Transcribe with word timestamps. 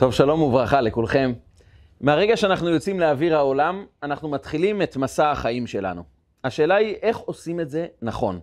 טוב, 0.00 0.12
שלום 0.12 0.42
וברכה 0.42 0.80
לכולכם. 0.80 1.32
מהרגע 2.00 2.36
שאנחנו 2.36 2.68
יוצאים 2.68 3.00
לאוויר 3.00 3.36
העולם, 3.36 3.84
אנחנו 4.02 4.28
מתחילים 4.28 4.82
את 4.82 4.96
מסע 4.96 5.30
החיים 5.30 5.66
שלנו. 5.66 6.02
השאלה 6.44 6.74
היא, 6.74 6.94
איך 7.02 7.16
עושים 7.18 7.60
את 7.60 7.70
זה 7.70 7.86
נכון? 8.02 8.40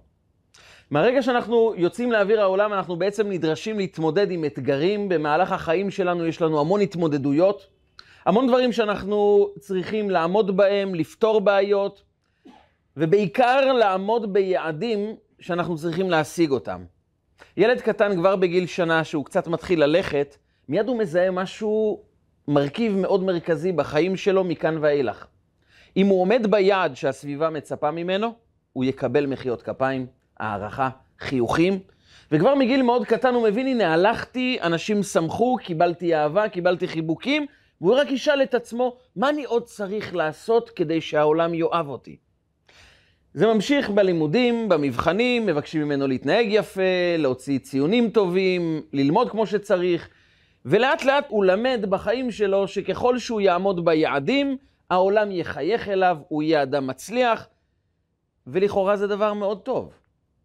מהרגע 0.92 1.22
שאנחנו 1.22 1.74
יוצאים 1.78 2.12
לאוויר 2.12 2.42
העולם, 2.42 2.74
אנחנו 2.74 2.96
בעצם 2.96 3.30
נדרשים 3.30 3.78
להתמודד 3.78 4.32
עם 4.32 4.46
אתגרים. 4.46 5.10
במהלך 5.10 5.52
החיים 5.52 5.92
שלנו 5.92 6.26
יש 6.26 6.42
לנו 6.42 6.60
המון 6.60 6.82
התמודדויות, 6.82 7.68
המון 8.26 8.48
דברים 8.48 8.72
שאנחנו 8.72 9.50
צריכים 9.60 10.10
לעמוד 10.10 10.58
בהם, 10.58 10.96
לפתור 10.96 11.42
בעיות, 11.42 12.04
ובעיקר 12.98 13.74
לעמוד 13.74 14.34
ביעדים 14.34 15.16
שאנחנו 15.40 15.78
צריכים 15.78 16.10
להשיג 16.10 16.52
אותם. 16.52 16.84
ילד 17.58 17.82
קטן 17.82 18.16
כבר 18.16 18.36
בגיל 18.36 18.66
שנה, 18.66 19.04
שהוא 19.04 19.26
קצת 19.26 19.48
מתחיל 19.48 19.84
ללכת, 19.84 20.38
מיד 20.70 20.88
הוא 20.88 20.98
מזהה 20.98 21.32
משהו, 21.32 22.02
מרכיב 22.48 22.96
מאוד 22.96 23.24
מרכזי 23.24 23.72
בחיים 23.72 24.16
שלו 24.16 24.44
מכאן 24.44 24.78
ואילך. 24.82 25.26
אם 25.98 26.08
הוא 26.08 26.22
עומד 26.22 26.48
ביעד 26.50 26.96
שהסביבה 26.96 27.50
מצפה 27.50 27.92
ממנו, 27.92 28.34
הוא 28.74 28.86
יקבל 28.86 29.26
מחיאות 29.26 29.62
כפיים, 29.62 30.06
הערכה, 30.40 30.90
חיוכים, 31.20 31.80
וכבר 32.32 32.56
מגיל 32.56 32.82
מאוד 32.82 33.06
קטן 33.06 33.34
הוא 33.34 33.44
מבין, 33.44 33.68
הנה, 33.68 33.94
הלכתי, 33.94 34.58
אנשים 34.62 35.04
שמחו, 35.04 35.58
קיבלתי 35.64 36.16
אהבה, 36.16 36.50
קיבלתי 36.50 36.88
חיבוקים, 36.88 37.46
והוא 37.82 37.96
רק 37.96 38.12
ישאל 38.12 38.44
את 38.44 38.54
עצמו, 38.54 38.98
מה 39.16 39.30
אני 39.30 39.44
עוד 39.44 39.64
צריך 39.64 40.16
לעשות 40.16 40.70
כדי 40.70 41.02
שהעולם 41.02 41.54
יאהב 41.54 41.88
אותי? 41.88 42.18
זה 43.34 43.48
ממשיך 43.48 43.90
בלימודים, 43.90 44.70
במבחנים, 44.70 45.46
מבקשים 45.46 45.82
ממנו 45.82 46.08
להתנהג 46.08 46.48
יפה, 46.50 46.82
להוציא 47.18 47.60
ציונים 47.60 48.10
טובים, 48.10 48.82
ללמוד 48.94 49.30
כמו 49.30 49.46
שצריך, 49.46 50.10
ולאט 50.70 51.04
לאט 51.04 51.26
הוא 51.28 51.46
למד 51.46 51.86
בחיים 51.90 52.32
שלו 52.32 52.68
שככל 52.68 53.20
שהוא 53.20 53.42
יעמוד 53.42 53.86
ביעדים, 53.86 54.58
העולם 54.90 55.32
יחייך 55.32 55.88
אליו, 55.88 56.18
הוא 56.28 56.44
יהיה 56.44 56.64
אדם 56.64 56.88
מצליח, 56.88 57.48
ולכאורה 58.48 58.98
זה 58.98 59.08
דבר 59.08 59.34
מאוד 59.34 59.62
טוב. 59.62 59.94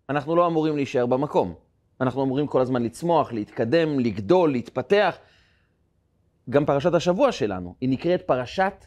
אנחנו 0.08 0.36
לא 0.36 0.46
אמורים 0.46 0.76
להישאר 0.76 1.06
במקום. 1.06 1.54
אנחנו 2.00 2.22
אמורים 2.24 2.46
כל 2.46 2.60
הזמן 2.60 2.82
לצמוח, 2.82 3.32
להתקדם, 3.32 4.00
לגדול, 4.00 4.52
להתפתח. 4.52 5.18
גם 6.50 6.66
פרשת 6.66 6.94
השבוע 6.94 7.32
שלנו, 7.32 7.74
היא 7.80 7.88
נקראת 7.88 8.22
פרשת 8.22 8.84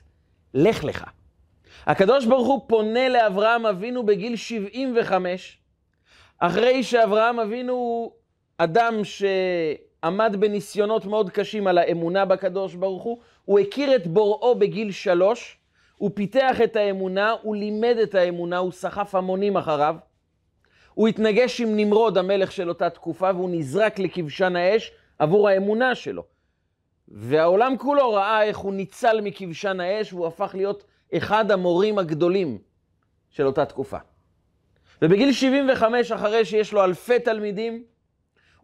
לך 0.53 0.83
לך. 0.83 1.03
הקדוש 1.85 2.25
ברוך 2.25 2.47
הוא 2.47 2.61
פונה 2.67 3.09
לאברהם 3.09 3.65
אבינו 3.65 4.05
בגיל 4.05 4.35
75, 4.35 5.57
אחרי 6.39 6.83
שאברהם 6.83 7.39
אבינו 7.39 7.73
הוא 7.73 8.11
אדם 8.57 9.03
שעמד 10.05 10.35
בניסיונות 10.39 11.05
מאוד 11.05 11.29
קשים 11.29 11.67
על 11.67 11.77
האמונה 11.77 12.25
בקדוש 12.25 12.75
ברוך 12.75 13.03
הוא, 13.03 13.17
הוא 13.45 13.59
הכיר 13.59 13.95
את 13.95 14.07
בוראו 14.07 14.55
בגיל 14.59 14.91
שלוש, 14.91 15.57
הוא 15.97 16.11
פיתח 16.13 16.61
את 16.63 16.75
האמונה, 16.75 17.35
הוא 17.41 17.55
לימד 17.55 17.97
את 18.03 18.15
האמונה, 18.15 18.57
הוא 18.57 18.71
סחף 18.71 19.15
המונים 19.15 19.57
אחריו. 19.57 19.95
הוא 20.93 21.07
התנגש 21.07 21.61
עם 21.61 21.75
נמרוד, 21.75 22.17
המלך 22.17 22.51
של 22.51 22.69
אותה 22.69 22.89
תקופה, 22.89 23.31
והוא 23.35 23.49
נזרק 23.49 23.99
לכבשן 23.99 24.55
האש 24.55 24.91
עבור 25.19 25.49
האמונה 25.49 25.95
שלו. 25.95 26.23
והעולם 27.07 27.77
כולו 27.77 28.13
ראה 28.13 28.43
איך 28.43 28.57
הוא 28.57 28.73
ניצל 28.73 29.21
מכבשן 29.21 29.79
האש, 29.79 30.13
והוא 30.13 30.27
הפך 30.27 30.51
להיות 30.55 30.83
אחד 31.17 31.51
המורים 31.51 31.97
הגדולים 31.97 32.57
של 33.29 33.45
אותה 33.45 33.65
תקופה. 33.65 33.97
ובגיל 35.01 35.31
75, 35.31 36.11
אחרי 36.11 36.45
שיש 36.45 36.73
לו 36.73 36.83
אלפי 36.83 37.19
תלמידים, 37.19 37.83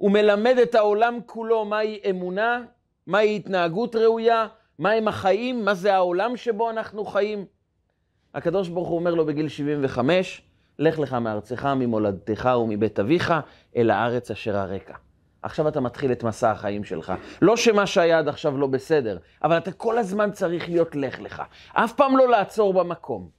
הוא 0.02 0.12
מלמד 0.12 0.56
את 0.64 0.76
העולם 0.76 1.20
כולו 1.26 1.66
מהי 1.66 2.00
אמונה, 2.10 2.64
מהי 3.08 3.36
התנהגות 3.36 3.96
ראויה, 3.96 4.48
מהם 4.80 5.08
החיים, 5.08 5.66
מה 5.66 5.74
זה 5.74 5.96
העולם 5.96 6.38
שבו 6.38 6.70
אנחנו 6.70 7.06
חיים. 7.06 7.46
הקדוש 8.34 8.70
ברוך 8.70 8.88
הוא 8.88 9.00
אומר 9.00 9.14
לו 9.16 9.26
בגיל 9.26 9.48
75, 9.48 10.42
לך 10.80 11.00
לך 11.00 11.14
מארצך, 11.14 11.66
ממולדתך 11.66 12.50
ומבית 12.62 13.00
אביך, 13.00 13.34
אל 13.76 13.90
הארץ 13.90 14.32
אשר 14.32 14.58
הרקע. 14.58 14.94
עכשיו 15.42 15.68
אתה 15.68 15.80
מתחיל 15.80 16.12
את 16.12 16.24
מסע 16.24 16.52
החיים 16.52 16.84
שלך. 16.84 17.14
לא 17.42 17.58
שמה 17.58 17.88
שהיה 17.88 18.20
עד 18.20 18.28
עכשיו 18.28 18.58
לא 18.58 18.68
בסדר, 18.68 19.18
אבל 19.44 19.58
אתה 19.58 19.72
כל 19.72 19.98
הזמן 19.98 20.32
צריך 20.32 20.70
להיות 20.70 20.96
לך 20.96 21.20
לך. 21.20 21.44
אף 21.74 21.94
פעם 21.94 22.18
לא 22.18 22.30
לעצור 22.30 22.74
במקום. 22.74 23.30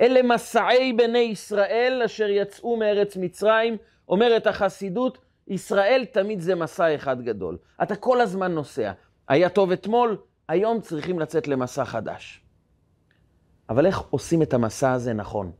אלה 0.00 0.22
מסעי 0.22 0.92
בני 0.92 1.18
ישראל 1.18 2.02
אשר 2.04 2.28
יצאו 2.28 2.76
מארץ 2.76 3.16
מצרים, 3.16 3.76
אומרת 4.08 4.46
החסידות, 4.46 5.18
ישראל 5.50 6.04
תמיד 6.12 6.40
זה 6.40 6.54
מסע 6.54 6.94
אחד 6.94 7.22
גדול. 7.22 7.58
אתה 7.82 7.96
כל 7.96 8.20
הזמן 8.20 8.52
נוסע. 8.52 8.92
היה 9.28 9.48
טוב 9.48 9.72
אתמול, 9.72 10.16
היום 10.48 10.80
צריכים 10.80 11.18
לצאת 11.18 11.48
למסע 11.48 11.84
חדש. 11.84 12.42
אבל 13.68 13.86
איך 13.86 13.98
עושים 13.98 14.42
את 14.42 14.54
המסע 14.54 14.92
הזה 14.92 15.12
נכון? 15.12 15.52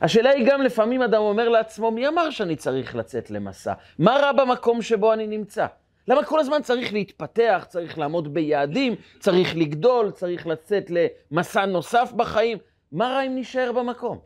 השאלה 0.00 0.30
היא 0.30 0.46
גם 0.50 0.62
לפעמים 0.62 1.02
אדם 1.02 1.20
אומר 1.20 1.48
לעצמו, 1.48 1.90
מי 1.90 2.08
אמר 2.08 2.30
שאני 2.30 2.56
צריך 2.56 2.96
לצאת 2.96 3.30
למסע? 3.30 3.72
מה 3.98 4.10
רע 4.10 4.32
במקום 4.32 4.82
שבו 4.82 5.12
אני 5.12 5.26
נמצא? 5.26 5.66
למה 6.08 6.24
כל 6.24 6.40
הזמן 6.40 6.62
צריך 6.62 6.92
להתפתח, 6.92 7.66
צריך 7.68 7.98
לעמוד 7.98 8.34
ביעדים, 8.34 8.94
צריך 9.18 9.56
לגדול, 9.56 10.10
צריך 10.10 10.46
לצאת 10.46 10.90
למסע 10.90 11.66
נוסף 11.66 12.12
בחיים? 12.16 12.58
מה 12.92 13.08
רע 13.08 13.22
אם 13.22 13.36
נשאר 13.36 13.72
במקום? 13.72 14.18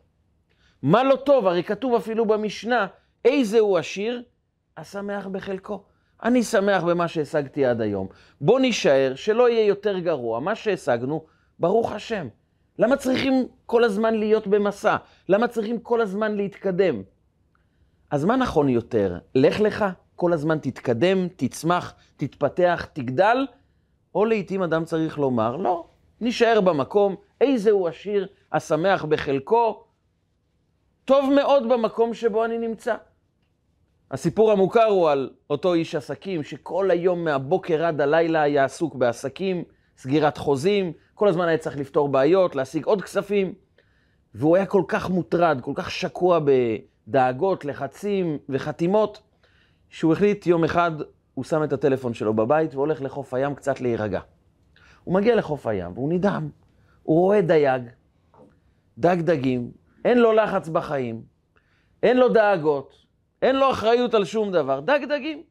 מה 0.83 1.03
לא 1.03 1.15
טוב? 1.15 1.47
הרי 1.47 1.63
כתוב 1.63 1.95
אפילו 1.95 2.25
במשנה, 2.25 2.87
איזה 3.25 3.59
הוא 3.59 3.77
עשיר? 3.77 4.23
השמח 4.79 5.27
בחלקו. 5.27 5.83
אני 6.23 6.43
שמח 6.43 6.83
במה 6.83 7.07
שהשגתי 7.07 7.65
עד 7.65 7.81
היום. 7.81 8.07
בוא 8.41 8.59
נישאר, 8.59 9.11
שלא 9.15 9.49
יהיה 9.49 9.65
יותר 9.65 9.99
גרוע. 9.99 10.39
מה 10.39 10.55
שהשגנו, 10.55 11.25
ברוך 11.59 11.91
השם. 11.91 12.27
למה 12.79 12.97
צריכים 12.97 13.47
כל 13.65 13.83
הזמן 13.83 14.13
להיות 14.13 14.47
במסע? 14.47 14.95
למה 15.29 15.47
צריכים 15.47 15.79
כל 15.79 16.01
הזמן 16.01 16.35
להתקדם? 16.35 17.01
אז 18.11 18.25
מה 18.25 18.35
נכון 18.35 18.69
יותר? 18.69 19.17
לך 19.35 19.59
לך, 19.59 19.85
כל 20.15 20.33
הזמן 20.33 20.59
תתקדם, 20.59 21.27
תצמח, 21.35 21.93
תתפתח, 22.17 22.87
תגדל, 22.93 23.47
או 24.15 24.25
לעתים 24.25 24.63
אדם 24.63 24.85
צריך 24.85 25.17
לומר, 25.17 25.55
לא, 25.55 25.87
נשאר 26.21 26.61
במקום, 26.61 27.15
איזה 27.41 27.71
הוא 27.71 27.87
עשיר, 27.87 28.27
השמח 28.51 29.05
בחלקו, 29.05 29.83
טוב 31.05 31.33
מאוד 31.35 31.69
במקום 31.69 32.13
שבו 32.13 32.45
אני 32.45 32.57
נמצא. 32.57 32.95
הסיפור 34.11 34.51
המוכר 34.51 34.85
הוא 34.85 35.09
על 35.09 35.29
אותו 35.49 35.73
איש 35.73 35.95
עסקים 35.95 36.43
שכל 36.43 36.91
היום 36.91 37.23
מהבוקר 37.23 37.85
עד 37.85 38.01
הלילה 38.01 38.41
היה 38.41 38.65
עסוק 38.65 38.95
בעסקים, 38.95 39.63
סגירת 39.97 40.37
חוזים, 40.37 40.91
כל 41.15 41.27
הזמן 41.27 41.47
היה 41.47 41.57
צריך 41.57 41.77
לפתור 41.77 42.09
בעיות, 42.09 42.55
להשיג 42.55 42.85
עוד 42.85 43.01
כספים, 43.01 43.53
והוא 44.35 44.55
היה 44.55 44.65
כל 44.65 44.83
כך 44.87 45.09
מוטרד, 45.09 45.61
כל 45.61 45.71
כך 45.75 45.91
שקוע 45.91 46.39
בדאגות, 47.07 47.65
לחצים 47.65 48.37
וחתימות, 48.49 49.21
שהוא 49.89 50.13
החליט 50.13 50.47
יום 50.47 50.63
אחד, 50.63 50.91
הוא 51.33 51.45
שם 51.45 51.63
את 51.63 51.73
הטלפון 51.73 52.13
שלו 52.13 52.33
בבית 52.33 52.75
והולך 52.75 53.01
לחוף 53.01 53.33
הים 53.33 53.55
קצת 53.55 53.81
להירגע. 53.81 54.19
הוא 55.03 55.15
מגיע 55.15 55.35
לחוף 55.35 55.67
הים 55.67 55.91
והוא 55.93 56.13
נדהם, 56.13 56.49
הוא 57.03 57.19
רואה 57.19 57.41
דייג, 57.41 57.81
דג 58.97 59.21
דגים, 59.21 59.71
אין 60.05 60.17
לו 60.17 60.33
לחץ 60.33 60.67
בחיים, 60.67 61.21
אין 62.03 62.17
לו 62.17 62.29
דאגות, 62.29 62.98
אין 63.41 63.55
לו 63.55 63.71
אחריות 63.71 64.13
על 64.13 64.25
שום 64.25 64.51
דבר, 64.51 64.79
דג 64.79 64.99
דגים. 65.09 65.43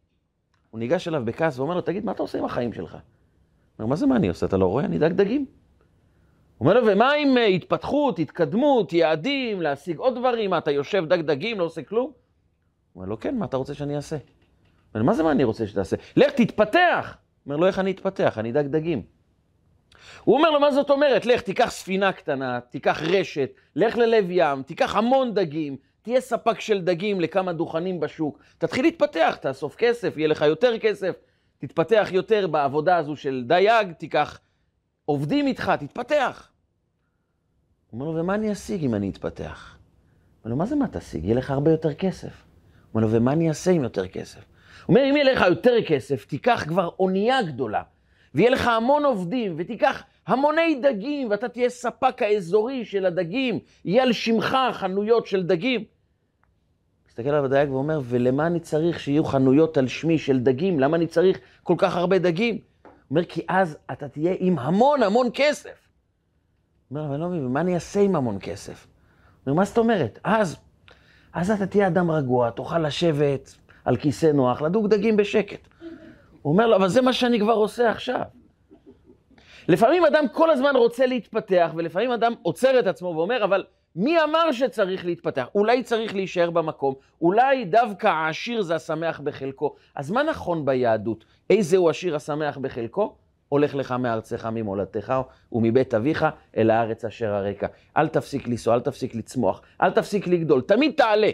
הוא 0.70 0.78
ניגש 0.78 1.08
אליו 1.08 1.24
בכעס 1.24 1.58
ואומר 1.58 1.74
לו, 1.74 1.80
תגיד, 1.80 2.04
מה 2.04 2.12
אתה 2.12 2.22
עושה 2.22 2.38
עם 2.38 2.44
החיים 2.44 2.72
שלך? 2.72 2.92
הוא 2.92 3.00
אומר, 3.78 3.90
מה 3.90 3.96
זה 3.96 4.06
מה 4.06 4.16
אני 4.16 4.28
עושה? 4.28 4.46
אתה 4.46 4.56
לא 4.56 4.66
רואה? 4.66 4.84
אני 4.84 4.98
דג 4.98 5.12
דגים. 5.12 5.46
הוא 6.58 6.68
אומר 6.68 6.80
לו, 6.80 6.86
ומה 6.86 7.12
עם 7.12 7.38
אה, 7.38 7.46
התפתחות, 7.46 8.18
התקדמות, 8.18 8.92
יעדים, 8.92 9.62
להשיג 9.62 9.98
עוד 9.98 10.18
דברים? 10.18 10.50
מה, 10.50 10.58
אתה 10.58 10.70
יושב 10.70 11.04
דג 11.08 11.20
דגים, 11.20 11.58
לא 11.58 11.64
עושה 11.64 11.82
כלום? 11.82 12.04
הוא 12.04 12.14
אומר 12.94 13.06
לו, 13.06 13.20
כן, 13.20 13.38
מה 13.38 13.44
אתה 13.44 13.56
רוצה 13.56 13.74
שאני 13.74 13.96
אעשה? 13.96 14.16
הוא 14.16 14.24
אומר, 14.94 15.06
מה 15.06 15.14
זה 15.14 15.22
מה 15.22 15.30
אני 15.30 15.44
רוצה 15.44 15.66
שתעשה? 15.66 15.96
לך, 16.16 16.30
תתפתח! 16.30 17.16
הוא 17.44 17.52
אומר 17.52 17.56
לו, 17.56 17.66
איך 17.66 17.78
אני 17.78 17.90
אתפתח? 17.90 18.38
אני 18.38 18.52
דג 18.52 18.66
דגים. 18.66 19.02
הוא 20.24 20.36
אומר 20.36 20.50
לו, 20.50 20.60
מה 20.60 20.70
זאת 20.70 20.90
אומרת? 20.90 21.26
לך, 21.26 21.40
תיקח 21.40 21.70
ספינה 21.70 22.12
קטנה, 22.12 22.60
תיקח 22.60 23.02
רשת, 23.02 23.50
לך 23.76 23.96
ללב 23.96 24.26
ים, 24.30 24.62
תיקח 24.62 24.96
המון 24.96 25.34
דגים, 25.34 25.76
תהיה 26.08 26.20
ספק 26.20 26.60
של 26.60 26.80
דגים 26.80 27.20
לכמה 27.20 27.52
דוכנים 27.52 28.00
בשוק, 28.00 28.38
תתחיל 28.58 28.84
להתפתח, 28.84 29.38
תאסוף 29.40 29.76
כסף, 29.76 30.16
יהיה 30.16 30.28
לך 30.28 30.42
יותר 30.42 30.78
כסף, 30.78 31.16
תתפתח 31.58 32.08
יותר 32.10 32.46
בעבודה 32.46 32.96
הזו 32.96 33.16
של 33.16 33.44
דייג, 33.46 33.92
תיקח 33.92 34.40
עובדים 35.04 35.46
איתך, 35.46 35.72
תתפתח. 35.80 36.50
הוא 37.90 38.00
אומר 38.00 38.10
לו, 38.10 38.20
ומה 38.20 38.34
אני 38.34 38.52
אשיג 38.52 38.84
אם 38.84 38.94
אני 38.94 39.10
אתפתח? 39.10 39.76
הוא 39.76 40.44
אומר 40.44 40.50
לו, 40.50 40.56
מה 40.56 40.66
זה 40.66 40.76
מה 40.76 40.88
תשיג? 40.88 41.24
יהיה 41.24 41.36
לך 41.36 41.50
הרבה 41.50 41.70
יותר 41.70 41.94
כסף. 41.94 42.28
הוא 42.28 42.34
אומר 42.94 43.06
לו, 43.06 43.12
ומה 43.12 43.32
אני 43.32 43.48
אעשה 43.48 43.70
עם 43.70 43.82
יותר 43.82 44.08
כסף? 44.08 44.40
הוא 44.40 44.96
אומר, 44.96 45.10
אם 45.10 45.16
יהיה 45.16 45.32
לך 45.32 45.44
יותר 45.48 45.74
כסף, 45.86 46.24
תיקח 46.24 46.64
כבר 46.68 46.90
אונייה 46.98 47.42
גדולה, 47.42 47.82
ויהיה 48.34 48.50
לך 48.50 48.66
המון 48.66 49.04
עובדים, 49.04 49.54
ותיקח 49.58 50.02
המוני 50.26 50.74
דגים, 50.74 51.30
ואתה 51.30 51.48
תהיה 51.48 51.68
ספק 51.68 52.22
האזורי 52.22 52.84
של 52.84 53.06
הדגים, 53.06 53.58
יהיה 53.84 54.02
על 54.02 54.12
שמך 54.12 54.56
חנויות 54.72 55.26
של 55.26 55.42
דגים. 55.42 55.97
מסתכל 57.18 57.30
עליו 57.30 57.44
הדייג 57.44 57.72
ואומר, 57.72 58.00
ולמה 58.04 58.46
אני 58.46 58.60
צריך 58.60 59.00
שיהיו 59.00 59.24
חנויות 59.24 59.76
על 59.76 59.88
שמי 59.88 60.18
של 60.18 60.40
דגים? 60.40 60.80
למה 60.80 60.96
אני 60.96 61.06
צריך 61.06 61.38
כל 61.62 61.74
כך 61.78 61.96
הרבה 61.96 62.18
דגים? 62.18 62.58
אומר, 63.10 63.24
כי 63.24 63.42
אז 63.48 63.78
אתה 63.92 64.08
תהיה 64.08 64.34
עם 64.38 64.58
המון 64.58 65.02
המון 65.02 65.30
כסף. 65.34 65.88
הוא 66.88 66.98
אומר, 66.98 67.04
אבל 67.04 67.14
אני 67.14 67.22
לא 67.22 67.28
מבין, 67.28 67.46
מה 67.46 67.60
אני 67.60 67.74
אעשה 67.74 68.00
עם 68.00 68.16
המון 68.16 68.38
כסף? 68.40 68.86
הוא 68.86 68.92
אומר, 69.46 69.56
מה 69.56 69.64
זאת 69.64 69.78
אומרת? 69.78 70.18
אז, 70.24 70.56
אז 71.32 71.50
אתה 71.50 71.66
תהיה 71.66 71.86
אדם 71.86 72.10
רגוע, 72.10 72.50
תוכל 72.50 72.78
לשבת 72.78 73.54
על 73.84 73.96
כיסא 73.96 74.26
נוח, 74.26 74.62
לדוג 74.62 74.86
דגים 74.86 75.16
בשקט. 75.16 75.68
הוא 76.42 76.52
אומר 76.52 76.66
לו, 76.66 76.76
אבל 76.76 76.88
זה 76.88 77.02
מה 77.02 77.12
שאני 77.12 77.40
כבר 77.40 77.52
עושה 77.52 77.90
עכשיו. 77.90 78.22
לפעמים 79.68 80.04
אדם 80.04 80.24
כל 80.32 80.50
הזמן 80.50 80.76
רוצה 80.76 81.06
להתפתח, 81.06 81.70
ולפעמים 81.76 82.10
אדם 82.10 82.32
עוצר 82.42 82.78
את 82.78 82.86
עצמו 82.86 83.08
ואומר, 83.08 83.44
אבל 83.44 83.64
מי 83.96 84.22
אמר 84.22 84.52
שצריך 84.52 85.04
להתפתח? 85.04 85.48
אולי 85.54 85.82
צריך 85.82 86.14
להישאר 86.14 86.50
במקום, 86.50 86.94
אולי 87.20 87.64
דווקא 87.64 88.06
העשיר 88.06 88.62
זה 88.62 88.74
השמח 88.74 89.20
בחלקו. 89.20 89.74
אז 89.94 90.10
מה 90.10 90.22
נכון 90.22 90.64
ביהדות? 90.64 91.24
איזה 91.50 91.76
הוא 91.76 91.90
עשיר 91.90 92.16
השמח 92.16 92.58
בחלקו? 92.58 93.16
הולך 93.48 93.74
לך 93.74 93.92
מארצך 93.92 94.46
ממולדתך 94.46 95.14
ומבית 95.52 95.94
אביך 95.94 96.26
אל 96.56 96.70
הארץ 96.70 97.04
אשר 97.04 97.34
הרקע. 97.34 97.66
אל 97.96 98.08
תפסיק 98.08 98.48
לנסוע, 98.48 98.74
אל 98.74 98.80
תפסיק 98.80 99.14
לצמוח, 99.14 99.62
אל 99.82 99.90
תפסיק 99.90 100.26
לגדול, 100.26 100.62
תמיד 100.62 100.94
תעלה. 100.96 101.30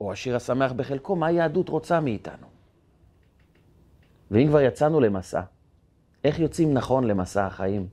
או 0.00 0.12
עשיר 0.12 0.36
השמח 0.36 0.72
בחלקו, 0.72 1.16
מה 1.16 1.26
היהדות 1.26 1.68
רוצה 1.68 2.00
מאיתנו? 2.00 2.46
ואם 4.30 4.48
כבר 4.48 4.60
יצאנו 4.60 5.00
למסע, 5.00 5.40
איך 6.24 6.38
יוצאים 6.38 6.74
נכון 6.74 7.04
למסע 7.04 7.46
החיים? 7.46 7.88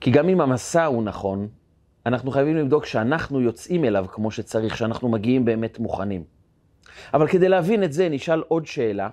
כי 0.00 0.10
גם 0.10 0.28
אם 0.28 0.40
המסע 0.40 0.84
הוא 0.84 1.02
נכון, 1.02 1.48
אנחנו 2.06 2.30
חייבים 2.30 2.56
לבדוק 2.56 2.86
שאנחנו 2.86 3.40
יוצאים 3.40 3.84
אליו 3.84 4.06
כמו 4.08 4.30
שצריך, 4.30 4.76
שאנחנו 4.76 5.08
מגיעים 5.08 5.44
באמת 5.44 5.78
מוכנים. 5.78 6.24
אבל 7.14 7.28
כדי 7.28 7.48
להבין 7.48 7.84
את 7.84 7.92
זה, 7.92 8.08
נשאל 8.08 8.42
עוד 8.48 8.66
שאלה 8.66 9.08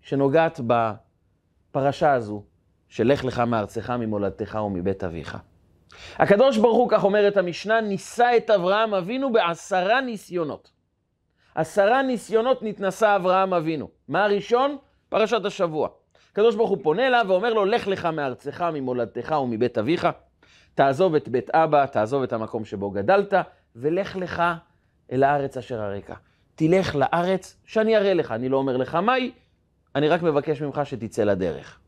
שנוגעת 0.00 0.60
בפרשה 0.66 2.12
הזו, 2.12 2.42
של 2.88 3.06
לך 3.06 3.24
לך 3.24 3.38
מארצך, 3.38 3.90
ממולדתך 3.90 4.58
ומבית 4.66 5.04
אביך. 5.04 5.38
הקדוש 6.16 6.58
ברוך 6.58 6.76
הוא, 6.76 6.88
כך 6.90 7.04
אומרת 7.04 7.36
המשנה, 7.36 7.80
ניסה 7.80 8.36
את 8.36 8.50
אברהם 8.50 8.94
אבינו 8.94 9.32
בעשרה 9.32 10.00
ניסיונות. 10.00 10.70
עשרה 11.54 12.02
ניסיונות 12.02 12.62
נתנסה 12.62 13.16
אברהם 13.16 13.54
אבינו. 13.54 13.88
מה 14.08 14.24
הראשון? 14.24 14.76
פרשת 15.08 15.44
השבוע. 15.44 15.88
הקדוש 16.36 16.54
ברוך 16.54 16.70
הוא 16.70 16.78
פונה 16.82 17.06
אליו 17.06 17.24
ואומר 17.28 17.54
לו, 17.54 17.64
לך 17.64 17.88
לך 17.88 18.04
מארצך, 18.04 18.64
ממולדתך 18.74 19.34
ומבית 19.42 19.78
אביך, 19.78 20.08
תעזוב 20.74 21.14
את 21.14 21.28
בית 21.28 21.50
אבא, 21.50 21.86
תעזוב 21.86 22.22
את 22.22 22.32
המקום 22.32 22.64
שבו 22.64 22.90
גדלת, 22.90 23.34
ולך 23.76 24.16
לך 24.16 24.42
אל 25.12 25.22
הארץ 25.22 25.56
אשר 25.56 25.82
הרקע. 25.82 26.14
תלך 26.54 26.96
לארץ 26.96 27.56
שאני 27.64 27.96
אראה 27.96 28.14
לך, 28.14 28.32
אני 28.32 28.48
לא 28.48 28.56
אומר 28.56 28.76
לך 28.76 28.94
מהי, 28.94 29.30
אני 29.94 30.08
רק 30.08 30.22
מבקש 30.22 30.62
ממך 30.62 30.80
שתצא 30.84 31.24
לדרך. 31.24 31.80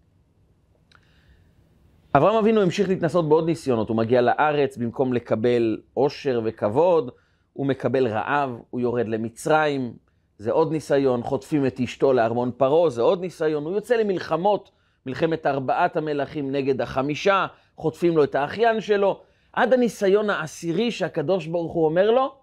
אברהם 2.15 2.37
אבינו 2.37 2.63
המשיך 2.63 2.89
להתנסות 2.89 3.29
בעוד 3.29 3.47
ניסיונות, 3.47 3.89
הוא 3.89 3.97
מגיע 3.97 4.21
לארץ 4.21 4.77
במקום 4.77 5.13
לקבל 5.13 5.81
עושר 5.95 6.41
וכבוד, 6.45 7.11
הוא 7.53 7.67
מקבל 7.67 8.07
רעב, 8.07 8.51
הוא 8.71 8.81
יורד 8.81 9.09
למצרים, 9.09 9.93
זה 10.39 10.53
עוד 10.53 10.73
ניסיון, 10.73 11.23
חוטפים 11.23 11.67
את 11.67 11.81
אשתו 11.81 12.13
לארמון 12.13 12.51
פרעה, 12.57 12.91
זה 12.91 13.03
עוד 13.03 13.21
ניסיון, 13.21 13.65
הוא 13.65 13.73
יוצא 13.73 13.97
למלחמות, 13.97 14.71
מלחמת 15.07 15.47
ארבעת 15.47 15.97
המלכים 15.97 16.53
נגד 16.53 16.81
החמישה, 16.81 17.47
חוטפים 17.77 18.17
לו 18.17 18.25
את 18.25 18.35
האחיין 18.35 18.81
שלו, 18.81 19.21
עד 19.53 19.73
הניסיון 19.73 20.31
העשירי 20.31 20.91
שהקדוש 20.91 21.47
ברוך 21.47 21.73
הוא 21.73 21.85
אומר 21.85 22.11
לו, 22.11 22.35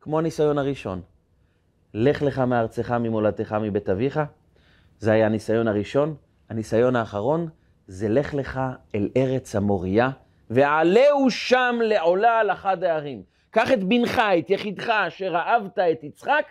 כמו 0.00 0.18
הניסיון 0.18 0.58
הראשון. 0.58 1.00
לך 1.94 2.22
לך 2.22 2.38
מארצך, 2.38 2.90
ממולדתך, 2.90 3.52
מבית 3.52 3.88
אביך. 3.88 4.20
זה 4.98 5.12
היה 5.12 5.26
הניסיון 5.26 5.68
הראשון. 5.68 6.14
הניסיון 6.50 6.96
האחרון 6.96 7.48
זה 7.86 8.08
לך 8.08 8.34
לך 8.34 8.60
אל 8.94 9.08
ארץ 9.16 9.56
המוריה, 9.56 10.10
ועלהו 10.50 11.30
שם 11.30 11.78
לעולה 11.82 12.38
על 12.38 12.50
אחד 12.50 12.84
הערים. 12.84 13.22
קח 13.50 13.72
את 13.72 13.84
בנך, 13.84 14.22
את 14.38 14.50
יחידך, 14.50 14.88
אשר 14.88 15.34
אהבת 15.34 15.78
את 15.78 16.04
יצחק, 16.04 16.44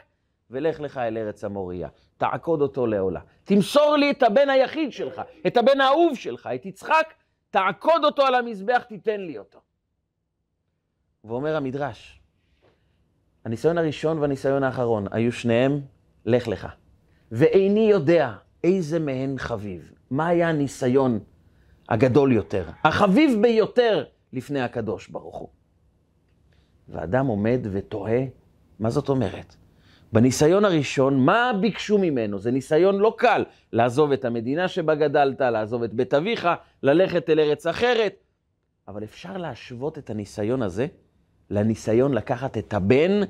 ולך 0.52 0.80
לך 0.80 0.98
אל 0.98 1.18
ארץ 1.18 1.44
המוריה. 1.44 1.90
תעקוד 2.18 2.62
אותו 2.62 2.88
לעולה. 2.88 3.20
תמסור 3.44 3.96
לי 3.96 4.12
את 4.12 4.24
הבן 4.24 4.50
היחיד 4.50 4.92
שלך, 4.92 5.22
את 5.48 5.58
הבן 5.58 5.82
האהוב 5.82 6.16
שלך, 6.16 6.50
את 6.56 6.66
יצחק, 6.66 7.14
תעקוד 7.50 8.04
אותו 8.04 8.22
על 8.22 8.36
המזבח, 8.36 8.84
תיתן 8.88 9.22
לי 9.22 9.38
אותו. 9.38 9.60
ואומר 11.24 11.56
המדרש, 11.56 12.22
הניסיון 13.46 13.78
הראשון 13.78 14.20
והניסיון 14.20 14.64
האחרון 14.64 15.06
היו 15.12 15.32
שניהם, 15.32 15.82
לך 16.26 16.48
לך. 16.48 16.68
ואיני 17.32 17.90
יודע 17.90 18.34
איזה 18.64 19.00
מהן 19.00 19.38
חביב. 19.38 19.92
מה 20.12 20.28
היה 20.28 20.50
הניסיון 20.50 21.20
הגדול 21.90 22.32
יותר, 22.32 22.70
החביב 22.84 23.42
ביותר 23.42 24.04
לפני 24.34 24.62
הקדוש 24.62 25.08
ברוך 25.08 25.38
הוא? 25.38 25.50
ואדם 26.90 27.28
עומד 27.28 27.60
ותוהה, 27.72 28.22
מה 28.80 28.90
זאת 28.90 29.10
אומרת? 29.10 29.56
בניסיון 30.14 30.66
הראשון, 30.66 31.26
מה 31.26 31.52
ביקשו 31.62 31.98
ממנו? 31.98 32.40
זה 32.40 32.52
ניסיון 32.52 33.00
לא 33.00 33.16
קל, 33.18 33.44
לעזוב 33.74 34.12
את 34.12 34.26
המדינה 34.26 34.68
שבה 34.68 34.96
גדלת, 34.96 35.42
לעזוב 35.42 35.84
את 35.84 35.94
בית 35.94 36.14
אביך, 36.14 36.48
ללכת 36.84 37.30
אל 37.30 37.40
ארץ 37.40 37.68
אחרת. 37.68 38.14
אבל 38.88 39.04
אפשר 39.04 39.38
להשוות 39.38 39.98
את 39.98 40.10
הניסיון 40.10 40.62
הזה 40.62 40.88
לניסיון 41.50 42.14
לקחת 42.14 42.58
את 42.58 42.74
הבן 42.74 43.22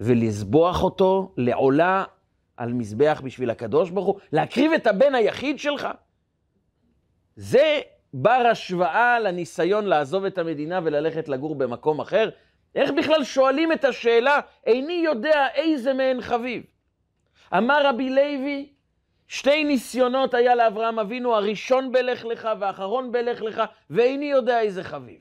ולזבוח 0.00 0.82
אותו 0.82 1.32
לעולה 1.36 2.04
על 2.56 2.72
מזבח 2.72 3.20
בשביל 3.24 3.50
הקדוש 3.50 3.90
ברוך 3.90 4.06
הוא, 4.06 4.20
להקריב 4.32 4.72
את 4.72 4.86
הבן 4.86 5.14
היחיד 5.14 5.58
שלך. 5.58 5.88
זה 7.36 7.80
בר 8.14 8.46
השוואה 8.50 9.20
לניסיון 9.20 9.84
לעזוב 9.84 10.24
את 10.24 10.38
המדינה 10.38 10.80
וללכת 10.84 11.28
לגור 11.28 11.54
במקום 11.54 12.00
אחר, 12.00 12.28
איך 12.74 12.90
בכלל 12.90 13.24
שואלים 13.24 13.72
את 13.72 13.84
השאלה, 13.84 14.40
איני 14.66 15.02
יודע 15.04 15.46
איזה 15.54 15.92
מהן 15.92 16.20
חביב? 16.20 16.62
אמר 17.56 17.86
רבי 17.86 18.10
לוי, 18.10 18.72
שתי 19.28 19.64
ניסיונות 19.64 20.34
היה 20.34 20.54
לאברהם 20.54 20.98
אבינו, 20.98 21.34
הראשון 21.34 21.92
בלך 21.92 22.24
לך 22.24 22.48
והאחרון 22.60 23.12
בלך 23.12 23.42
לך, 23.42 23.62
ואיני 23.90 24.30
יודע 24.30 24.60
איזה 24.60 24.84
חביב. 24.84 25.20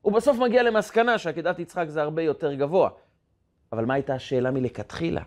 הוא 0.00 0.12
בסוף 0.12 0.38
מגיע 0.38 0.62
למסקנה 0.62 1.18
שעקדת 1.18 1.58
יצחק 1.58 1.84
זה 1.88 2.02
הרבה 2.02 2.22
יותר 2.22 2.54
גבוה. 2.54 2.90
אבל 3.72 3.84
מה 3.84 3.94
הייתה 3.94 4.14
השאלה 4.14 4.50
מלכתחילה? 4.50 5.22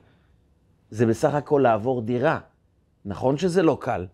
זה 0.90 1.06
בסך 1.06 1.34
הכל 1.34 1.60
לעבור 1.64 2.02
דירה. 2.02 2.40
נכון 3.06 3.38
שזה 3.38 3.64
לא 3.64 3.78
קל, 3.82 4.06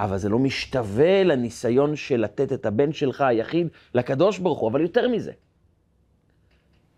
אבל 0.00 0.18
זה 0.18 0.28
לא 0.28 0.38
משתווה 0.38 1.24
לניסיון 1.24 1.96
של 1.96 2.20
לתת 2.20 2.52
את 2.52 2.66
הבן 2.66 2.92
שלך 2.92 3.20
היחיד 3.20 3.68
לקדוש 3.94 4.38
ברוך 4.38 4.58
הוא, 4.58 4.70
אבל 4.70 4.80
יותר 4.80 5.08
מזה. 5.08 5.32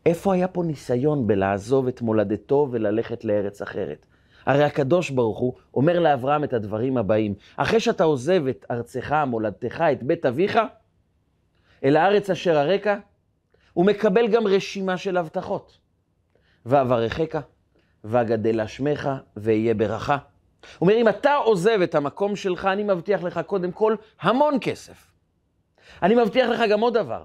איפה 0.07 0.35
היה 0.35 0.49
פה 0.49 0.63
ניסיון 0.63 1.27
בלעזוב 1.27 1.89
את 1.89 2.03
מולדתו 2.03 2.69
וללכת 2.71 3.25
לארץ 3.25 3.63
אחרת? 3.63 4.07
הרי 4.47 4.65
הקדוש 4.65 5.11
ברוך 5.11 5.39
הוא 5.39 5.55
אומר 5.75 6.01
לאברהם 6.01 6.45
את 6.45 6.53
הדברים 6.53 6.97
הבאים, 6.97 7.35
אחרי 7.57 7.81
שאתה 7.81 8.05
עוזב 8.05 8.47
את 8.47 8.67
ארצך, 8.71 9.13
מולדתך, 9.27 9.85
את 9.93 10.03
בית 10.03 10.27
אביך, 10.27 10.59
אל 11.85 11.97
הארץ 11.97 12.31
אשר 12.31 12.59
הרקע, 12.59 12.97
הוא 13.73 13.87
מקבל 13.87 14.29
גם 14.29 14.47
רשימה 14.47 14.97
של 14.97 15.17
הבטחות. 15.17 15.79
ואברכך, 16.67 17.41
ואגדל 18.05 18.63
לשמך, 18.63 19.11
ואהיה 19.37 19.75
ברכה. 19.75 20.17
הוא 20.79 20.89
אומר, 20.89 21.01
אם 21.01 21.09
אתה 21.09 21.35
עוזב 21.35 21.81
את 21.85 21.95
המקום 21.95 22.37
שלך, 22.37 22.65
אני 22.65 22.83
מבטיח 22.83 23.23
לך 23.23 23.41
קודם 23.47 23.73
כל 23.73 23.95
המון 24.21 24.59
כסף. 24.61 25.11
אני 26.03 26.15
מבטיח 26.15 26.49
לך 26.49 26.61
גם 26.71 26.81
עוד 26.81 26.95
דבר. 26.95 27.25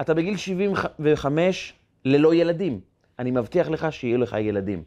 אתה 0.00 0.14
בגיל 0.14 0.36
75 0.36 1.81
ללא 2.04 2.34
ילדים. 2.34 2.80
אני 3.18 3.30
מבטיח 3.30 3.68
לך 3.68 3.92
שיהיו 3.92 4.18
לך 4.18 4.36
ילדים. 4.40 4.82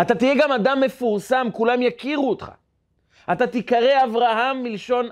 אתה 0.00 0.14
תהיה 0.14 0.34
גם 0.38 0.52
אדם 0.52 0.80
מפורסם, 0.80 1.46
כולם 1.52 1.82
יכירו 1.82 2.30
אותך. 2.30 2.50
אתה 3.32 3.46
תיקרא 3.46 4.04
אברהם 4.04 4.62
מלשון 4.62 5.08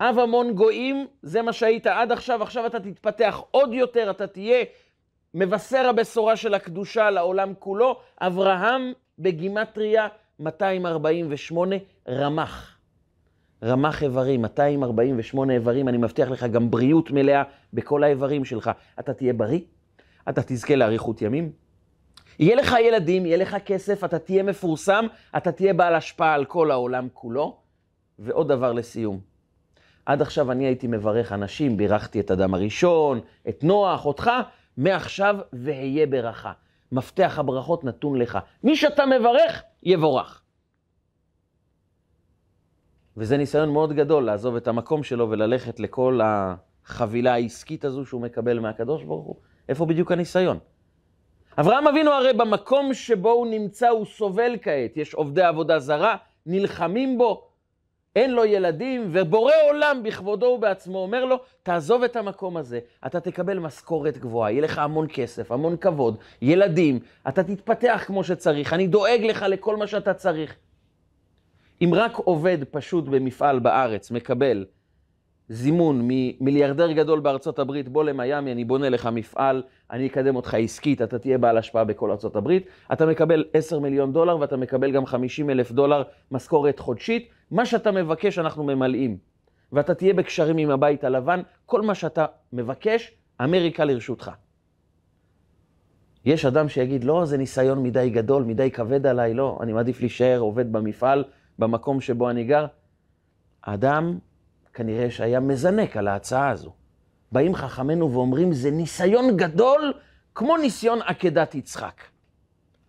אב 0.00 0.18
המון 0.18 0.52
גויים, 0.54 1.06
זה 1.22 1.42
מה 1.42 1.52
שהיית 1.52 1.86
עד 1.86 2.12
עכשיו, 2.12 2.42
עכשיו 2.42 2.66
אתה 2.66 2.80
תתפתח 2.80 3.42
עוד 3.50 3.74
יותר, 3.74 4.10
אתה 4.10 4.26
תהיה 4.26 4.64
מבשר 5.34 5.88
הבשורה 5.88 6.36
של 6.36 6.54
הקדושה 6.54 7.10
לעולם 7.10 7.52
כולו. 7.58 8.00
אברהם 8.20 8.92
בגימטריה 9.18 10.08
248 10.40 11.76
רמח. 12.08 12.78
רמח 13.64 14.02
איברים, 14.02 14.42
248 14.42 15.52
איברים, 15.52 15.88
אני 15.88 15.96
מבטיח 15.98 16.30
לך 16.30 16.44
גם 16.44 16.70
בריאות 16.70 17.10
מלאה 17.10 17.42
בכל 17.72 18.04
האיברים 18.04 18.44
שלך. 18.44 18.70
אתה 19.00 19.14
תהיה 19.14 19.32
בריא, 19.32 19.60
אתה 20.28 20.42
תזכה 20.46 20.76
לאריכות 20.76 21.22
ימים. 21.22 21.52
יהיה 22.38 22.56
לך 22.56 22.74
ילדים, 22.84 23.26
יהיה 23.26 23.36
לך 23.36 23.56
כסף, 23.66 24.04
אתה 24.04 24.18
תהיה 24.18 24.42
מפורסם, 24.42 25.06
אתה 25.36 25.52
תהיה 25.52 25.74
בעל 25.74 25.94
השפעה 25.94 26.34
על 26.34 26.44
כל 26.44 26.70
העולם 26.70 27.08
כולו. 27.12 27.56
ועוד 28.18 28.48
דבר 28.48 28.72
לסיום. 28.72 29.20
עד 30.06 30.22
עכשיו 30.22 30.52
אני 30.52 30.66
הייתי 30.66 30.86
מברך 30.86 31.32
אנשים, 31.32 31.76
בירכתי 31.76 32.20
את 32.20 32.30
אדם 32.30 32.54
הראשון, 32.54 33.20
את 33.48 33.64
נוח, 33.64 34.06
אותך, 34.06 34.30
מעכשיו 34.76 35.36
והיה 35.52 36.06
ברכה. 36.06 36.52
מפתח 36.92 37.34
הברכות 37.38 37.84
נתון 37.84 38.18
לך. 38.18 38.38
מי 38.64 38.76
שאתה 38.76 39.06
מברך, 39.06 39.62
יבורך. 39.82 40.42
וזה 43.16 43.36
ניסיון 43.36 43.72
מאוד 43.72 43.92
גדול 43.92 44.24
לעזוב 44.24 44.56
את 44.56 44.68
המקום 44.68 45.02
שלו 45.02 45.30
וללכת 45.30 45.80
לכל 45.80 46.20
החבילה 46.22 47.32
העסקית 47.32 47.84
הזו 47.84 48.06
שהוא 48.06 48.20
מקבל 48.20 48.58
מהקדוש 48.58 49.04
ברוך 49.04 49.26
הוא. 49.26 49.36
איפה 49.68 49.86
בדיוק 49.86 50.12
הניסיון? 50.12 50.58
אברהם 51.60 51.86
אבינו 51.86 52.10
הרי 52.10 52.32
במקום 52.32 52.94
שבו 52.94 53.30
הוא 53.30 53.46
נמצא 53.46 53.88
הוא 53.88 54.04
סובל 54.06 54.56
כעת, 54.62 54.96
יש 54.96 55.14
עובדי 55.14 55.42
עבודה 55.42 55.78
זרה, 55.78 56.16
נלחמים 56.46 57.18
בו, 57.18 57.48
אין 58.16 58.30
לו 58.30 58.44
ילדים, 58.44 59.08
ובורא 59.12 59.52
עולם 59.68 60.02
בכבודו 60.02 60.46
ובעצמו 60.46 60.98
אומר 60.98 61.24
לו, 61.24 61.36
תעזוב 61.62 62.02
את 62.02 62.16
המקום 62.16 62.56
הזה, 62.56 62.80
אתה 63.06 63.20
תקבל 63.20 63.58
משכורת 63.58 64.18
גבוהה, 64.18 64.50
יהיה 64.50 64.62
לך 64.62 64.78
המון 64.78 65.06
כסף, 65.12 65.52
המון 65.52 65.76
כבוד, 65.76 66.16
ילדים, 66.42 66.98
אתה 67.28 67.42
תתפתח 67.44 68.04
כמו 68.06 68.24
שצריך, 68.24 68.72
אני 68.72 68.86
דואג 68.86 69.20
לך 69.22 69.44
לכל 69.48 69.76
מה 69.76 69.86
שאתה 69.86 70.14
צריך. 70.14 70.56
אם 71.82 71.90
רק 71.94 72.16
עובד 72.16 72.58
פשוט 72.70 73.04
במפעל 73.04 73.58
בארץ 73.58 74.10
מקבל 74.10 74.64
זימון 75.48 76.00
ממיליארדר 76.08 76.92
גדול 76.92 77.20
בארצות 77.20 77.58
הברית, 77.58 77.88
בוא 77.88 78.04
למיאמי, 78.04 78.52
אני 78.52 78.64
בונה 78.64 78.88
לך 78.88 79.06
מפעל, 79.12 79.62
אני 79.90 80.06
אקדם 80.06 80.36
אותך 80.36 80.54
עסקית, 80.54 81.02
אתה 81.02 81.18
תהיה 81.18 81.38
בעל 81.38 81.58
השפעה 81.58 81.84
בכל 81.84 82.10
ארצות 82.10 82.36
הברית, 82.36 82.66
אתה 82.92 83.06
מקבל 83.06 83.44
10 83.52 83.78
מיליון 83.78 84.12
דולר 84.12 84.38
ואתה 84.38 84.56
מקבל 84.56 84.92
גם 84.92 85.06
50 85.06 85.50
אלף 85.50 85.72
דולר 85.72 86.02
משכורת 86.30 86.78
חודשית, 86.78 87.28
מה 87.50 87.66
שאתה 87.66 87.90
מבקש 87.90 88.38
אנחנו 88.38 88.64
ממלאים. 88.64 89.16
ואתה 89.72 89.94
תהיה 89.94 90.14
בקשרים 90.14 90.56
עם 90.56 90.70
הבית 90.70 91.04
הלבן, 91.04 91.40
כל 91.66 91.82
מה 91.82 91.94
שאתה 91.94 92.26
מבקש, 92.52 93.12
אמריקה 93.44 93.84
לרשותך. 93.84 94.30
יש 96.24 96.44
אדם 96.44 96.68
שיגיד, 96.68 97.04
לא, 97.04 97.24
זה 97.24 97.36
ניסיון 97.38 97.82
מדי 97.82 98.10
גדול, 98.10 98.42
מדי 98.42 98.70
כבד 98.70 99.06
עליי, 99.06 99.34
לא, 99.34 99.58
אני 99.60 99.72
מעדיף 99.72 100.00
להישאר 100.00 100.38
עובד 100.38 100.72
במפעל, 100.72 101.24
במקום 101.58 102.00
שבו 102.00 102.30
אני 102.30 102.44
גר. 102.44 102.66
האדם 103.64 104.18
כנראה 104.74 105.10
שהיה 105.10 105.40
מזנק 105.40 105.96
על 105.96 106.08
ההצעה 106.08 106.50
הזו. 106.50 106.72
באים 107.32 107.54
חכמינו 107.54 108.12
ואומרים, 108.12 108.52
זה 108.52 108.70
ניסיון 108.70 109.36
גדול 109.36 109.92
כמו 110.34 110.56
ניסיון 110.56 111.02
עקדת 111.02 111.54
יצחק. 111.54 112.00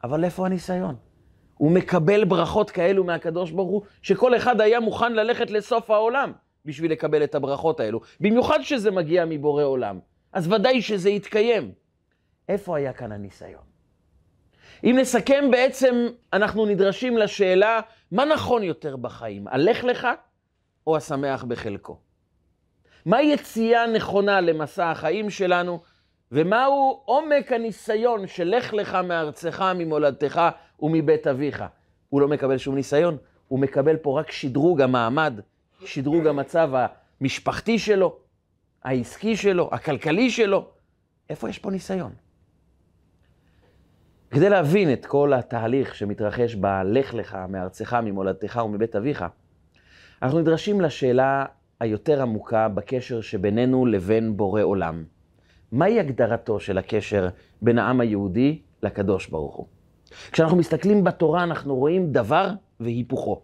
אבל 0.03 0.23
איפה 0.23 0.45
הניסיון? 0.45 0.95
הוא 1.57 1.71
מקבל 1.71 2.25
ברכות 2.25 2.71
כאלו 2.71 3.03
מהקדוש 3.03 3.51
ברוך 3.51 3.69
הוא, 3.69 3.81
שכל 4.01 4.35
אחד 4.35 4.61
היה 4.61 4.79
מוכן 4.79 5.13
ללכת 5.13 5.51
לסוף 5.51 5.91
העולם 5.91 6.31
בשביל 6.65 6.91
לקבל 6.91 7.23
את 7.23 7.35
הברכות 7.35 7.79
האלו. 7.79 8.01
במיוחד 8.19 8.59
שזה 8.61 8.91
מגיע 8.91 9.25
מבורא 9.25 9.63
עולם. 9.63 9.99
אז 10.33 10.51
ודאי 10.51 10.81
שזה 10.81 11.09
יתקיים. 11.09 11.71
איפה 12.49 12.77
היה 12.77 12.93
כאן 12.93 13.11
הניסיון? 13.11 13.61
אם 14.83 14.95
נסכם, 14.99 15.51
בעצם 15.51 16.07
אנחנו 16.33 16.65
נדרשים 16.65 17.17
לשאלה, 17.17 17.79
מה 18.11 18.25
נכון 18.25 18.63
יותר 18.63 18.95
בחיים, 18.95 19.47
הלך 19.47 19.83
לך 19.83 20.07
או 20.87 20.97
השמח 20.97 21.43
בחלקו? 21.43 21.97
מה 23.05 23.21
יציאה 23.21 23.87
נכונה 23.87 24.41
למסע 24.41 24.91
החיים 24.91 25.29
שלנו, 25.29 25.81
ומהו 26.31 27.01
עומק 27.05 27.51
הניסיון 27.51 28.27
של 28.27 28.55
לך 28.57 28.73
לך 28.73 28.95
מארצך, 28.95 29.65
ממולדתך 29.75 30.41
ומבית 30.79 31.27
אביך? 31.27 31.63
הוא 32.09 32.21
לא 32.21 32.27
מקבל 32.27 32.57
שום 32.57 32.75
ניסיון, 32.75 33.17
הוא 33.47 33.59
מקבל 33.59 33.97
פה 33.97 34.19
רק 34.19 34.31
שדרוג 34.31 34.81
המעמד, 34.81 35.39
שדרוג 35.85 36.27
המצב 36.27 36.71
המשפחתי 37.21 37.79
שלו, 37.79 38.17
העסקי 38.83 39.35
שלו, 39.35 39.69
הכלכלי 39.71 40.29
שלו. 40.29 40.67
איפה 41.29 41.49
יש 41.49 41.59
פה 41.59 41.71
ניסיון? 41.71 42.13
כדי 44.31 44.49
להבין 44.49 44.93
את 44.93 45.05
כל 45.05 45.33
התהליך 45.33 45.95
שמתרחש 45.95 46.55
ב"לך 46.55 47.13
לך 47.13 47.37
מארצך, 47.49 47.93
ממולדתך 47.93 48.61
ומבית 48.65 48.95
אביך", 48.95 49.25
אנחנו 50.25 50.39
נדרשים 50.39 50.81
לשאלה 50.81 51.45
היותר 51.79 52.21
עמוקה 52.21 52.67
בקשר 52.69 53.21
שבינינו 53.21 53.85
לבין 53.85 54.37
בורא 54.37 54.61
עולם. 54.61 55.03
מהי 55.71 55.99
הגדרתו 55.99 56.59
של 56.59 56.77
הקשר 56.77 57.27
בין 57.61 57.79
העם 57.79 58.01
היהודי 58.01 58.61
לקדוש 58.83 59.27
ברוך 59.27 59.55
הוא? 59.55 59.65
כשאנחנו 60.31 60.57
מסתכלים 60.57 61.03
בתורה 61.03 61.43
אנחנו 61.43 61.75
רואים 61.75 62.11
דבר 62.11 62.49
והיפוכו. 62.79 63.41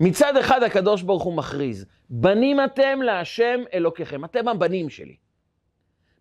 מצד 0.00 0.36
אחד 0.36 0.62
הקדוש 0.62 1.02
ברוך 1.02 1.22
הוא 1.22 1.34
מכריז, 1.34 1.86
בנים 2.10 2.56
אתם 2.64 3.02
להשם 3.02 3.60
אלוקיכם, 3.74 4.24
אתם 4.24 4.48
הבנים 4.48 4.90
שלי. 4.90 5.16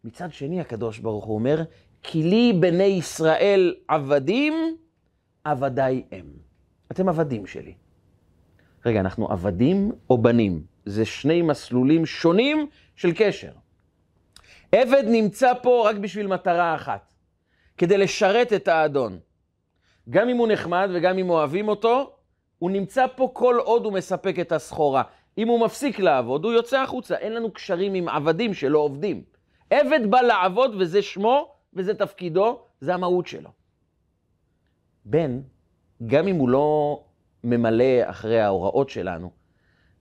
מצד 0.03 0.31
שני 0.31 0.62
הקדוש 0.62 1.00
ברוך 1.00 1.25
הוא 1.25 1.36
אומר, 1.36 1.63
כי 2.03 2.24
לי 2.24 2.53
בני 2.60 2.84
ישראל 2.84 3.75
עבדים, 3.88 4.53
עבדיי 5.43 6.03
הם. 6.12 6.25
אתם 6.91 7.10
עבדים 7.10 7.45
שלי. 7.45 7.74
רגע, 8.86 9.00
אנחנו 9.00 9.32
עבדים 9.32 9.92
או 10.10 10.18
בנים? 10.18 10.63
זה 10.86 11.06
שני 11.06 11.42
מסלולים 11.42 12.06
שונים 12.06 12.68
של 12.96 13.12
קשר. 13.15 13.51
עבד 14.72 15.04
נמצא 15.08 15.54
פה 15.62 15.89
רק 15.89 15.96
בשביל 15.96 16.27
מטרה 16.27 16.75
אחת, 16.75 17.13
כדי 17.77 17.98
לשרת 17.98 18.54
את 18.54 18.68
האדון. 18.68 19.20
גם 20.10 20.30
אם 20.30 20.38
הוא 20.38 20.48
נחמד 20.48 20.89
וגם 20.94 21.18
אם 21.18 21.30
אוהבים 21.30 21.68
אותו, 21.68 22.15
הוא 22.60 22.72
נמצא 22.72 23.06
פה 23.15 23.30
כל 23.34 23.58
עוד 23.63 23.86
הוא 23.86 23.94
מספק 23.94 24.39
את 24.42 24.51
הסחורה. 24.51 25.04
אם 25.38 25.48
הוא 25.48 25.65
מפסיק 25.65 26.00
לעבוד, 26.00 26.46
הוא 26.46 26.54
יוצא 26.54 26.82
החוצה. 26.82 27.15
אין 27.15 27.34
לנו 27.34 27.51
קשרים 27.51 27.94
עם 27.94 28.10
עבדים 28.10 28.54
שלא 28.54 28.80
עובדים. 28.80 29.24
עבד 29.70 30.00
בא 30.10 30.22
לעבוד 30.22 30.75
וזה 30.80 31.01
שמו 31.01 31.56
וזה 31.74 31.94
תפקידו, 31.94 32.60
זה 32.82 32.94
המהות 32.94 33.27
שלו. 33.27 33.50
בן, 35.06 35.42
גם 36.08 36.27
אם 36.27 36.36
הוא 36.36 36.50
לא 36.50 37.00
ממלא 37.45 37.85
אחרי 38.03 38.41
ההוראות 38.41 38.89
שלנו, 38.89 39.31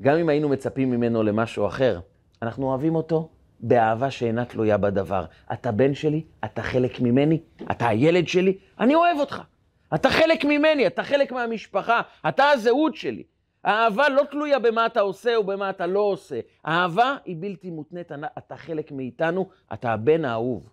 גם 0.03 0.17
אם 0.17 0.29
היינו 0.29 0.49
מצפים 0.49 0.91
ממנו 0.91 1.23
למשהו 1.23 1.67
אחר, 1.67 2.01
אנחנו 2.43 2.67
אוהבים 2.67 2.95
אותו 2.95 3.29
באהבה 3.61 4.11
שאינה 4.11 4.45
תלויה 4.45 4.77
בדבר. 4.77 5.25
אתה 5.53 5.73
בן 5.73 5.95
שלי, 5.95 6.25
אתה 6.45 6.63
חלק 6.63 7.01
ממני, 7.01 7.41
אתה 7.71 7.89
הילד 7.89 8.29
שלי, 8.29 8.59
אני 8.81 8.95
אוהב 8.95 9.19
אותך. 9.19 9.43
אתה 9.95 10.11
חלק 10.11 10.45
ממני, 10.45 10.87
אתה 10.87 11.03
חלק 11.03 11.33
מהמשפחה, 11.33 12.01
אתה 12.29 12.51
הזהות 12.51 12.97
שלי. 12.97 13.23
האהבה 13.65 14.09
לא 14.09 14.23
תלויה 14.31 14.59
במה 14.59 14.87
אתה 14.87 15.01
עושה 15.01 15.37
או 15.37 15.45
במה 15.45 15.71
אתה 15.71 15.87
לא 15.87 16.01
עושה. 16.01 16.41
האהבה 16.65 17.17
היא 17.25 17.37
בלתי 17.41 17.71
מותנית, 17.71 18.13
אתה 18.39 18.57
חלק 18.57 18.93
מאיתנו, 18.93 19.49
אתה 19.73 19.93
הבן 19.93 20.25
האהוב. 20.25 20.71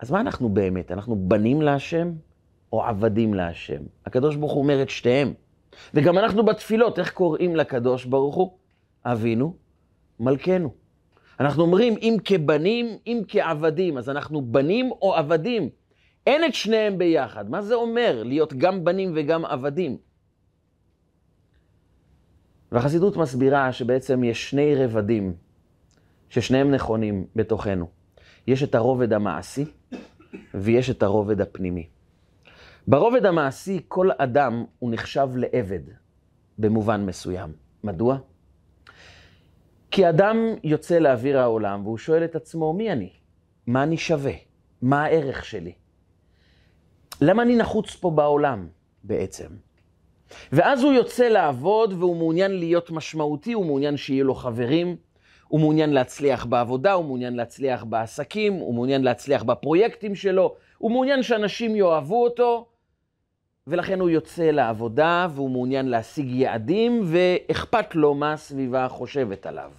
אז 0.00 0.10
מה 0.10 0.20
אנחנו 0.20 0.48
באמת? 0.48 0.92
אנחנו 0.92 1.16
בנים 1.16 1.62
להשם 1.62 2.12
או 2.72 2.84
עבדים 2.84 3.34
להשם? 3.34 3.82
הקדוש 4.06 4.36
ברוך 4.36 4.52
הוא 4.52 4.62
אומר 4.62 4.82
את 4.82 4.90
שתיהם. 4.90 5.32
וגם 5.94 6.18
אנחנו 6.18 6.44
בתפילות, 6.44 6.98
איך 6.98 7.12
קוראים 7.12 7.56
לקדוש 7.56 8.04
ברוך 8.04 8.34
הוא? 8.34 8.50
אבינו, 9.04 9.54
מלכנו. 10.20 10.74
אנחנו 11.40 11.62
אומרים, 11.62 11.94
אם 12.00 12.16
כבנים, 12.24 12.86
אם 13.06 13.22
כעבדים, 13.28 13.98
אז 13.98 14.10
אנחנו 14.10 14.42
בנים 14.42 14.90
או 15.02 15.14
עבדים. 15.14 15.68
אין 16.26 16.44
את 16.44 16.54
שניהם 16.54 16.98
ביחד. 16.98 17.50
מה 17.50 17.62
זה 17.62 17.74
אומר 17.74 18.22
להיות 18.24 18.54
גם 18.54 18.84
בנים 18.84 19.12
וגם 19.14 19.44
עבדים? 19.44 19.96
והחסידות 22.72 23.16
מסבירה 23.16 23.72
שבעצם 23.72 24.24
יש 24.24 24.50
שני 24.50 24.74
רבדים, 24.74 25.34
ששניהם 26.30 26.70
נכונים 26.70 27.26
בתוכנו. 27.36 27.88
יש 28.46 28.62
את 28.62 28.74
הרובד 28.74 29.12
המעשי 29.12 29.64
ויש 30.54 30.90
את 30.90 31.02
הרובד 31.02 31.40
הפנימי. 31.40 31.88
ברובד 32.90 33.26
המעשי, 33.26 33.80
כל 33.88 34.10
אדם 34.18 34.64
הוא 34.78 34.90
נחשב 34.90 35.28
לעבד 35.36 35.80
במובן 36.58 37.06
מסוים. 37.06 37.52
מדוע? 37.84 38.18
כי 39.90 40.08
אדם 40.08 40.36
יוצא 40.64 40.98
לאוויר 40.98 41.38
העולם 41.38 41.86
והוא 41.86 41.98
שואל 41.98 42.24
את 42.24 42.36
עצמו, 42.36 42.72
מי 42.72 42.92
אני? 42.92 43.10
מה 43.66 43.82
אני 43.82 43.96
שווה? 43.96 44.32
מה 44.82 45.04
הערך 45.04 45.44
שלי? 45.44 45.72
למה 47.20 47.42
אני 47.42 47.56
נחוץ 47.56 47.94
פה 47.94 48.10
בעולם 48.10 48.68
בעצם? 49.04 49.48
ואז 50.52 50.82
הוא 50.82 50.92
יוצא 50.92 51.28
לעבוד 51.28 51.92
והוא 51.92 52.16
מעוניין 52.16 52.58
להיות 52.58 52.90
משמעותי, 52.90 53.52
הוא 53.52 53.66
מעוניין 53.66 53.96
שיהיו 53.96 54.24
לו 54.24 54.34
חברים, 54.34 54.96
הוא 55.48 55.60
מעוניין 55.60 55.90
להצליח 55.90 56.44
בעבודה, 56.44 56.92
הוא 56.92 57.04
מעוניין 57.04 57.36
להצליח 57.36 57.84
בעסקים, 57.84 58.52
הוא 58.52 58.74
מעוניין 58.74 59.02
להצליח 59.02 59.42
בפרויקטים 59.42 60.14
שלו, 60.14 60.54
הוא 60.78 60.90
מעוניין 60.90 61.22
שאנשים 61.22 61.76
יאהבו 61.76 62.24
אותו, 62.24 62.66
ולכן 63.68 64.00
הוא 64.00 64.10
יוצא 64.10 64.50
לעבודה 64.50 65.26
והוא 65.34 65.50
מעוניין 65.50 65.88
להשיג 65.88 66.30
יעדים, 66.30 67.02
ואכפת 67.04 67.94
לו 67.94 68.14
מה 68.14 68.32
הסביבה 68.32 68.88
חושבת 68.88 69.46
עליו. 69.46 69.70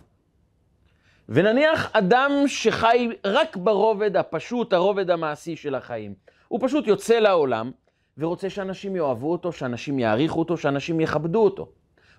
ונניח 1.29 1.89
אדם 1.93 2.31
שחי 2.47 3.09
רק 3.25 3.55
ברובד 3.55 4.17
הפשוט, 4.17 4.73
הרובד 4.73 5.09
המעשי 5.09 5.55
של 5.55 5.75
החיים. 5.75 6.13
הוא 6.47 6.59
פשוט 6.63 6.87
יוצא 6.87 7.19
לעולם 7.19 7.71
ורוצה 8.17 8.49
שאנשים 8.49 8.95
יאהבו 8.95 9.31
אותו, 9.31 9.51
שאנשים 9.51 9.99
יעריכו 9.99 10.39
אותו, 10.39 10.57
שאנשים 10.57 10.99
יכבדו 10.99 11.43
אותו. 11.43 11.69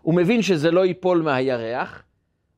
הוא 0.02 0.14
מבין 0.14 0.42
שזה 0.42 0.70
לא 0.70 0.86
ייפול 0.86 1.22
מהירח, 1.22 2.02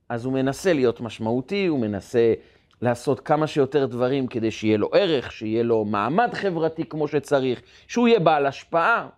אז 0.09 0.25
הוא 0.25 0.33
מנסה 0.33 0.73
להיות 0.73 1.00
משמעותי, 1.00 1.66
הוא 1.66 1.81
מנסה 1.81 2.35
לעשות 2.82 3.20
כמה 3.20 3.46
שיותר 3.46 3.86
דברים 3.86 4.26
כדי 4.26 4.50
שיהיה 4.50 4.76
לו 4.76 4.90
ערך, 4.92 5.32
שיהיה 5.32 5.62
לו 5.62 5.84
מעמד 5.84 6.34
חברתי 6.34 6.84
כמו 6.84 7.08
שצריך, 7.08 7.62
שהוא 7.88 8.08
יהיה 8.08 8.20
בעל 8.20 8.46
השפעה. 8.46 9.08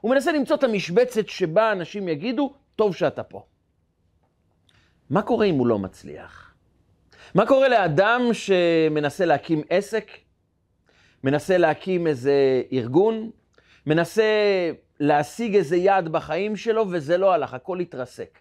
הוא 0.00 0.10
מנסה 0.10 0.32
למצוא 0.32 0.56
את 0.56 0.64
המשבצת 0.64 1.28
שבה 1.28 1.72
אנשים 1.72 2.08
יגידו, 2.08 2.54
טוב 2.76 2.94
שאתה 2.94 3.22
פה. 3.22 3.42
מה 5.10 5.22
קורה 5.22 5.46
אם 5.46 5.54
הוא 5.54 5.66
לא 5.66 5.78
מצליח? 5.78 6.54
מה 7.34 7.46
קורה 7.46 7.68
לאדם 7.68 8.20
שמנסה 8.32 9.24
להקים 9.24 9.62
עסק, 9.70 10.10
מנסה 11.24 11.58
להקים 11.58 12.06
איזה 12.06 12.62
ארגון, 12.72 13.30
מנסה 13.86 14.24
להשיג 15.00 15.56
איזה 15.56 15.76
יעד 15.76 16.08
בחיים 16.08 16.56
שלו, 16.56 16.84
וזה 16.90 17.18
לא 17.18 17.32
הלך, 17.32 17.54
הכל 17.54 17.80
התרסק. 17.80 18.38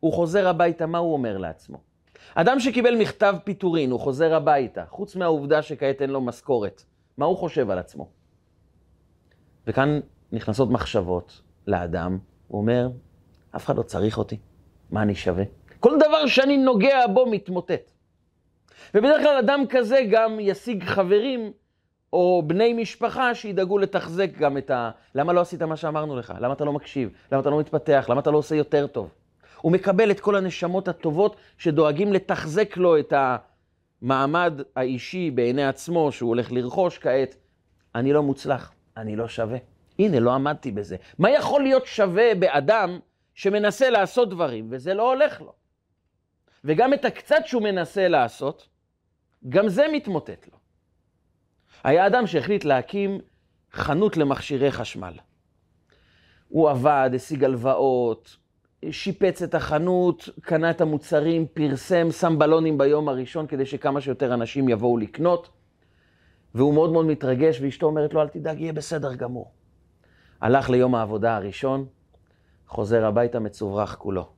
הוא 0.00 0.12
חוזר 0.12 0.48
הביתה, 0.48 0.86
מה 0.86 0.98
הוא 0.98 1.12
אומר 1.12 1.38
לעצמו? 1.38 1.87
אדם 2.34 2.60
שקיבל 2.60 2.96
מכתב 2.96 3.34
פיטורין, 3.44 3.90
הוא 3.90 4.00
חוזר 4.00 4.34
הביתה, 4.34 4.84
חוץ 4.86 5.16
מהעובדה 5.16 5.62
שכעת 5.62 6.02
אין 6.02 6.10
לו 6.10 6.20
משכורת, 6.20 6.84
מה 7.16 7.24
הוא 7.26 7.36
חושב 7.36 7.70
על 7.70 7.78
עצמו? 7.78 8.08
וכאן 9.66 10.00
נכנסות 10.32 10.70
מחשבות 10.70 11.42
לאדם, 11.66 12.18
הוא 12.48 12.60
אומר, 12.60 12.88
אף 13.56 13.64
אחד 13.64 13.76
לא 13.76 13.82
צריך 13.82 14.18
אותי, 14.18 14.38
מה 14.90 15.02
אני 15.02 15.14
שווה? 15.14 15.44
כל 15.80 15.96
דבר 15.96 16.26
שאני 16.26 16.56
נוגע 16.56 17.06
בו 17.06 17.26
מתמוטט. 17.26 17.90
ובדרך 18.94 19.22
כלל 19.22 19.36
אדם 19.38 19.64
כזה 19.68 20.00
גם 20.10 20.36
ישיג 20.40 20.84
חברים 20.84 21.52
או 22.12 22.42
בני 22.46 22.72
משפחה 22.72 23.34
שידאגו 23.34 23.78
לתחזק 23.78 24.30
גם 24.38 24.58
את 24.58 24.70
ה... 24.70 24.90
למה 25.14 25.32
לא 25.32 25.40
עשית 25.40 25.62
מה 25.62 25.76
שאמרנו 25.76 26.16
לך? 26.16 26.34
למה 26.40 26.52
אתה 26.52 26.64
לא 26.64 26.72
מקשיב? 26.72 27.10
למה 27.32 27.40
אתה 27.40 27.50
לא 27.50 27.60
מתפתח? 27.60 28.06
למה 28.08 28.20
אתה 28.20 28.30
לא 28.30 28.38
עושה 28.38 28.54
יותר 28.54 28.86
טוב? 28.86 29.10
הוא 29.60 29.72
מקבל 29.72 30.10
את 30.10 30.20
כל 30.20 30.36
הנשמות 30.36 30.88
הטובות 30.88 31.36
שדואגים 31.58 32.12
לתחזק 32.12 32.76
לו 32.76 32.98
את 32.98 33.12
המעמד 34.02 34.60
האישי 34.76 35.30
בעיני 35.30 35.66
עצמו 35.66 36.12
שהוא 36.12 36.28
הולך 36.28 36.52
לרכוש 36.52 36.98
כעת. 36.98 37.36
אני 37.94 38.12
לא 38.12 38.22
מוצלח, 38.22 38.72
אני 38.96 39.16
לא 39.16 39.28
שווה. 39.28 39.58
הנה, 39.98 40.20
לא 40.20 40.34
עמדתי 40.34 40.72
בזה. 40.72 40.96
מה 41.18 41.30
יכול 41.30 41.62
להיות 41.62 41.86
שווה 41.86 42.34
באדם 42.34 42.98
שמנסה 43.34 43.90
לעשות 43.90 44.30
דברים 44.30 44.68
וזה 44.70 44.94
לא 44.94 45.12
הולך 45.12 45.40
לו? 45.40 45.52
וגם 46.64 46.94
את 46.94 47.04
הקצת 47.04 47.46
שהוא 47.46 47.62
מנסה 47.62 48.08
לעשות, 48.08 48.68
גם 49.48 49.68
זה 49.68 49.86
מתמוטט 49.92 50.46
לו. 50.52 50.58
היה 51.84 52.06
אדם 52.06 52.26
שהחליט 52.26 52.64
להקים 52.64 53.20
חנות 53.72 54.16
למכשירי 54.16 54.72
חשמל. 54.72 55.12
הוא 56.48 56.70
עבד, 56.70 57.10
השיג 57.14 57.44
הלוואות, 57.44 58.36
שיפץ 58.90 59.42
את 59.42 59.54
החנות, 59.54 60.28
קנה 60.40 60.70
את 60.70 60.80
המוצרים, 60.80 61.46
פרסם, 61.54 62.10
שם 62.10 62.38
בלונים 62.38 62.78
ביום 62.78 63.08
הראשון 63.08 63.46
כדי 63.46 63.66
שכמה 63.66 64.00
שיותר 64.00 64.34
אנשים 64.34 64.68
יבואו 64.68 64.98
לקנות. 64.98 65.50
והוא 66.54 66.74
מאוד 66.74 66.92
מאוד 66.92 67.06
מתרגש, 67.06 67.60
ואשתו 67.60 67.86
אומרת 67.86 68.14
לו, 68.14 68.22
אל 68.22 68.28
תדאג, 68.28 68.60
יהיה 68.60 68.72
בסדר 68.72 69.14
גמור. 69.14 69.52
הלך 70.40 70.70
ליום 70.70 70.94
העבודה 70.94 71.36
הראשון, 71.36 71.86
חוזר 72.66 73.04
הביתה 73.04 73.38
מצוברח 73.38 73.94
כולו. 73.94 74.28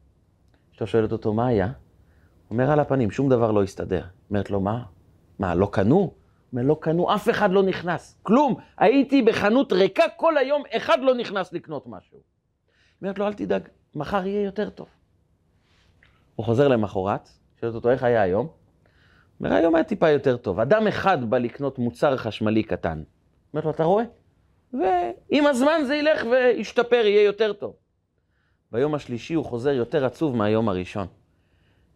אשתו 0.73 0.87
שואלת 0.87 1.13
אותו, 1.13 1.33
מה 1.33 1.47
היה? 1.47 1.73
אומר 2.51 2.71
על 2.71 2.81
הפנים, 2.81 3.11
שום 3.11 3.29
דבר 3.29 3.53
לא 3.53 3.63
הסתדר. 3.63 4.05
אומרת 4.31 4.51
לו, 4.51 4.61
מה? 4.61 4.83
מה, 5.39 5.55
לא 5.55 5.69
קנו? 5.73 6.15
אומר, 6.53 6.63
לא 6.63 6.77
קנו, 6.81 7.15
אף 7.15 7.31
אחד 7.31 7.51
לא 7.51 7.63
נכנס. 7.63 8.19
כלום. 8.23 8.55
הייתי 8.79 9.23
בחנות 9.23 9.73
ריקה 9.73 10.05
כל 10.17 10.39
היום, 10.39 10.63
אחד 10.77 10.99
לא 11.01 11.15
נכנס 11.15 11.53
לקנות 11.53 11.87
משהו. 11.87 12.19
אומרת 13.03 13.19
לו, 13.19 13.27
אל 13.27 13.33
תדאג, 13.33 13.69
מחר 13.95 14.27
יהיה 14.27 14.43
יותר 14.43 14.71
טוב. 14.71 14.87
הוא 16.37 16.47
חוזר 16.47 16.69
למחרת, 16.69 17.29
שואלת 17.61 17.75
אותו, 17.75 17.91
איך 17.91 18.03
היה 18.03 18.23
היום? 18.23 18.49
אומר, 19.41 19.53
היום 19.53 19.75
היה 19.75 19.85
טיפה 19.85 20.11
יותר 20.11 20.37
טוב. 20.37 20.61
אדם 20.61 20.87
אחד 20.87 21.31
בא 21.31 21.39
לקנות 21.39 21.79
מוצר 21.79 22.17
חשמלי 22.17 22.63
קטן. 22.63 23.03
אומרת 23.53 23.65
לו, 23.65 23.71
אתה 23.71 23.85
רואה? 23.85 24.05
ועם 24.73 25.47
הזמן 25.47 25.81
זה 25.87 25.97
ילך 25.97 26.25
וישתפר, 26.31 27.07
יהיה 27.07 27.23
יותר 27.23 27.53
טוב. 27.53 27.75
ביום 28.73 28.95
השלישי 28.95 29.35
הוא 29.35 29.45
חוזר 29.45 29.71
יותר 29.71 30.05
עצוב 30.05 30.37
מהיום 30.37 30.69
הראשון. 30.69 31.07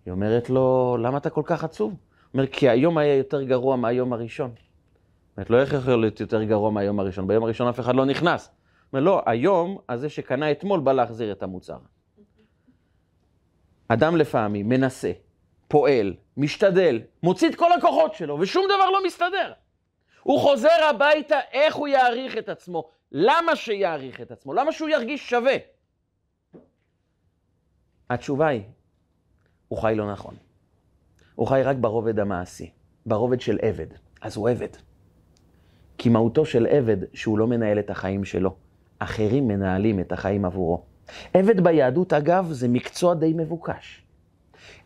היא 0.06 0.12
אומרת 0.12 0.50
לו, 0.50 0.96
למה 1.00 1.18
אתה 1.18 1.30
כל 1.30 1.42
כך 1.44 1.64
עצוב? 1.64 1.90
הוא 1.90 1.98
אומר, 2.34 2.46
כי 2.46 2.68
היום 2.68 2.98
היה 2.98 3.16
יותר 3.16 3.42
גרוע 3.42 3.76
מהיום 3.76 4.12
הראשון. 4.12 4.50
אומרת 5.36 5.50
לו, 5.50 5.60
איך 5.60 5.72
יכול 5.72 6.00
להיות 6.00 6.20
יותר 6.20 6.42
גרוע 6.42 6.70
מהיום 6.70 7.00
הראשון? 7.00 7.26
ביום 7.26 7.44
הראשון 7.44 7.68
אף 7.68 7.80
אחד 7.80 7.94
לא 7.94 8.04
נכנס. 8.04 8.50
אומר, 8.94 9.04
לא, 9.04 9.22
היום, 9.26 9.78
הזה 9.88 10.08
שקנה 10.08 10.50
אתמול 10.50 10.80
בא 10.80 10.92
להחזיר 10.92 11.32
את 11.32 11.42
המוצר. 11.42 11.78
אדם 13.88 14.16
לפעמים 14.16 14.68
מנסה, 14.68 15.12
פועל, 15.68 16.14
משתדל, 16.36 17.00
מוציא 17.22 17.48
את 17.48 17.54
כל 17.54 17.72
הכוחות 17.72 18.14
שלו, 18.14 18.38
ושום 18.40 18.64
דבר 18.64 18.90
לא 18.90 19.04
מסתדר. 19.06 19.52
הוא 20.22 20.40
חוזר 20.40 20.84
הביתה, 20.90 21.40
איך 21.52 21.74
הוא 21.74 21.88
יעריך 21.88 22.38
את 22.38 22.48
עצמו? 22.48 22.90
למה 23.12 23.56
שיעריך 23.56 24.20
את 24.20 24.30
עצמו? 24.30 24.54
למה 24.54 24.72
שהוא 24.72 24.88
ירגיש 24.88 25.30
שווה? 25.30 25.56
התשובה 28.10 28.48
היא, 28.48 28.62
הוא 29.68 29.78
חי 29.78 29.94
לא 29.96 30.12
נכון. 30.12 30.34
הוא 31.34 31.46
חי 31.46 31.62
רק 31.64 31.76
ברובד 31.76 32.18
המעשי, 32.18 32.70
ברובד 33.06 33.40
של 33.40 33.58
עבד. 33.62 33.86
אז 34.20 34.36
הוא 34.36 34.48
עבד. 34.48 34.68
כי 35.98 36.08
מהותו 36.08 36.46
של 36.46 36.66
עבד 36.66 36.96
שהוא 37.14 37.38
לא 37.38 37.46
מנהל 37.46 37.78
את 37.78 37.90
החיים 37.90 38.24
שלו. 38.24 38.63
אחרים 38.98 39.48
מנהלים 39.48 40.00
את 40.00 40.12
החיים 40.12 40.44
עבורו. 40.44 40.82
עבד 41.34 41.60
ביהדות, 41.60 42.12
אגב, 42.12 42.52
זה 42.52 42.68
מקצוע 42.68 43.14
די 43.14 43.32
מבוקש. 43.36 44.02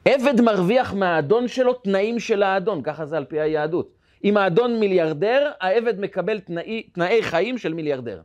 עבד 0.05 0.40
מרוויח 0.40 0.94
מהאדון 0.94 1.49
שלו 1.49 1.73
תנאים 1.73 2.18
של 2.18 2.42
האדון, 2.42 2.83
ככה 2.83 3.07
זה 3.07 3.16
על 3.16 3.25
פי 3.25 3.40
היהדות. 3.40 3.94
אם 4.25 4.37
האדון 4.37 4.81
מיליארדר, 4.81 5.51
העבד 5.61 6.01
מקבל 6.01 6.40
תנאי, 6.40 6.83
תנאי 6.83 7.23
חיים 7.23 7.59
של 7.59 7.75
מיליארדר. 7.75 8.23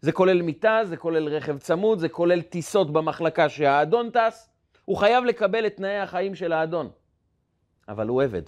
זה 0.00 0.12
כולל 0.12 0.42
מיטה, 0.42 0.80
זה 0.84 0.96
כולל 0.96 1.28
רכב 1.28 1.58
צמוד, 1.58 1.98
זה 1.98 2.08
כולל 2.08 2.42
טיסות 2.42 2.92
במחלקה 2.92 3.48
שהאדון 3.48 4.10
טס. 4.10 4.50
הוא 4.84 4.96
חייב 4.96 5.24
לקבל 5.24 5.66
את 5.66 5.76
תנאי 5.76 5.98
החיים 5.98 6.34
של 6.34 6.52
האדון. 6.52 6.88
אבל 7.88 8.08
הוא 8.08 8.22
עבד, 8.22 8.42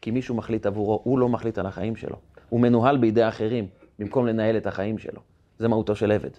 כי 0.00 0.10
מישהו 0.10 0.34
מחליט 0.34 0.66
עבורו, 0.66 1.00
הוא 1.04 1.18
לא 1.18 1.28
מחליט 1.28 1.58
על 1.58 1.66
החיים 1.66 1.96
שלו. 1.96 2.16
הוא 2.48 2.60
מנוהל 2.60 2.96
בידי 2.96 3.28
אחרים, 3.28 3.66
במקום 3.98 4.26
לנהל 4.26 4.56
את 4.56 4.66
החיים 4.66 4.98
שלו. 4.98 5.31
זה 5.62 5.68
מהותו 5.68 5.96
של 5.96 6.12
עבד. 6.12 6.30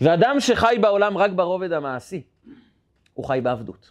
ואדם 0.00 0.40
שחי 0.40 0.76
בעולם 0.80 1.18
רק 1.18 1.30
ברובד 1.30 1.72
המעשי, 1.72 2.22
הוא 3.14 3.24
חי 3.24 3.40
בעבדות. 3.42 3.90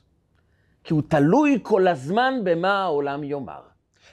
כי 0.83 0.93
הוא 0.93 1.01
תלוי 1.07 1.59
כל 1.61 1.87
הזמן 1.87 2.33
במה 2.43 2.83
העולם 2.83 3.23
יאמר. 3.23 3.61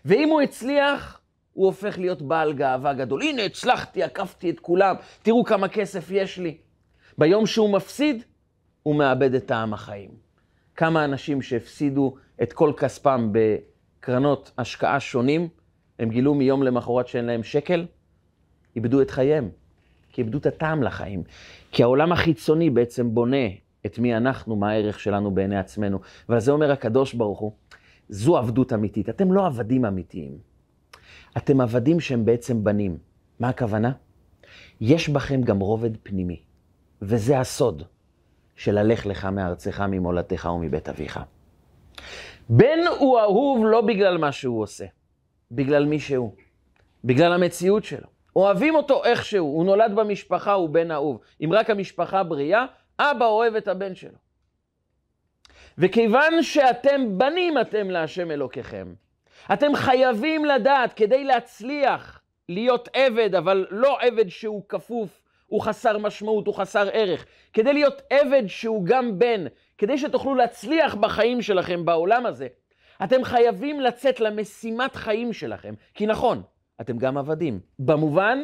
ואם 0.05 0.29
הוא 0.29 0.41
הצליח, 0.41 1.21
הוא 1.53 1.67
הופך 1.67 1.99
להיות 1.99 2.23
בעל 2.23 2.53
גאווה 2.53 2.93
גדול. 2.93 3.23
הנה, 3.23 3.43
הצלחתי, 3.43 4.03
עקפתי 4.03 4.51
את 4.51 4.61
כולם, 4.61 4.97
תראו 5.23 5.45
כמה 5.45 5.69
כסף 5.69 6.11
יש 6.11 6.39
לי. 6.39 6.57
ביום 7.19 7.47
שהוא 7.47 7.73
מפסיד, 7.73 8.25
הוא 8.83 8.97
מאבד 8.97 9.35
את 9.35 9.47
טעם 9.47 9.75
החיים. 9.75 10.11
כמה 10.77 11.05
אנשים 11.05 11.43
שהפסידו 11.43 12.15
את 12.43 12.53
כל 12.53 12.73
כספם 12.77 13.33
בקרנות 13.33 14.53
השקעה 14.59 15.01
שונים, 15.01 15.49
הם 15.99 16.11
גילו 16.11 16.35
מיום 16.35 16.63
למחרת 16.63 17.09
שאין 17.09 17.25
להם 17.25 17.43
שקל, 17.43 17.87
איבדו 18.77 19.03
את 19.03 19.11
חייהם. 19.11 19.51
כי 20.13 20.21
איבדו 20.21 20.39
את 20.39 20.47
הטעם 20.47 20.83
לחיים. 20.83 21.23
כי 21.73 21.83
העולם 21.83 22.13
החיצוני 22.13 22.71
בעצם 22.71 23.15
בונה 23.15 23.47
את 23.87 23.99
מי 23.99 24.17
אנחנו, 24.17 24.57
מה 24.57 24.71
הערך 24.71 25.01
שלנו 25.01 25.31
בעיני 25.31 25.59
עצמנו. 25.59 25.99
ועל 26.29 26.41
זה 26.41 26.53
אומר 26.53 26.73
הקדוש 26.73 27.15
ברוך 27.15 27.39
הוא, 27.39 27.53
זו 28.09 28.37
עבדות 28.39 28.73
אמיתית. 28.73 29.09
אתם 29.09 29.33
לא 29.33 29.47
עבדים 29.47 29.85
אמיתיים. 29.85 30.39
אתם 31.37 31.61
עבדים 31.61 32.01
שהם 32.01 32.25
בעצם 32.25 32.65
בנים. 32.65 32.99
מה 33.41 33.49
הכוונה? 33.49 33.93
יש 34.81 35.09
בכם 35.09 35.43
גם 35.43 35.59
רובד 35.59 35.91
פנימי, 36.03 36.43
וזה 37.03 37.41
הסוד 37.41 37.83
של 38.57 38.79
הלך 38.79 39.07
לך 39.07 39.25
מארצך, 39.25 39.81
ממולדתך 39.81 40.49
ומבית 40.55 40.89
אביך. 40.89 41.21
בן 42.49 42.79
הוא 42.99 43.21
אהוב 43.21 43.65
לא 43.67 43.81
בגלל 43.81 44.19
מה 44.19 44.33
שהוא 44.33 44.63
עושה, 44.63 44.85
בגלל 45.51 45.87
מי 45.87 46.01
שהוא, 46.01 46.33
בגלל 47.05 47.33
המציאות 47.33 47.85
שלו. 47.85 48.12
אוהבים 48.37 48.75
אותו 48.75 49.05
איכשהו, 49.05 49.47
הוא 49.47 49.65
נולד 49.65 49.95
במשפחה, 49.95 50.53
הוא 50.53 50.69
בן 50.69 50.91
אהוב. 50.91 51.21
אם 51.45 51.53
רק 51.53 51.71
המשפחה 51.71 52.23
בריאה, 52.23 52.67
אבא 52.99 53.27
אוהב 53.27 53.57
את 53.57 53.69
הבן 53.69 53.95
שלו. 53.95 54.19
וכיוון 55.79 56.43
שאתם 56.43 57.19
בנים 57.19 57.59
אתם 57.59 57.91
להשם 57.91 58.31
אלוקיכם, 58.31 58.95
אתם 59.53 59.75
חייבים 59.75 60.45
לדעת, 60.45 60.93
כדי 60.93 61.25
להצליח 61.25 62.21
להיות 62.49 62.89
עבד, 62.93 63.35
אבל 63.35 63.67
לא 63.71 64.01
עבד 64.01 64.29
שהוא 64.29 64.63
כפוף, 64.69 65.23
הוא 65.47 65.61
חסר 65.61 65.99
משמעות, 65.99 66.47
הוא 66.47 66.55
חסר 66.55 66.89
ערך. 66.93 67.27
כדי 67.53 67.73
להיות 67.73 68.03
עבד 68.11 68.43
שהוא 68.47 68.85
גם 68.85 69.19
בן, 69.19 69.45
כדי 69.79 69.99
שתוכלו 69.99 70.35
להצליח 70.35 70.95
בחיים 70.95 71.43
שלכם 71.43 71.85
בעולם 71.85 72.27
הזה, 72.27 72.47
אתם 73.05 73.25
חייבים 73.25 73.81
לצאת 73.81 74.21
למשימת 74.21 74.97
חיים 74.97 75.33
שלכם. 75.33 75.75
כי 75.95 76.07
נכון, 76.07 76.43
אתם 76.81 76.99
גם 76.99 77.19
עבדים, 77.19 77.61
במובן 77.79 78.39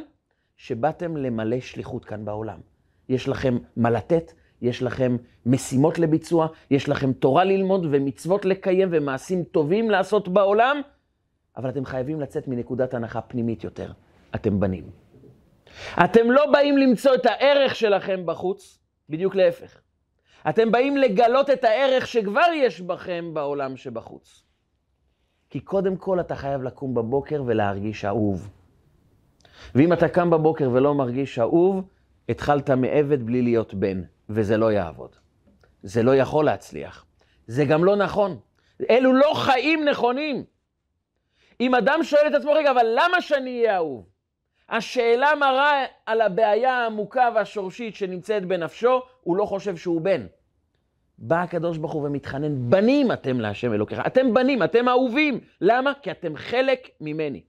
שבאתם 0.57 1.17
למלא 1.17 1.61
שליחות 1.61 2.05
כאן 2.05 2.25
בעולם. 2.25 2.61
יש 3.09 3.29
לכם 3.29 3.59
מה 3.77 3.91
לתת, 3.91 4.33
יש 4.63 4.83
לכם 4.83 5.17
משימות 5.47 5.99
לביצוע, 5.99 6.49
יש 6.71 6.89
לכם 6.89 7.13
תורה 7.13 7.45
ללמוד 7.45 7.87
ומצוות 7.91 8.45
לקיים 8.45 8.89
ומעשים 8.93 9.45
טובים 9.45 9.91
לעשות 9.91 10.29
בעולם, 10.29 10.81
אבל 11.57 11.69
אתם 11.71 11.85
חייבים 11.85 12.21
לצאת 12.21 12.49
מנקודת 12.49 12.95
הנחה 12.95 13.21
פנימית 13.21 13.65
יותר. 13.65 13.93
אתם 14.35 14.61
בנים. 14.61 14.91
אתם 16.05 16.31
לא 16.31 16.53
באים 16.53 16.79
למצוא 16.79 17.15
את 17.15 17.27
הערך 17.27 17.77
שלכם 17.77 18.27
בחוץ, 18.27 18.79
בדיוק 19.09 19.35
להפך. 19.35 19.81
אתם 20.49 20.73
באים 20.73 20.97
לגלות 20.97 21.51
את 21.51 21.65
הערך 21.65 22.07
שכבר 22.07 22.47
יש 22.55 22.81
בכם 22.81 23.31
בעולם 23.35 23.77
שבחוץ. 23.77 24.48
כי 25.51 25.61
קודם 25.61 25.97
כל 25.97 26.21
אתה 26.21 26.37
חייב 26.37 26.63
לקום 26.63 26.95
בבוקר 26.95 27.43
ולהרגיש 27.47 28.05
אהוב. 28.05 28.51
ואם 29.75 29.93
אתה 29.93 30.09
קם 30.09 30.31
בבוקר 30.31 30.71
ולא 30.73 30.95
מרגיש 30.95 31.39
אהוב, 31.39 31.85
התחלת 32.29 32.71
מעבד 32.71 33.23
בלי 33.23 33.43
להיות 33.43 33.75
בן, 33.75 34.03
וזה 34.29 34.57
לא 34.57 34.73
יעבוד. 34.73 35.17
זה 35.83 36.03
לא 36.03 36.17
יכול 36.17 36.45
להצליח. 36.45 37.05
זה 37.47 37.65
גם 37.65 37.85
לא 37.85 37.97
נכון. 37.97 38.39
אלו 38.91 39.13
לא 39.13 39.33
חיים 39.35 39.85
נכונים. 39.89 40.45
אם 41.61 41.75
אדם 41.75 42.01
שואל 42.03 42.27
את 42.27 42.35
עצמו, 42.35 42.53
רגע, 42.53 42.71
אבל 42.71 42.87
למה 42.97 43.21
שאני 43.21 43.59
אהיה 43.59 43.77
אהוב? 43.77 44.07
השאלה 44.69 45.35
מראה 45.35 45.85
על 46.07 46.21
הבעיה 46.21 46.75
העמוקה 46.75 47.29
והשורשית 47.35 47.95
שנמצאת 47.95 48.45
בנפשו, 48.45 49.01
הוא 49.21 49.37
לא 49.37 49.45
חושב 49.45 49.77
שהוא 49.77 50.01
בן. 50.01 50.27
בא 51.19 51.43
הקדוש 51.43 51.79
ברוך 51.79 51.93
הוא 51.93 52.07
ומתחנן, 52.07 52.71
בנים 52.71 53.13
אתם 53.13 53.41
להשם 53.41 53.73
אלוקיך. 53.73 54.01
אתם 54.07 54.35
בנים, 54.35 54.63
אתם 54.63 54.89
אהובים. 54.89 55.41
למה? 55.61 55.93
כי 56.03 56.11
אתם 56.11 56.37
חלק 56.37 56.89
ממני. 57.01 57.41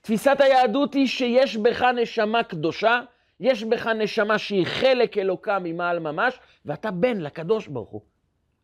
תפיסת 0.00 0.36
היהדות 0.40 0.94
היא 0.94 1.06
שיש 1.06 1.56
בך 1.56 1.82
נשמה 1.82 2.42
קדושה, 2.42 3.00
יש 3.40 3.64
בך 3.64 3.86
נשמה 3.86 4.38
שהיא 4.38 4.66
חלק 4.66 5.18
אלוקה 5.18 5.58
ממעל 5.58 5.98
ממש, 5.98 6.40
ואתה 6.64 6.90
בן 6.90 7.16
לקדוש 7.20 7.66
ברוך 7.66 7.90
הוא. 7.90 8.00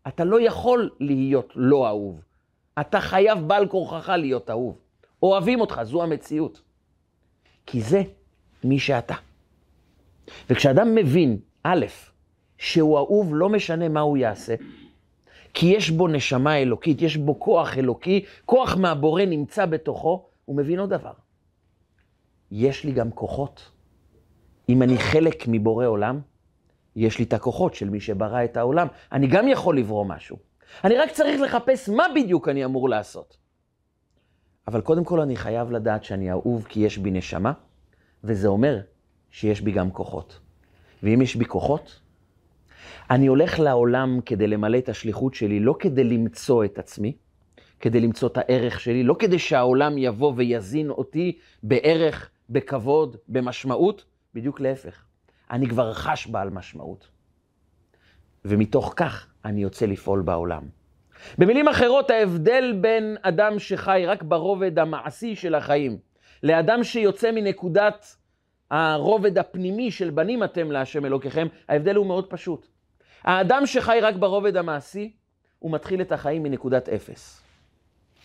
אתה 0.08 0.24
לא 0.24 0.40
יכול 0.40 0.90
להיות 1.00 1.52
לא 1.54 1.86
אהוב. 1.86 2.20
אתה 2.80 3.00
חייב 3.00 3.38
בעל 3.38 3.68
כורחך 3.68 4.08
להיות 4.08 4.50
אהוב. 4.50 4.78
אוהבים 5.22 5.60
אותך, 5.60 5.80
זו 5.82 6.02
המציאות. 6.02 6.62
כי 7.66 7.80
זה 7.80 8.02
מי 8.64 8.78
שאתה. 8.78 9.14
וכשאדם 10.50 10.94
מבין, 10.94 11.38
א', 11.62 11.86
שהוא 12.58 12.98
אהוב 12.98 13.34
לא 13.34 13.48
משנה 13.48 13.88
מה 13.88 14.00
הוא 14.00 14.16
יעשה, 14.16 14.54
כי 15.54 15.66
יש 15.66 15.90
בו 15.90 16.08
נשמה 16.08 16.58
אלוקית, 16.58 17.02
יש 17.02 17.16
בו 17.16 17.40
כוח 17.40 17.78
אלוקי, 17.78 18.24
כוח 18.44 18.76
מהבורא 18.76 19.24
נמצא 19.24 19.66
בתוכו, 19.66 20.26
הוא 20.44 20.56
מבין 20.56 20.78
עוד 20.78 20.90
דבר. 20.90 21.12
יש 22.50 22.84
לי 22.84 22.92
גם 22.92 23.10
כוחות. 23.10 23.70
אם 24.68 24.82
אני 24.82 24.98
חלק 24.98 25.44
מבורא 25.48 25.86
עולם, 25.86 26.20
יש 26.96 27.18
לי 27.18 27.24
את 27.24 27.32
הכוחות 27.32 27.74
של 27.74 27.90
מי 27.90 28.00
שברא 28.00 28.44
את 28.44 28.56
העולם. 28.56 28.86
אני 29.12 29.26
גם 29.26 29.48
יכול 29.48 29.78
לברוא 29.78 30.04
משהו. 30.04 30.36
אני 30.84 30.96
רק 30.96 31.10
צריך 31.10 31.40
לחפש 31.40 31.88
מה 31.88 32.04
בדיוק 32.14 32.48
אני 32.48 32.64
אמור 32.64 32.88
לעשות. 32.88 33.36
אבל 34.68 34.80
קודם 34.80 35.04
כל 35.04 35.20
אני 35.20 35.36
חייב 35.36 35.70
לדעת 35.70 36.04
שאני 36.04 36.30
אהוב 36.30 36.66
כי 36.68 36.80
יש 36.80 36.98
בי 36.98 37.10
נשמה, 37.10 37.52
וזה 38.24 38.48
אומר 38.48 38.80
שיש 39.30 39.60
בי 39.60 39.72
גם 39.72 39.90
כוחות. 39.90 40.40
ואם 41.02 41.22
יש 41.22 41.36
בי 41.36 41.44
כוחות, 41.44 42.00
אני 43.10 43.26
הולך 43.26 43.60
לעולם 43.60 44.20
כדי 44.26 44.46
למלא 44.46 44.78
את 44.78 44.88
השליחות 44.88 45.34
שלי, 45.34 45.60
לא 45.60 45.76
כדי 45.78 46.04
למצוא 46.04 46.64
את 46.64 46.78
עצמי, 46.78 47.16
כדי 47.80 48.00
למצוא 48.00 48.28
את 48.28 48.38
הערך 48.38 48.80
שלי, 48.80 49.02
לא 49.02 49.16
כדי 49.18 49.38
שהעולם 49.38 49.98
יבוא 49.98 50.32
ויזין 50.36 50.90
אותי 50.90 51.38
בערך, 51.62 52.30
בכבוד, 52.50 53.16
במשמעות, 53.28 54.04
בדיוק 54.34 54.60
להפך. 54.60 55.04
אני 55.50 55.68
כבר 55.68 55.92
חש 55.92 56.26
בעל 56.26 56.50
משמעות. 56.50 57.08
ומתוך 58.44 58.92
כך 58.96 59.26
אני 59.44 59.62
יוצא 59.62 59.86
לפעול 59.86 60.22
בעולם. 60.22 60.62
במילים 61.38 61.68
אחרות, 61.68 62.10
ההבדל 62.10 62.78
בין 62.80 63.16
אדם 63.22 63.58
שחי 63.58 64.04
רק 64.06 64.22
ברובד 64.22 64.78
המעשי 64.78 65.36
של 65.36 65.54
החיים, 65.54 65.98
לאדם 66.42 66.84
שיוצא 66.84 67.32
מנקודת 67.32 68.16
הרובד 68.70 69.38
הפנימי 69.38 69.90
של 69.90 70.10
בנים 70.10 70.44
אתם 70.44 70.70
להשם 70.70 71.04
אלוקיכם, 71.04 71.46
ההבדל 71.68 71.96
הוא 71.96 72.06
מאוד 72.06 72.30
פשוט. 72.30 72.73
האדם 73.24 73.66
שחי 73.66 73.98
רק 74.02 74.14
ברובד 74.14 74.56
המעשי, 74.56 75.12
הוא 75.58 75.72
מתחיל 75.72 76.00
את 76.00 76.12
החיים 76.12 76.42
מנקודת 76.42 76.88
אפס. 76.88 77.42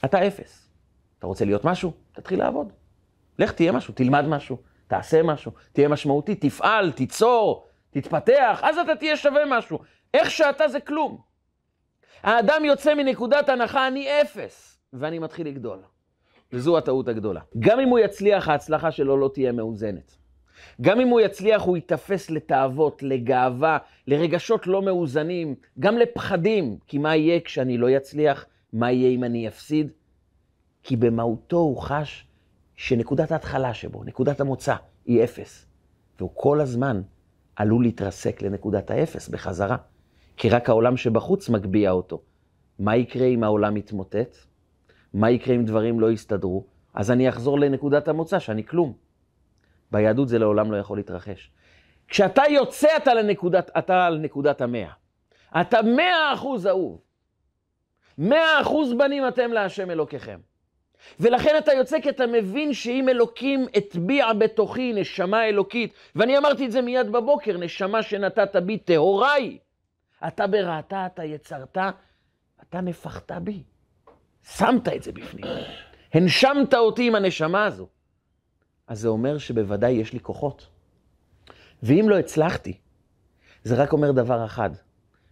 אתה 0.05 0.27
אפס. 0.27 0.69
אתה 1.19 1.27
רוצה 1.27 1.45
להיות 1.45 1.65
משהו? 1.65 1.91
תתחיל 2.11 2.39
לעבוד. 2.39 2.73
לך 3.39 3.51
תהיה 3.51 3.71
משהו, 3.71 3.93
תלמד 3.93 4.25
משהו, 4.27 4.57
תעשה 4.87 5.23
משהו, 5.23 5.51
תהיה 5.73 5.87
משמעותי, 5.87 6.35
תפעל, 6.35 6.91
תיצור, 6.91 7.67
תתפתח, 7.89 8.61
אז 8.63 8.77
אתה 8.77 8.95
תהיה 8.95 9.17
שווה 9.17 9.41
משהו. 9.47 9.79
איך 10.13 10.31
שאתה 10.31 10.67
זה 10.67 10.79
כלום. 10.79 11.21
האדם 12.23 12.65
יוצא 12.65 12.95
מנקודת 12.95 13.49
הנחה, 13.49 13.87
אני 13.87 14.21
אפס, 14.21 14.79
ואני 14.93 15.19
מתחיל 15.19 15.47
לגדול. 15.47 15.79
וזו 16.53 16.77
הטעות 16.77 17.07
הגדולה. 17.07 17.41
גם 17.59 17.79
אם 17.79 17.89
הוא 17.89 17.99
יצליח, 17.99 18.47
ההצלחה 18.47 18.91
שלו 18.91 19.17
לא 19.17 19.29
תהיה 19.33 19.51
מאוזנת. 19.51 20.15
גם 20.81 20.99
אם 20.99 21.07
הוא 21.07 21.21
יצליח, 21.21 21.61
הוא 21.61 21.77
ייתפס 21.77 22.29
לתאוות, 22.29 23.03
לגאווה, 23.03 23.77
לרגשות 24.07 24.67
לא 24.67 24.81
מאוזנים, 24.81 25.55
גם 25.79 25.97
לפחדים. 25.97 26.77
כי 26.87 26.97
מה 26.97 27.15
יהיה 27.15 27.39
כשאני 27.39 27.77
לא 27.77 27.97
אצליח? 27.97 28.45
מה 28.73 28.91
יהיה 28.91 29.09
אם 29.09 29.23
אני 29.23 29.47
אפסיד? 29.47 29.91
כי 30.83 30.95
במהותו 30.95 31.57
הוא 31.57 31.77
חש 31.81 32.27
שנקודת 32.75 33.31
ההתחלה 33.31 33.73
שבו, 33.73 34.03
נקודת 34.03 34.39
המוצא, 34.39 34.75
היא 35.05 35.23
אפס. 35.23 35.65
והוא 36.19 36.31
כל 36.33 36.61
הזמן 36.61 37.01
עלול 37.55 37.83
להתרסק 37.83 38.41
לנקודת 38.41 38.91
האפס 38.91 39.29
בחזרה. 39.29 39.77
כי 40.37 40.49
רק 40.49 40.69
העולם 40.69 40.97
שבחוץ 40.97 41.49
מגביה 41.49 41.91
אותו. 41.91 42.21
מה 42.79 42.95
יקרה 42.95 43.25
אם 43.25 43.43
העולם 43.43 43.77
יתמוטט? 43.77 44.37
מה 45.13 45.29
יקרה 45.29 45.55
אם 45.55 45.65
דברים 45.65 45.99
לא 45.99 46.11
יסתדרו? 46.11 46.63
אז 46.93 47.11
אני 47.11 47.29
אחזור 47.29 47.59
לנקודת 47.59 48.07
המוצא 48.07 48.39
שאני 48.39 48.65
כלום. 48.65 48.93
ביהדות 49.91 50.27
זה 50.27 50.39
לעולם 50.39 50.71
לא 50.71 50.77
יכול 50.77 50.97
להתרחש. 50.97 51.51
כשאתה 52.07 52.43
יוצא, 52.49 52.97
אתה, 52.97 53.13
לנקודת, 53.13 53.71
אתה 53.77 54.05
על 54.05 54.17
נקודת 54.17 54.61
המאה. 54.61 54.91
אתה 55.61 55.81
מאה 55.81 56.33
אחוז 56.33 56.67
אהוב. 56.67 57.01
מאה 58.17 58.61
אחוז 58.61 58.93
בנים 58.93 59.27
אתם 59.27 59.51
להשם 59.51 59.91
אלוקיכם. 59.91 60.39
ולכן 61.19 61.55
אתה 61.57 61.73
יוצא 61.73 62.01
כי 62.01 62.09
אתה 62.09 62.27
מבין 62.27 62.73
שאם 62.73 63.09
אלוקים 63.09 63.65
הטביע 63.75 64.33
בתוכי 64.33 64.93
נשמה 64.93 65.45
אלוקית, 65.45 65.93
ואני 66.15 66.37
אמרתי 66.37 66.65
את 66.65 66.71
זה 66.71 66.81
מיד 66.81 67.11
בבוקר, 67.11 67.57
נשמה 67.57 68.03
שנתת 68.03 68.55
בי 68.55 68.77
טהורה 68.77 69.33
היא. 69.33 69.59
אתה 70.27 70.47
בראתה, 70.47 71.05
אתה 71.05 71.23
יצרת, 71.23 71.77
אתה 72.61 72.81
נפחת 72.81 73.31
בי. 73.31 73.63
שמת 74.55 74.87
את 74.87 75.03
זה 75.03 75.11
בפנים. 75.11 75.45
הנשמת 76.13 76.73
אותי 76.73 77.07
עם 77.07 77.15
הנשמה 77.15 77.65
הזו. 77.65 77.87
אז 78.89 78.99
זה 78.99 79.07
אומר 79.07 79.37
שבוודאי 79.37 79.91
יש 79.91 80.13
לי 80.13 80.19
כוחות. 80.19 80.67
ואם 81.83 82.05
לא 82.09 82.19
הצלחתי, 82.19 82.77
זה 83.63 83.75
רק 83.75 83.93
אומר 83.93 84.11
דבר 84.11 84.45
אחד, 84.45 84.69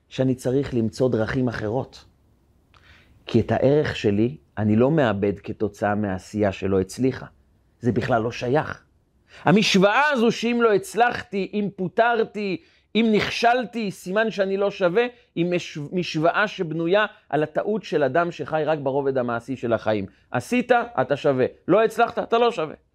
שאני 0.09 0.35
צריך 0.35 0.73
למצוא 0.73 1.09
דרכים 1.09 1.47
אחרות. 1.47 2.05
כי 3.25 3.39
את 3.39 3.51
הערך 3.51 3.95
שלי 3.95 4.37
אני 4.57 4.75
לא 4.75 4.91
מאבד 4.91 5.39
כתוצאה 5.39 5.95
מהעשייה 5.95 6.51
שלא 6.51 6.79
הצליחה. 6.79 7.25
זה 7.79 7.91
בכלל 7.91 8.21
לא 8.21 8.31
שייך. 8.31 8.83
המשוואה 9.43 10.09
הזו 10.11 10.31
שאם 10.31 10.59
לא 10.63 10.73
הצלחתי, 10.73 11.51
אם 11.53 11.69
פוטרתי, 11.75 12.61
אם 12.95 13.09
נכשלתי, 13.11 13.91
סימן 13.91 14.31
שאני 14.31 14.57
לא 14.57 14.71
שווה, 14.71 15.05
היא 15.35 15.45
משוואה 15.91 16.47
שבנויה 16.47 17.05
על 17.29 17.43
הטעות 17.43 17.83
של 17.83 18.03
אדם 18.03 18.31
שחי 18.31 18.63
רק 18.65 18.79
ברובד 18.79 19.17
המעשי 19.17 19.55
של 19.55 19.73
החיים. 19.73 20.05
עשית, 20.31 20.71
אתה 20.71 21.15
שווה. 21.15 21.45
לא 21.67 21.83
הצלחת, 21.83 22.19
אתה 22.19 22.37
לא 22.37 22.51
שווה. 22.51 22.86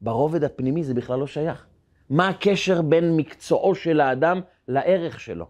ברובד 0.00 0.44
הפנימי 0.44 0.84
זה 0.84 0.94
בכלל 0.94 1.18
לא 1.18 1.26
שייך. 1.26 1.66
מה 2.10 2.28
הקשר 2.28 2.82
בין 2.82 3.16
מקצועו 3.16 3.74
של 3.74 4.00
האדם 4.00 4.40
לערך 4.68 5.20
שלו? 5.20 5.46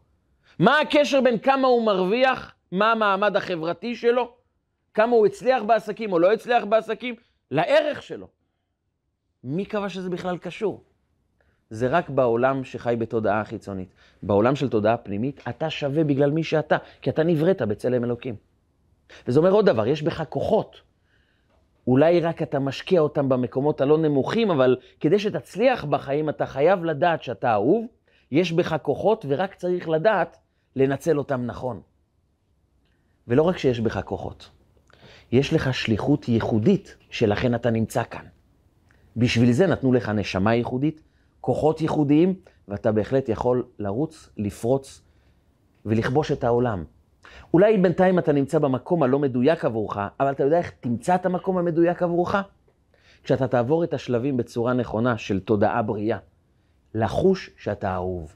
מה 0.58 0.80
הקשר 0.80 1.20
בין 1.20 1.38
כמה 1.38 1.68
הוא 1.68 1.86
מרוויח, 1.86 2.54
מה 2.72 2.92
המעמד 2.92 3.36
החברתי 3.36 3.96
שלו, 3.96 4.34
כמה 4.94 5.12
הוא 5.12 5.26
הצליח 5.26 5.62
בעסקים 5.62 6.12
או 6.12 6.18
לא 6.18 6.32
הצליח 6.32 6.64
בעסקים, 6.64 7.14
לערך 7.50 8.02
שלו. 8.02 8.28
מי 9.44 9.64
קבע 9.64 9.88
שזה 9.88 10.10
בכלל 10.10 10.38
קשור? 10.38 10.82
זה 11.70 11.88
רק 11.88 12.10
בעולם 12.10 12.64
שחי 12.64 12.96
בתודעה 12.98 13.44
חיצונית. 13.44 13.88
בעולם 14.22 14.56
של 14.56 14.68
תודעה 14.68 14.96
פנימית, 14.96 15.40
אתה 15.48 15.70
שווה 15.70 16.04
בגלל 16.04 16.30
מי 16.30 16.44
שאתה, 16.44 16.76
כי 17.02 17.10
אתה 17.10 17.22
נבראת 17.22 17.62
בצלם 17.62 18.04
אלוקים. 18.04 18.36
וזה 19.28 19.38
אומר 19.38 19.50
עוד 19.50 19.66
דבר, 19.66 19.86
יש 19.86 20.02
בך 20.02 20.22
כוחות. 20.28 20.80
אולי 21.88 22.20
רק 22.20 22.42
אתה 22.42 22.58
משקיע 22.58 23.00
אותם 23.00 23.28
במקומות 23.28 23.80
הלא 23.80 23.98
נמוכים, 23.98 24.50
אבל 24.50 24.76
כדי 25.00 25.18
שתצליח 25.18 25.84
בחיים, 25.84 26.28
אתה 26.28 26.46
חייב 26.46 26.84
לדעת 26.84 27.22
שאתה 27.22 27.52
אהוב, 27.52 27.86
יש 28.30 28.52
בך 28.52 28.76
כוחות, 28.82 29.24
ורק 29.28 29.54
צריך 29.54 29.88
לדעת 29.88 30.36
לנצל 30.76 31.18
אותם 31.18 31.46
נכון. 31.46 31.80
ולא 33.28 33.42
רק 33.42 33.58
שיש 33.58 33.80
בך 33.80 34.00
כוחות, 34.04 34.50
יש 35.32 35.52
לך 35.52 35.74
שליחות 35.74 36.28
ייחודית, 36.28 36.96
שלכן 37.10 37.54
אתה 37.54 37.70
נמצא 37.70 38.02
כאן. 38.04 38.24
בשביל 39.16 39.52
זה 39.52 39.66
נתנו 39.66 39.92
לך 39.92 40.08
נשמה 40.08 40.54
ייחודית, 40.54 41.02
כוחות 41.40 41.80
ייחודיים, 41.80 42.34
ואתה 42.68 42.92
בהחלט 42.92 43.28
יכול 43.28 43.64
לרוץ, 43.78 44.28
לפרוץ 44.36 45.02
ולכבוש 45.86 46.32
את 46.32 46.44
העולם. 46.44 46.84
אולי 47.54 47.76
בינתיים 47.76 48.18
אתה 48.18 48.32
נמצא 48.32 48.58
במקום 48.58 49.02
הלא 49.02 49.18
מדויק 49.18 49.64
עבורך, 49.64 49.98
אבל 50.20 50.30
אתה 50.30 50.42
יודע 50.44 50.58
איך 50.58 50.72
תמצא 50.80 51.14
את 51.14 51.26
המקום 51.26 51.58
המדויק 51.58 52.02
עבורך? 52.02 52.36
כשאתה 53.24 53.48
תעבור 53.48 53.84
את 53.84 53.94
השלבים 53.94 54.36
בצורה 54.36 54.72
נכונה 54.72 55.18
של 55.18 55.40
תודעה 55.40 55.82
בריאה, 55.82 56.18
לחוש 56.94 57.50
שאתה 57.56 57.94
אהוב. 57.94 58.34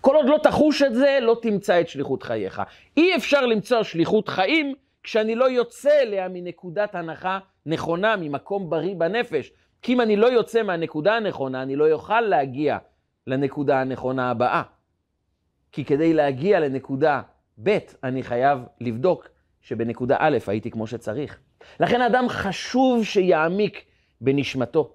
כל 0.00 0.16
עוד 0.16 0.26
לא 0.26 0.38
תחוש 0.42 0.82
את 0.82 0.94
זה, 0.94 1.18
לא 1.22 1.36
תמצא 1.42 1.80
את 1.80 1.88
שליחות 1.88 2.22
חייך. 2.22 2.62
אי 2.96 3.16
אפשר 3.16 3.46
למצוא 3.46 3.82
שליחות 3.82 4.28
חיים 4.28 4.74
כשאני 5.02 5.34
לא 5.34 5.50
יוצא 5.50 5.90
אליה 6.02 6.28
מנקודת 6.28 6.94
הנחה 6.94 7.38
נכונה, 7.66 8.16
ממקום 8.16 8.70
בריא 8.70 8.94
בנפש. 8.98 9.52
כי 9.82 9.92
אם 9.92 10.00
אני 10.00 10.16
לא 10.16 10.26
יוצא 10.26 10.62
מהנקודה 10.62 11.16
הנכונה, 11.16 11.62
אני 11.62 11.76
לא 11.76 11.92
אוכל 11.92 12.20
להגיע 12.20 12.78
לנקודה 13.26 13.80
הנכונה 13.80 14.30
הבאה. 14.30 14.62
כי 15.72 15.84
כדי 15.84 16.14
להגיע 16.14 16.60
לנקודה 16.60 17.22
ב', 17.62 17.78
אני 18.04 18.22
חייב 18.22 18.58
לבדוק 18.80 19.28
שבנקודה 19.60 20.16
א' 20.18 20.38
הייתי 20.46 20.70
כמו 20.70 20.86
שצריך. 20.86 21.38
לכן 21.80 22.00
האדם 22.00 22.28
חשוב 22.28 23.04
שיעמיק 23.04 23.84
בנשמתו, 24.20 24.92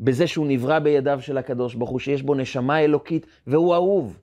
בזה 0.00 0.26
שהוא 0.26 0.46
נברא 0.48 0.78
בידיו 0.78 1.18
של 1.22 1.38
הקדוש 1.38 1.74
ברוך 1.74 1.90
הוא, 1.90 2.00
שיש 2.00 2.22
בו 2.22 2.34
נשמה 2.34 2.80
אלוקית 2.80 3.26
והוא 3.46 3.74
אהוב. 3.74 4.18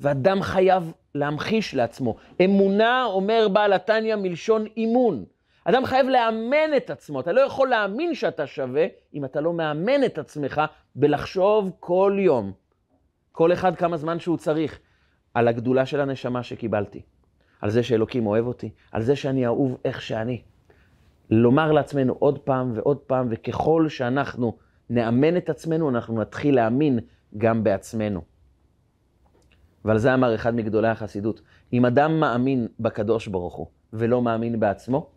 ואדם 0.00 0.42
חייב 0.42 0.92
להמחיש 1.14 1.74
לעצמו. 1.74 2.16
אמונה, 2.44 3.04
אומר 3.04 3.48
בעל 3.52 3.72
התניא, 3.72 4.16
מלשון 4.16 4.66
אימון. 4.76 5.24
אדם 5.64 5.84
חייב 5.84 6.06
לאמן 6.06 6.76
את 6.76 6.90
עצמו. 6.90 7.20
אתה 7.20 7.32
לא 7.32 7.40
יכול 7.40 7.68
להאמין 7.68 8.14
שאתה 8.14 8.46
שווה 8.46 8.86
אם 9.14 9.24
אתה 9.24 9.40
לא 9.40 9.52
מאמן 9.52 10.04
את 10.04 10.18
עצמך 10.18 10.60
בלחשוב 10.96 11.70
כל 11.80 12.16
יום, 12.18 12.52
כל 13.32 13.52
אחד 13.52 13.76
כמה 13.76 13.96
זמן 13.96 14.20
שהוא 14.20 14.36
צריך, 14.36 14.78
על 15.34 15.48
הגדולה 15.48 15.86
של 15.86 16.00
הנשמה 16.00 16.42
שקיבלתי, 16.42 17.02
על 17.60 17.70
זה 17.70 17.82
שאלוקים 17.82 18.26
אוהב 18.26 18.46
אותי, 18.46 18.70
על 18.92 19.02
זה 19.02 19.16
שאני 19.16 19.46
אהוב 19.46 19.76
איך 19.84 20.02
שאני. 20.02 20.42
לומר 21.30 21.72
לעצמנו 21.72 22.16
עוד 22.18 22.38
פעם 22.38 22.72
ועוד 22.74 22.98
פעם, 22.98 23.26
וככל 23.30 23.88
שאנחנו 23.88 24.56
נאמן 24.90 25.36
את 25.36 25.50
עצמנו, 25.50 25.90
אנחנו 25.90 26.20
נתחיל 26.20 26.54
להאמין 26.54 26.98
גם 27.38 27.64
בעצמנו. 27.64 28.22
ועל 29.84 29.98
זה 29.98 30.14
אמר 30.14 30.34
אחד 30.34 30.54
מגדולי 30.54 30.88
החסידות, 30.88 31.40
אם 31.72 31.86
אדם 31.86 32.20
מאמין 32.20 32.68
בקדוש 32.80 33.28
ברוך 33.28 33.54
הוא 33.54 33.66
ולא 33.92 34.22
מאמין 34.22 34.60
בעצמו, 34.60 35.10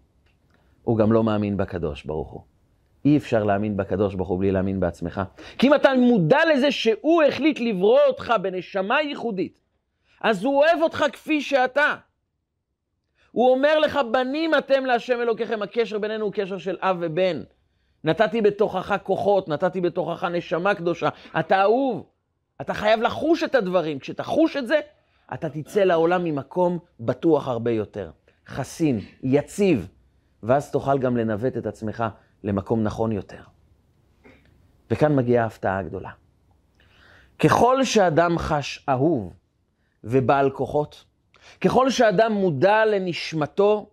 הוא 0.84 0.98
גם 0.98 1.12
לא 1.12 1.24
מאמין 1.24 1.58
בקדוש 1.58 2.06
ברוך 2.06 2.32
הוא. 2.32 2.42
אי 3.06 3.18
אפשר 3.18 3.44
להאמין 3.44 3.78
בקדוש 3.78 4.16
ברוך 4.16 4.30
הוא 4.30 4.40
בלי 4.40 4.52
להאמין 4.52 4.80
בעצמך. 4.80 5.22
כי 5.58 5.68
אם 5.68 5.76
אתה 5.76 5.90
מודע 6.00 6.40
לזה 6.54 6.72
שהוא 6.72 7.24
החליט 7.24 7.60
לברוא 7.60 8.00
אותך 8.08 8.34
בנשמה 8.42 9.02
ייחודית, 9.02 9.67
אז 10.22 10.44
הוא 10.44 10.58
אוהב 10.58 10.82
אותך 10.82 11.06
כפי 11.14 11.42
שאתה. 11.42 11.96
הוא 13.32 13.52
אומר 13.52 13.80
לך, 13.80 14.00
בנים 14.12 14.56
אתם 14.56 14.86
להשם 14.86 15.22
אלוקיכם, 15.22 15.62
הקשר 15.62 16.00
בינינו 16.00 16.26
הוא 16.26 16.34
קשר 16.34 16.58
של 16.58 16.78
אב 16.82 16.98
ובן. 17.00 17.42
נתתי 18.04 18.42
בתוכך 18.42 18.96
כוחות, 19.04 19.48
נתתי 19.48 19.82
בתוכך 19.82 20.24
נשמה 20.24 20.76
קדושה, 20.76 21.10
אתה 21.40 21.62
אהוב. 21.62 22.10
אתה 22.62 22.74
חייב 22.74 23.02
לחוש 23.02 23.44
את 23.44 23.56
הדברים. 23.56 24.00
כשתחוש 24.00 24.58
את 24.58 24.68
זה, 24.68 24.80
אתה 25.34 25.50
תצא 25.50 25.84
לעולם 25.84 26.24
ממקום 26.24 26.80
בטוח 27.00 27.48
הרבה 27.48 27.72
יותר. 27.72 28.12
חסין, 28.48 29.00
יציב, 29.24 29.88
ואז 30.44 30.72
תוכל 30.72 31.00
גם 31.00 31.18
לנווט 31.18 31.58
את 31.58 31.66
עצמך 31.66 32.04
למקום 32.44 32.84
נכון 32.84 33.12
יותר. 33.12 33.42
וכאן 34.92 35.16
מגיעה 35.16 35.44
ההפתעה 35.44 35.78
הגדולה. 35.78 36.12
ככל 37.40 37.84
שאדם 37.84 38.38
חש 38.38 38.86
אהוב 38.90 39.34
ובעל 40.10 40.50
כוחות, 40.50 41.04
ככל 41.62 41.90
שאדם 41.90 42.32
מודע 42.32 42.86
לנשמתו, 42.86 43.90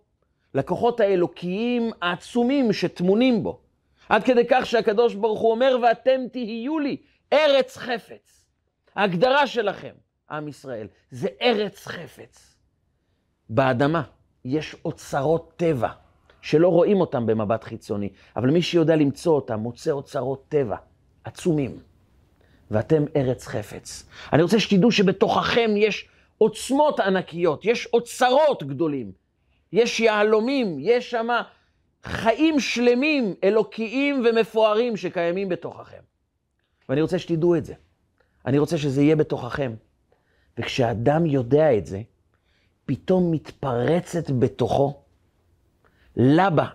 לכוחות 0.55 1.01
האלוקיים 1.01 1.91
העצומים 2.03 2.73
שטמונים 2.73 3.43
בו, 3.43 3.61
עד 4.09 4.25
כדי 4.25 4.45
כך 4.51 4.67
שהקדוש 4.67 5.15
ברוך 5.15 5.41
הוא 5.41 5.51
אומר, 5.51 5.77
ואתם 5.83 6.21
תהיו 6.33 6.79
לי 6.79 6.97
ארץ 7.33 7.77
חפץ. 7.77 8.47
ההגדרה 8.95 9.47
שלכם, 9.47 9.93
עם 10.31 10.49
ישראל, 10.49 10.87
זה 11.11 11.29
ארץ 11.43 11.87
חפץ. 11.87 12.57
באדמה 13.51 14.03
יש 14.45 14.77
אוצרות 14.85 15.53
טבע. 15.57 15.89
שלא 16.45 16.69
רואים 16.69 17.01
אותם 17.01 17.27
במבט 17.27 17.65
חיצוני, 17.65 18.09
אבל 18.37 18.51
מי 18.51 18.63
שיודע 18.63 18.97
למצוא 18.97 19.35
אותם, 19.35 19.61
מוצא 19.61 19.91
אוצרות 19.91 20.45
טבע 20.49 20.77
עצומים. 21.25 21.79
ואתם 22.71 23.05
ארץ 23.17 23.47
חפץ. 23.47 24.05
אני 24.33 24.43
רוצה 24.43 24.61
שתדעו 24.61 24.93
שבתוככם 24.93 25.71
יש 25.77 26.09
עוצמות 26.39 27.01
ענקיות, 27.01 27.65
יש 27.65 27.89
אוצרות 27.93 28.63
גדולים, 28.63 29.13
יש 29.73 30.01
יהלומים, 30.01 30.77
יש 30.81 31.11
שם 31.11 31.29
חיים 32.05 32.61
שלמים, 32.61 33.35
אלוקיים 33.45 34.25
ומפוארים 34.27 34.97
שקיימים 34.97 35.49
בתוככם. 35.49 36.03
ואני 36.89 37.03
רוצה 37.03 37.19
שתדעו 37.19 37.57
את 37.57 37.65
זה. 37.65 37.75
אני 38.47 38.59
רוצה 38.59 38.79
שזה 38.79 39.03
יהיה 39.03 39.17
בתוככם. 39.17 39.75
וכשאדם 40.59 41.27
יודע 41.27 41.79
את 41.79 41.87
זה, 41.87 42.03
פתאום 42.87 43.31
מתפרצת 43.31 44.31
בתוכו 44.31 45.03
לבה, 46.17 46.67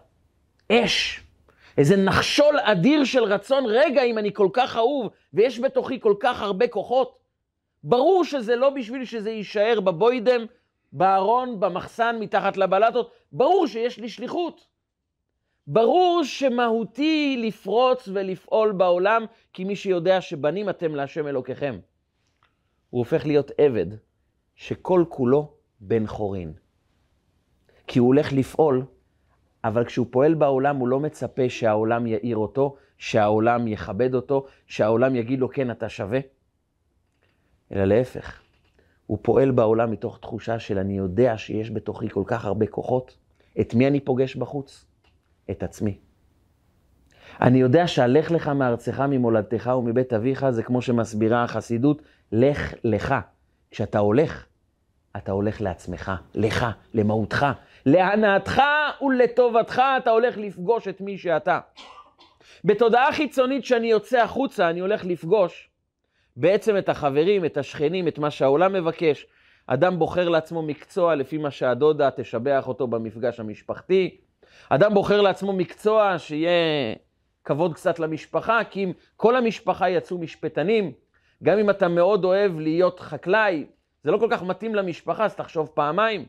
אש, 0.71 1.21
איזה 1.79 1.97
נחשול 1.97 2.59
אדיר 2.59 3.03
של 3.03 3.23
רצון, 3.23 3.63
רגע, 3.67 4.03
אם 4.03 4.17
אני 4.17 4.33
כל 4.33 4.49
כך 4.53 4.75
אהוב, 4.75 5.09
ויש 5.33 5.59
בתוכי 5.59 5.99
כל 5.99 6.13
כך 6.19 6.41
הרבה 6.41 6.67
כוחות, 6.67 7.19
ברור 7.83 8.23
שזה 8.23 8.55
לא 8.55 8.69
בשביל 8.69 9.05
שזה 9.05 9.31
יישאר 9.31 9.79
בבוידם, 9.79 10.45
בארון, 10.91 11.59
במחסן, 11.59 12.15
מתחת 12.19 12.57
לבלטות, 12.57 13.11
ברור 13.31 13.67
שיש 13.67 13.97
לי 13.97 14.09
שליחות. 14.09 14.67
ברור 15.67 16.23
שמהותי 16.23 17.43
לפרוץ 17.47 18.07
ולפעול 18.13 18.71
בעולם, 18.71 19.25
כי 19.53 19.63
מי 19.63 19.75
שיודע 19.75 20.21
שבנים 20.21 20.69
אתם 20.69 20.95
להשם 20.95 21.27
אלוקיכם. 21.27 21.79
הוא 22.89 22.99
הופך 22.99 23.25
להיות 23.25 23.51
עבד 23.57 23.85
שכל 24.55 25.05
כולו 25.09 25.53
בן 25.79 26.07
חורין. 26.07 26.53
כי 27.87 27.99
הוא 27.99 28.07
הולך 28.07 28.33
לפעול 28.33 28.85
אבל 29.63 29.85
כשהוא 29.85 30.07
פועל 30.09 30.33
בעולם, 30.33 30.75
הוא 30.75 30.87
לא 30.87 30.99
מצפה 30.99 31.49
שהעולם 31.49 32.07
יאיר 32.07 32.37
אותו, 32.37 32.75
שהעולם 32.97 33.67
יכבד 33.67 34.15
אותו, 34.15 34.45
שהעולם 34.67 35.15
יגיד 35.15 35.39
לו, 35.39 35.49
כן, 35.49 35.71
אתה 35.71 35.89
שווה. 35.89 36.19
אלא 37.71 37.85
להפך, 37.85 38.41
הוא 39.07 39.17
פועל 39.21 39.51
בעולם 39.51 39.91
מתוך 39.91 40.19
תחושה 40.21 40.59
של 40.59 40.77
אני 40.77 40.97
יודע 40.97 41.37
שיש 41.37 41.71
בתוכי 41.71 42.09
כל 42.09 42.23
כך 42.25 42.45
הרבה 42.45 42.67
כוחות. 42.67 43.17
את 43.61 43.73
מי 43.73 43.87
אני 43.87 43.99
פוגש 43.99 44.35
בחוץ? 44.35 44.85
את 45.51 45.63
עצמי. 45.63 45.97
אני 47.41 47.57
יודע 47.59 47.87
שהלך 47.87 48.31
לך 48.31 48.47
מארצך, 48.47 48.99
ממולדתך 48.99 49.71
ומבית 49.77 50.13
אביך, 50.13 50.49
זה 50.49 50.63
כמו 50.63 50.81
שמסבירה 50.81 51.43
החסידות, 51.43 52.01
לך 52.31 52.73
לך. 52.83 53.15
כשאתה 53.71 53.99
הולך, 53.99 54.45
אתה 55.17 55.31
הולך 55.31 55.61
לעצמך, 55.61 56.11
לך, 56.35 56.65
למהותך, 56.93 57.45
להנאתך 57.85 58.61
ולטובתך 59.01 59.81
אתה 59.97 60.09
הולך 60.09 60.37
לפגוש 60.37 60.87
את 60.87 61.01
מי 61.01 61.17
שאתה. 61.17 61.59
בתודעה 62.63 63.11
חיצונית 63.11 63.65
שאני 63.65 63.87
יוצא 63.87 64.21
החוצה, 64.21 64.69
אני 64.69 64.79
הולך 64.79 65.05
לפגוש 65.05 65.69
בעצם 66.35 66.77
את 66.77 66.89
החברים, 66.89 67.45
את 67.45 67.57
השכנים, 67.57 68.07
את 68.07 68.19
מה 68.19 68.31
שהעולם 68.31 68.73
מבקש. 68.73 69.25
אדם 69.67 69.99
בוחר 69.99 70.29
לעצמו 70.29 70.61
מקצוע 70.61 71.15
לפי 71.15 71.37
מה 71.37 71.51
שהדודה 71.51 72.11
תשבח 72.11 72.67
אותו 72.67 72.87
במפגש 72.87 73.39
המשפחתי. 73.39 74.17
אדם 74.69 74.93
בוחר 74.93 75.21
לעצמו 75.21 75.53
מקצוע 75.53 76.15
שיהיה 76.17 76.95
כבוד 77.43 77.73
קצת 77.73 77.99
למשפחה, 77.99 78.63
כי 78.69 78.83
אם 78.83 78.91
כל 79.15 79.35
המשפחה 79.35 79.89
יצאו 79.89 80.17
משפטנים, 80.17 80.91
גם 81.43 81.59
אם 81.59 81.69
אתה 81.69 81.87
מאוד 81.87 82.25
אוהב 82.25 82.59
להיות 82.59 82.99
חקלאי, 82.99 83.65
זה 84.03 84.11
לא 84.11 84.17
כל 84.17 84.27
כך 84.31 84.43
מתאים 84.43 84.75
למשפחה, 84.75 85.25
אז 85.25 85.35
תחשוב 85.35 85.67
פעמיים. 85.73 86.25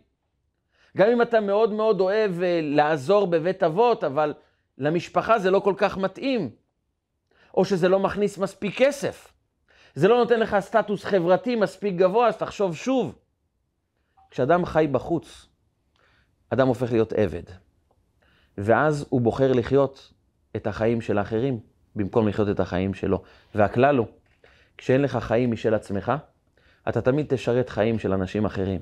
גם 0.96 1.08
אם 1.08 1.22
אתה 1.22 1.40
מאוד 1.40 1.72
מאוד 1.72 2.00
אוהב 2.00 2.42
אה, 2.42 2.60
לעזור 2.62 3.26
בבית 3.26 3.62
אבות, 3.62 4.04
אבל 4.04 4.34
למשפחה 4.78 5.38
זה 5.38 5.50
לא 5.50 5.60
כל 5.60 5.74
כך 5.76 5.98
מתאים. 5.98 6.50
או 7.54 7.64
שזה 7.64 7.88
לא 7.88 8.00
מכניס 8.00 8.38
מספיק 8.38 8.78
כסף. 8.78 9.32
זה 9.94 10.08
לא 10.08 10.16
נותן 10.18 10.40
לך 10.40 10.56
סטטוס 10.60 11.04
חברתי 11.04 11.56
מספיק 11.56 11.94
גבוה, 11.94 12.28
אז 12.28 12.36
תחשוב 12.36 12.76
שוב. 12.76 13.18
כשאדם 14.30 14.64
חי 14.64 14.86
בחוץ, 14.92 15.46
אדם 16.50 16.68
הופך 16.68 16.92
להיות 16.92 17.12
עבד. 17.12 17.42
ואז 18.58 19.06
הוא 19.08 19.20
בוחר 19.20 19.52
לחיות 19.52 20.12
את 20.56 20.66
החיים 20.66 21.00
של 21.00 21.18
האחרים, 21.18 21.60
במקום 21.96 22.28
לחיות 22.28 22.48
את 22.48 22.60
החיים 22.60 22.94
שלו. 22.94 23.22
והכלל 23.54 23.96
הוא, 23.96 24.06
כשאין 24.78 25.02
לך 25.02 25.16
חיים 25.16 25.50
משל 25.50 25.74
עצמך, 25.74 26.12
אתה 26.88 27.00
תמיד 27.00 27.26
תשרת 27.28 27.68
חיים 27.68 27.98
של 27.98 28.12
אנשים 28.12 28.44
אחרים. 28.44 28.80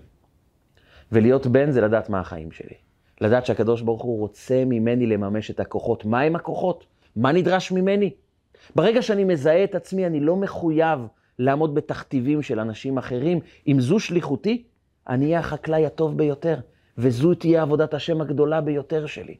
ולהיות 1.12 1.46
בן 1.46 1.70
זה 1.70 1.80
לדעת 1.80 2.08
מה 2.08 2.20
החיים 2.20 2.50
שלי. 2.50 2.74
לדעת 3.20 3.46
שהקדוש 3.46 3.82
ברוך 3.82 4.02
הוא 4.02 4.18
רוצה 4.18 4.64
ממני 4.66 5.06
לממש 5.06 5.50
את 5.50 5.60
הכוחות. 5.60 6.04
מה 6.04 6.20
הם 6.20 6.36
הכוחות? 6.36 6.86
מה 7.16 7.32
נדרש 7.32 7.72
ממני? 7.72 8.10
ברגע 8.76 9.02
שאני 9.02 9.24
מזהה 9.24 9.64
את 9.64 9.74
עצמי, 9.74 10.06
אני 10.06 10.20
לא 10.20 10.36
מחויב 10.36 11.00
לעמוד 11.38 11.74
בתכתיבים 11.74 12.42
של 12.42 12.60
אנשים 12.60 12.98
אחרים. 12.98 13.40
אם 13.68 13.80
זו 13.80 14.00
שליחותי, 14.00 14.62
אני 15.08 15.24
אהיה 15.24 15.38
החקלאי 15.38 15.86
הטוב 15.86 16.16
ביותר, 16.18 16.56
וזו 16.98 17.34
תהיה 17.34 17.62
עבודת 17.62 17.94
השם 17.94 18.20
הגדולה 18.20 18.60
ביותר 18.60 19.06
שלי. 19.06 19.36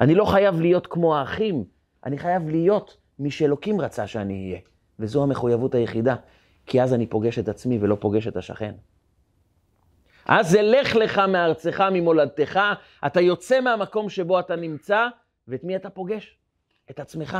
אני 0.00 0.14
לא 0.14 0.24
חייב 0.24 0.60
להיות 0.60 0.86
כמו 0.86 1.16
האחים, 1.16 1.64
אני 2.06 2.18
חייב 2.18 2.48
להיות 2.48 2.96
מי 3.18 3.30
שאלוקים 3.30 3.80
רצה 3.80 4.06
שאני 4.06 4.46
אהיה, 4.46 4.60
וזו 4.98 5.22
המחויבות 5.22 5.74
היחידה. 5.74 6.16
כי 6.66 6.82
אז 6.82 6.94
אני 6.94 7.06
פוגש 7.06 7.38
את 7.38 7.48
עצמי 7.48 7.78
ולא 7.80 7.96
פוגש 8.00 8.28
את 8.28 8.36
השכן. 8.36 8.72
אז 10.26 10.50
זה 10.50 10.62
לך 10.62 10.96
לך 10.96 11.18
מארצך, 11.18 11.84
ממולדתך, 11.92 12.60
אתה 13.06 13.20
יוצא 13.20 13.60
מהמקום 13.60 14.08
שבו 14.08 14.40
אתה 14.40 14.56
נמצא, 14.56 15.06
ואת 15.48 15.64
מי 15.64 15.76
אתה 15.76 15.90
פוגש? 15.90 16.38
את 16.90 17.00
עצמך. 17.00 17.38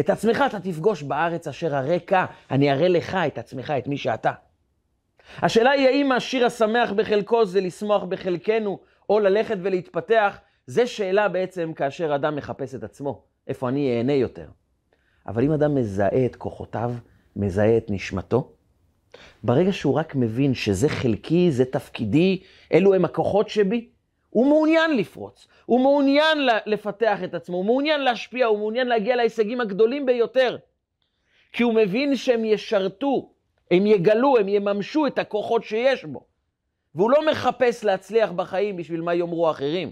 את 0.00 0.10
עצמך 0.10 0.44
אתה 0.46 0.60
תפגוש 0.60 1.02
בארץ 1.02 1.48
אשר 1.48 1.74
הרקע, 1.74 2.24
אני 2.50 2.72
אראה 2.72 2.88
לך 2.88 3.14
את 3.26 3.38
עצמך, 3.38 3.72
את 3.78 3.86
מי 3.86 3.96
שאתה. 3.96 4.32
השאלה 5.42 5.70
היא 5.70 5.86
האם 5.86 6.12
השיר 6.12 6.46
השמח 6.46 6.92
בחלקו 6.92 7.46
זה 7.46 7.60
לשמוח 7.60 8.04
בחלקנו, 8.04 8.78
או 9.10 9.20
ללכת 9.20 9.56
ולהתפתח, 9.62 10.38
זה 10.66 10.86
שאלה 10.86 11.28
בעצם 11.28 11.72
כאשר 11.72 12.14
אדם 12.14 12.36
מחפש 12.36 12.74
את 12.74 12.82
עצמו, 12.82 13.22
איפה 13.46 13.68
אני 13.68 13.96
אהנה 13.98 14.12
יותר. 14.12 14.46
אבל 15.26 15.44
אם 15.44 15.52
אדם 15.52 15.74
מזהה 15.74 16.26
את 16.26 16.36
כוחותיו, 16.36 16.92
מזהה 17.36 17.76
את 17.76 17.90
נשמתו, 17.90 18.52
ברגע 19.42 19.72
שהוא 19.72 19.94
רק 19.94 20.14
מבין 20.14 20.54
שזה 20.54 20.88
חלקי, 20.88 21.50
זה 21.50 21.64
תפקידי, 21.64 22.40
אלו 22.72 22.94
הם 22.94 23.04
הכוחות 23.04 23.48
שבי, 23.48 23.88
הוא 24.30 24.46
מעוניין 24.46 24.96
לפרוץ, 24.96 25.48
הוא 25.66 25.80
מעוניין 25.80 26.38
לפתח 26.66 27.24
את 27.24 27.34
עצמו, 27.34 27.56
הוא 27.56 27.64
מעוניין 27.64 28.00
להשפיע, 28.00 28.46
הוא 28.46 28.58
מעוניין 28.58 28.86
להגיע 28.86 29.16
להישגים 29.16 29.60
הגדולים 29.60 30.06
ביותר. 30.06 30.56
כי 31.52 31.62
הוא 31.62 31.74
מבין 31.74 32.16
שהם 32.16 32.44
ישרתו, 32.44 33.30
הם 33.70 33.86
יגלו, 33.86 34.38
הם 34.38 34.48
יממשו 34.48 35.06
את 35.06 35.18
הכוחות 35.18 35.64
שיש 35.64 36.04
בו. 36.04 36.24
והוא 36.94 37.10
לא 37.10 37.30
מחפש 37.30 37.84
להצליח 37.84 38.30
בחיים 38.30 38.76
בשביל 38.76 39.00
מה 39.00 39.14
יאמרו 39.14 39.50
אחרים, 39.50 39.90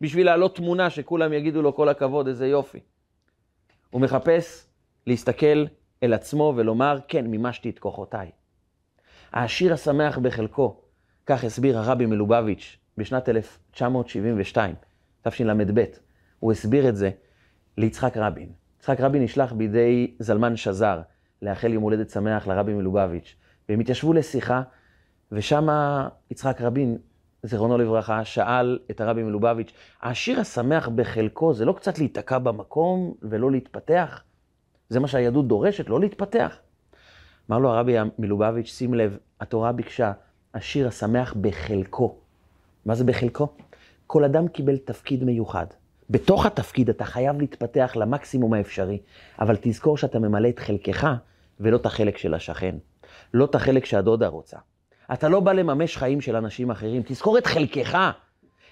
בשביל 0.00 0.26
להעלות 0.26 0.56
תמונה 0.56 0.90
שכולם 0.90 1.32
יגידו 1.32 1.62
לו 1.62 1.74
כל 1.74 1.88
הכבוד, 1.88 2.28
איזה 2.28 2.46
יופי. 2.46 2.80
הוא 3.90 4.00
מחפש 4.00 4.66
להסתכל 5.06 5.64
אל 6.02 6.14
עצמו 6.14 6.52
ולומר, 6.56 6.98
כן, 7.08 7.26
מימשתי 7.26 7.70
את 7.70 7.78
כוחותיי. 7.78 8.30
העשיר 9.34 9.72
השמח 9.72 10.18
בחלקו, 10.18 10.76
כך 11.26 11.44
הסביר 11.44 11.78
הרבי 11.78 12.06
מלובביץ' 12.06 12.76
בשנת 12.98 13.28
1972, 13.28 14.74
תשל"ב. 15.22 15.84
הוא 16.40 16.52
הסביר 16.52 16.88
את 16.88 16.96
זה 16.96 17.10
ליצחק 17.78 18.16
רבין. 18.16 18.48
יצחק 18.78 19.00
רבין 19.00 19.22
נשלח 19.22 19.52
בידי 19.52 20.14
זלמן 20.18 20.56
שזר 20.56 21.00
לאחל 21.42 21.72
יום 21.72 21.82
הולדת 21.82 22.10
שמח 22.10 22.46
לרבי 22.46 22.74
מלובביץ', 22.74 23.36
והם 23.68 23.80
התיישבו 23.80 24.12
לשיחה, 24.12 24.62
ושם 25.32 25.68
יצחק 26.30 26.60
רבין, 26.60 26.98
זיכרונו 27.42 27.78
לברכה, 27.78 28.24
שאל 28.24 28.78
את 28.90 29.00
הרבי 29.00 29.22
מלובביץ', 29.22 29.72
העשיר 30.02 30.40
השמח 30.40 30.88
בחלקו 30.88 31.54
זה 31.54 31.64
לא 31.64 31.72
קצת 31.72 31.98
להיתקע 31.98 32.38
במקום 32.38 33.14
ולא 33.22 33.50
להתפתח? 33.50 34.22
זה 34.88 35.00
מה 35.00 35.08
שהיהדות 35.08 35.48
דורשת, 35.48 35.88
לא 35.88 36.00
להתפתח. 36.00 36.58
אמר 37.50 37.58
לו 37.58 37.70
הרבי 37.70 37.96
מלובביץ', 38.18 38.66
שים 38.66 38.94
לב, 38.94 39.18
התורה 39.40 39.72
ביקשה, 39.72 40.12
השיר 40.54 40.88
השמח 40.88 41.34
בחלקו. 41.40 42.14
מה 42.86 42.94
זה 42.94 43.04
בחלקו? 43.04 43.48
כל 44.06 44.24
אדם 44.24 44.48
קיבל 44.48 44.76
תפקיד 44.76 45.24
מיוחד. 45.24 45.66
בתוך 46.10 46.46
התפקיד 46.46 46.88
אתה 46.88 47.04
חייב 47.04 47.40
להתפתח 47.40 47.92
למקסימום 47.96 48.54
האפשרי, 48.54 48.98
אבל 49.38 49.56
תזכור 49.60 49.96
שאתה 49.96 50.18
ממלא 50.18 50.48
את 50.48 50.58
חלקך 50.58 51.08
ולא 51.60 51.76
את 51.76 51.86
החלק 51.86 52.18
של 52.18 52.34
השכן. 52.34 52.76
לא 53.34 53.44
את 53.44 53.54
החלק 53.54 53.84
שהדודה 53.84 54.28
רוצה. 54.28 54.56
אתה 55.12 55.28
לא 55.28 55.40
בא 55.40 55.52
לממש 55.52 55.96
חיים 55.96 56.20
של 56.20 56.36
אנשים 56.36 56.70
אחרים, 56.70 57.02
תזכור 57.06 57.38
את 57.38 57.46
חלקך. 57.46 58.10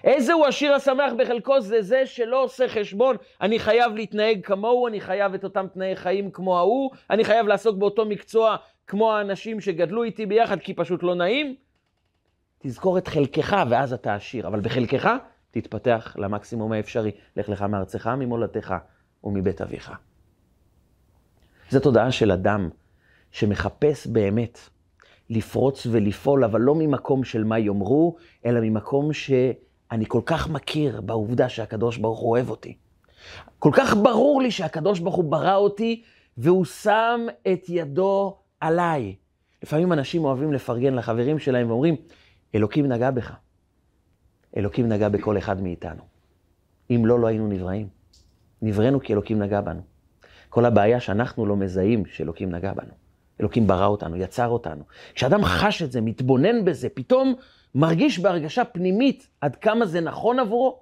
איזהו 0.03 0.45
השיר 0.45 0.73
השמח 0.73 1.13
בחלקו? 1.17 1.61
זה 1.61 1.81
זה 1.81 2.05
שלא 2.05 2.43
עושה 2.43 2.67
חשבון. 2.67 3.15
אני 3.41 3.59
חייב 3.59 3.95
להתנהג 3.95 4.45
כמוהו, 4.45 4.87
אני 4.87 5.01
חייב 5.01 5.33
את 5.33 5.43
אותם 5.43 5.65
תנאי 5.73 5.95
חיים 5.95 6.31
כמו 6.31 6.57
ההוא, 6.57 6.91
אני 7.09 7.23
חייב 7.23 7.47
לעסוק 7.47 7.77
באותו 7.77 8.05
מקצוע 8.05 8.55
כמו 8.87 9.13
האנשים 9.13 9.61
שגדלו 9.61 10.03
איתי 10.03 10.25
ביחד, 10.25 10.59
כי 10.59 10.73
פשוט 10.73 11.03
לא 11.03 11.15
נעים. 11.15 11.55
תזכור 12.59 12.97
את 12.97 13.07
חלקך, 13.07 13.57
ואז 13.69 13.93
אתה 13.93 14.15
עשיר. 14.15 14.47
אבל 14.47 14.59
בחלקך, 14.59 15.09
תתפתח 15.51 16.15
למקסימום 16.19 16.71
האפשרי. 16.71 17.11
לך 17.37 17.49
לך 17.49 17.61
מארצך, 17.61 18.07
ממולדתך 18.07 18.75
ומבית 19.23 19.61
אביך. 19.61 19.91
זו 21.69 21.79
תודעה 21.79 22.11
של 22.11 22.31
אדם 22.31 22.69
שמחפש 23.31 24.07
באמת 24.07 24.59
לפרוץ 25.29 25.87
ולפעול, 25.91 26.43
אבל 26.43 26.61
לא 26.61 26.75
ממקום 26.75 27.23
של 27.23 27.43
מה 27.43 27.59
יאמרו, 27.59 28.15
אלא 28.45 28.59
ממקום 28.61 29.13
שאני 29.93 30.05
כל 30.07 30.21
כך 30.25 30.49
מכיר 30.49 31.01
בעובדה 31.01 31.49
שהקדוש 31.49 31.97
ברוך 31.97 32.19
הוא 32.19 32.29
אוהב 32.29 32.49
אותי. 32.49 32.77
כל 33.59 33.69
כך 33.73 33.95
ברור 33.95 34.41
לי 34.41 34.51
שהקדוש 34.51 34.99
ברוך 34.99 35.15
הוא 35.15 35.31
ברא 35.31 35.55
אותי, 35.55 36.03
והוא 36.37 36.65
שם 36.65 37.21
את 37.53 37.65
ידו 37.69 38.37
עליי. 38.59 39.15
לפעמים 39.63 39.93
אנשים 39.93 40.25
אוהבים 40.25 40.53
לפרגן 40.53 40.93
לחברים 40.93 41.39
שלהם 41.39 41.69
ואומרים, 41.69 41.95
אלוקים 42.55 42.85
נגע 42.85 43.11
בך. 43.11 43.33
אלוקים 44.57 44.89
נגע 44.89 45.09
בכל 45.09 45.37
אחד 45.37 45.61
מאיתנו. 45.61 46.03
אם 46.89 47.05
לא, 47.05 47.19
לא 47.19 47.27
היינו 47.27 47.47
נבראים. 47.47 47.87
נבראנו 48.61 48.99
כי 48.99 49.13
אלוקים 49.13 49.39
נגע 49.39 49.61
בנו. 49.61 49.81
כל 50.49 50.65
הבעיה 50.65 50.99
שאנחנו 50.99 51.45
לא 51.45 51.55
מזהים 51.55 52.05
שאלוקים 52.05 52.51
נגע 52.51 52.73
בנו. 52.73 52.93
אלוקים 53.41 53.67
ברא 53.67 53.85
אותנו, 53.85 54.17
יצר 54.17 54.47
אותנו. 54.47 54.83
כשאדם 55.15 55.43
חש 55.43 55.81
את 55.81 55.91
זה, 55.91 56.01
מתבונן 56.01 56.65
בזה, 56.65 56.89
פתאום 56.89 57.35
מרגיש 57.75 58.19
בהרגשה 58.19 58.65
פנימית 58.65 59.27
עד 59.41 59.55
כמה 59.55 59.85
זה 59.85 60.01
נכון 60.01 60.39
עבורו. 60.39 60.79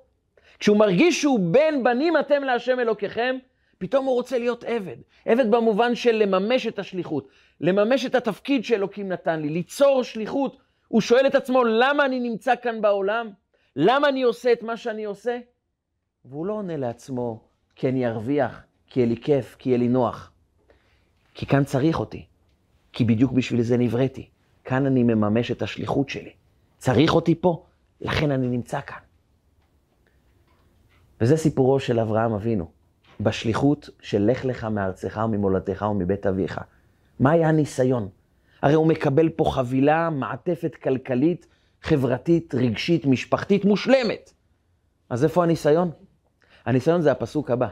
כשהוא 0.60 0.77
מרגיש 0.77 1.21
שהוא 1.21 1.39
בן 1.39 1.84
בנים 1.84 2.17
אתם 2.17 2.43
להשם 2.43 2.80
אלוקיכם, 2.80 3.38
פתאום 3.77 4.06
הוא 4.06 4.13
רוצה 4.13 4.38
להיות 4.39 4.63
עבד. 4.63 4.95
עבד 5.25 5.51
במובן 5.51 5.95
של 5.95 6.12
לממש 6.12 6.67
את 6.67 6.80
השליחות, 6.80 7.27
לממש 7.62 8.06
את 8.06 8.15
התפקיד 8.15 8.63
שאלוקים 8.63 9.10
נתן 9.10 9.41
לי, 9.41 9.49
ליצור 9.49 10.04
שליחות. 10.04 10.58
הוא 10.88 11.01
שואל 11.01 11.27
את 11.27 11.36
עצמו, 11.36 11.63
למה 11.63 12.06
אני 12.06 12.19
נמצא 12.19 12.54
כאן 12.62 12.82
בעולם? 12.82 13.30
למה 13.75 14.10
אני 14.10 14.21
עושה 14.21 14.51
את 14.51 14.63
מה 14.63 14.77
שאני 14.77 15.04
עושה? 15.04 15.39
והוא 16.25 16.45
לא 16.45 16.54
עונה 16.54 16.77
לעצמו, 16.77 17.41
כי 17.75 17.89
אני 17.89 18.08
ארוויח, 18.08 18.63
כי 18.88 18.99
יהיה 18.99 19.10
לי 19.10 19.17
כיף, 19.21 19.56
כי 19.60 19.69
יהיה 19.69 19.77
לי 19.77 19.88
נוח. 19.88 20.32
כי 21.34 21.45
כאן 21.45 21.63
צריך 21.63 21.99
אותי. 21.99 22.25
כי 22.93 23.06
בדיוק 23.06 23.32
בשביל 23.32 23.62
זה 23.62 23.77
נבראתי. 23.77 24.30
כאן 24.63 24.86
אני 24.86 25.04
מממש 25.04 25.51
את 25.51 25.62
השליחות 25.62 26.10
שלי. 26.10 26.40
צריך 26.82 27.15
אותי 27.15 27.36
פה, 27.41 27.65
לכן 28.02 28.32
אני 28.32 28.48
נמצא 28.48 28.82
כאן. 28.82 28.98
וזה 31.22 31.38
סיפורו 31.38 31.80
של 31.80 32.00
אברהם 32.00 32.34
אבינו, 32.34 32.72
בשליחות 33.20 33.89
של 34.02 34.32
לך 34.32 34.46
לך 34.46 34.63
מארצך 34.63 35.22
וממולדתך 35.26 35.86
ומבית 35.91 36.26
אביך. 36.26 36.60
מה 37.20 37.32
היה 37.32 37.50
הניסיון? 37.50 38.10
הרי 38.62 38.74
הוא 38.74 38.88
מקבל 38.88 39.30
פה 39.30 39.46
חבילה, 39.52 40.10
מעטפת 40.10 40.76
כלכלית, 40.76 41.48
חברתית, 41.82 42.56
רגשית, 42.56 43.06
משפחתית, 43.06 43.65
מושלמת. 43.65 44.34
אז 45.10 45.24
איפה 45.24 45.44
הניסיון? 45.44 45.91
הניסיון 46.65 47.02
זה 47.02 47.12
הפסוק 47.12 47.52
הבא. 47.52 47.67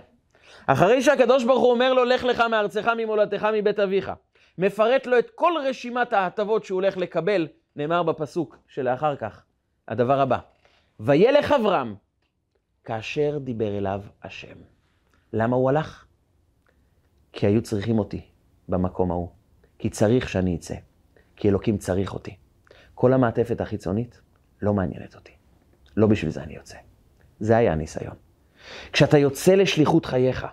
אחרי 0.68 1.02
שהקדוש 1.02 1.44
ברוך 1.44 1.62
הוא 1.62 1.72
אומר 1.72 1.94
לו, 1.94 2.06
לך 2.06 2.24
לך 2.24 2.44
מארצך, 2.52 2.92
ממולדתך, 2.98 3.48
מבית 3.54 3.80
אביך, 3.80 4.12
מפרט 4.58 5.06
לו 5.06 5.20
את 5.20 5.30
כל 5.36 5.52
רשימת 5.66 6.14
ההטבות 6.14 6.64
שהוא 6.64 6.78
הולך 6.82 6.98
לקבל, 6.98 7.48
נאמר 7.76 8.04
בפסוק 8.04 8.58
שלאחר 8.68 9.16
כך, 9.16 9.44
הדבר 9.88 10.20
הבא, 10.20 10.40
וילך 11.00 11.52
אברהם 11.52 11.96
כאשר 12.84 13.38
דיבר 13.38 13.78
אליו 13.78 14.02
השם. 14.24 14.58
למה 15.34 15.56
הוא 15.56 15.70
הלך? 15.70 16.06
כי 17.34 17.48
היו 17.48 17.62
צריכים 17.62 18.00
אותי 18.00 18.22
במקום 18.70 19.12
ההוא. 19.12 19.30
כי 19.80 19.90
צריך 19.90 20.30
שאני 20.30 20.56
אצא. 20.56 20.76
כי 21.36 21.50
אלוקים 21.50 21.78
צריך 21.78 22.14
אותי. 22.14 22.36
כל 22.94 23.14
המעטפת 23.14 23.62
החיצונית 23.62 24.22
לא 24.62 24.74
מעניינת 24.74 25.16
אותי. 25.16 25.32
לא 25.98 26.08
בשביל 26.08 26.32
זה 26.32 26.44
אני 26.44 26.56
יוצא. 26.56 26.78
זה 27.40 27.58
היה 27.58 27.72
הניסיון. 27.72 28.16
כשאתה 28.92 29.18
יוצא 29.18 29.56
לשליחות 29.56 30.06
חייך, 30.06 30.48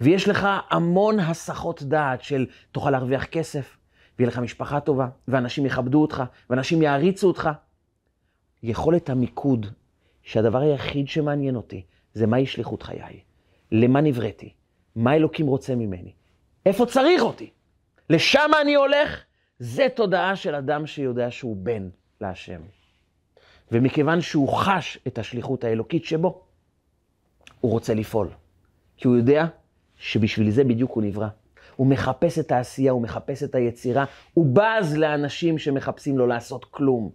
ויש 0.00 0.28
לך 0.28 0.48
המון 0.70 1.20
הסחות 1.20 1.82
דעת 1.82 2.22
של 2.22 2.46
תוכל 2.72 2.90
להרוויח 2.90 3.24
כסף, 3.24 3.76
ויהיה 4.18 4.28
לך 4.28 4.38
משפחה 4.38 4.80
טובה, 4.80 5.08
ואנשים 5.28 5.66
יכבדו 5.66 6.02
אותך, 6.02 6.22
ואנשים 6.50 6.82
יעריצו 6.82 7.28
אותך, 7.28 7.50
יכולת 8.62 9.10
המיקוד, 9.10 9.66
שהדבר 10.22 10.58
היחיד 10.58 11.08
שמעניין 11.08 11.56
אותי, 11.56 11.82
זה 12.14 12.26
מהי 12.26 12.46
שליחות 12.46 12.82
חיי, 12.82 13.20
למה 13.72 14.00
נבראתי, 14.00 14.52
מה 14.96 15.14
אלוקים 15.14 15.46
רוצה 15.46 15.74
ממני, 15.74 16.12
איפה 16.66 16.86
צריך 16.86 17.22
אותי. 17.22 17.50
לשם 18.10 18.50
אני 18.62 18.74
הולך, 18.74 19.22
זה 19.58 19.86
תודעה 19.94 20.36
של 20.36 20.54
אדם 20.54 20.86
שיודע 20.86 21.30
שהוא 21.30 21.56
בן 21.56 21.88
להשם. 22.20 22.60
ומכיוון 23.72 24.20
שהוא 24.20 24.48
חש 24.48 24.98
את 25.06 25.18
השליחות 25.18 25.64
האלוקית 25.64 26.04
שבו, 26.04 26.42
הוא 27.60 27.72
רוצה 27.72 27.94
לפעול. 27.94 28.28
כי 28.96 29.08
הוא 29.08 29.16
יודע 29.16 29.46
שבשביל 29.96 30.50
זה 30.50 30.64
בדיוק 30.64 30.90
הוא 30.92 31.02
נברא. 31.02 31.28
הוא 31.76 31.86
מחפש 31.86 32.38
את 32.38 32.52
העשייה, 32.52 32.92
הוא 32.92 33.02
מחפש 33.02 33.42
את 33.42 33.54
היצירה, 33.54 34.04
הוא 34.34 34.46
בז 34.56 34.96
לאנשים 34.96 35.58
שמחפשים 35.58 36.18
לא 36.18 36.28
לעשות 36.28 36.64
כלום. 36.64 37.10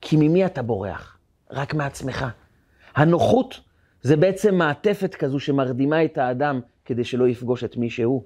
כי 0.00 0.16
ממי 0.16 0.46
אתה 0.46 0.62
בורח? 0.62 1.18
רק 1.50 1.74
מעצמך. 1.74 2.26
הנוחות 2.94 3.60
זה 4.02 4.16
בעצם 4.16 4.54
מעטפת 4.54 5.14
כזו 5.14 5.40
שמרדימה 5.40 6.04
את 6.04 6.18
האדם 6.18 6.60
כדי 6.84 7.04
שלא 7.04 7.28
יפגוש 7.28 7.64
את 7.64 7.76
מי 7.76 7.90
שהוא. 7.90 8.24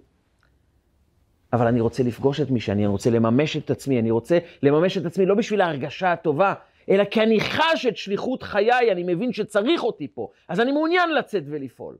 אבל 1.53 1.66
אני 1.66 1.80
רוצה 1.80 2.03
לפגוש 2.03 2.41
את 2.41 2.51
מי 2.51 2.61
שאני, 2.61 2.82
אני 2.82 2.86
רוצה 2.86 3.11
לממש 3.11 3.57
את 3.57 3.70
עצמי, 3.70 4.01
אני 4.01 4.11
רוצה 4.11 4.39
לממש 4.62 4.99
את 4.99 5.07
עצמי 5.07 5.26
לא 5.26 5.34
בשביל 5.34 5.61
ההרגשה 5.61 6.12
הטובה, 6.12 6.55
אלא 6.91 7.05
כי 7.05 7.22
אני 7.22 7.41
חש 7.41 7.86
את 7.86 7.97
שליחות 7.97 8.43
חיי, 8.43 8.93
אני 8.93 9.03
מבין 9.03 9.32
שצריך 9.32 9.84
אותי 9.84 10.09
פה, 10.14 10.30
אז 10.49 10.61
אני 10.61 10.72
מעוניין 10.72 11.14
לצאת 11.14 11.43
ולפעול. 11.47 11.97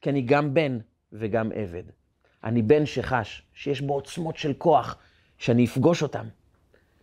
כי 0.00 0.10
אני 0.10 0.22
גם 0.22 0.54
בן 0.54 0.78
וגם 1.12 1.50
עבד. 1.54 1.82
אני 2.44 2.62
בן 2.62 2.86
שחש 2.86 3.42
שיש 3.54 3.80
בו 3.80 3.94
עוצמות 3.94 4.36
של 4.36 4.52
כוח, 4.58 4.96
שאני 5.38 5.64
אפגוש 5.64 6.02
אותם, 6.02 6.26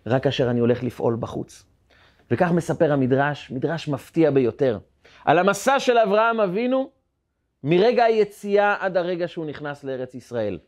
רק 0.06 0.24
כאשר 0.24 0.50
אני 0.50 0.60
הולך 0.60 0.84
לפעול 0.84 1.18
בחוץ. 1.20 1.66
וכך 2.32 2.52
מספר 2.52 2.92
המדרש, 2.92 3.52
מדרש 3.52 3.88
מפתיע 3.88 4.32
ביותר, 4.32 4.80
על 5.26 5.40
המסע 5.40 5.80
של 5.80 5.98
אברהם 5.98 6.40
אבינו 6.40 6.92
מרגע 7.64 8.04
היציאה 8.04 8.76
עד 8.80 8.98
הרגע 8.98 9.28
שהוא 9.28 9.46
נכנס 9.46 9.84
לארץ 9.84 10.16
ישראל. 10.16 10.60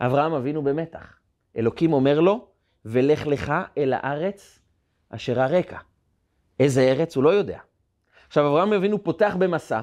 אברהם 0.00 0.32
אבינו 0.32 0.62
במתח. 0.62 1.18
אלוקים 1.56 1.92
אומר 1.92 2.20
לו, 2.20 2.48
ולך 2.84 3.26
לך 3.26 3.52
אל 3.78 3.92
הארץ 3.92 4.58
אשר 5.10 5.40
הרקע. 5.40 5.78
איזה 6.60 6.80
ארץ? 6.80 7.16
הוא 7.16 7.24
לא 7.24 7.30
יודע. 7.30 7.58
עכשיו, 8.26 8.48
אברהם 8.48 8.72
אבינו 8.72 9.04
פותח 9.04 9.36
במסע, 9.38 9.80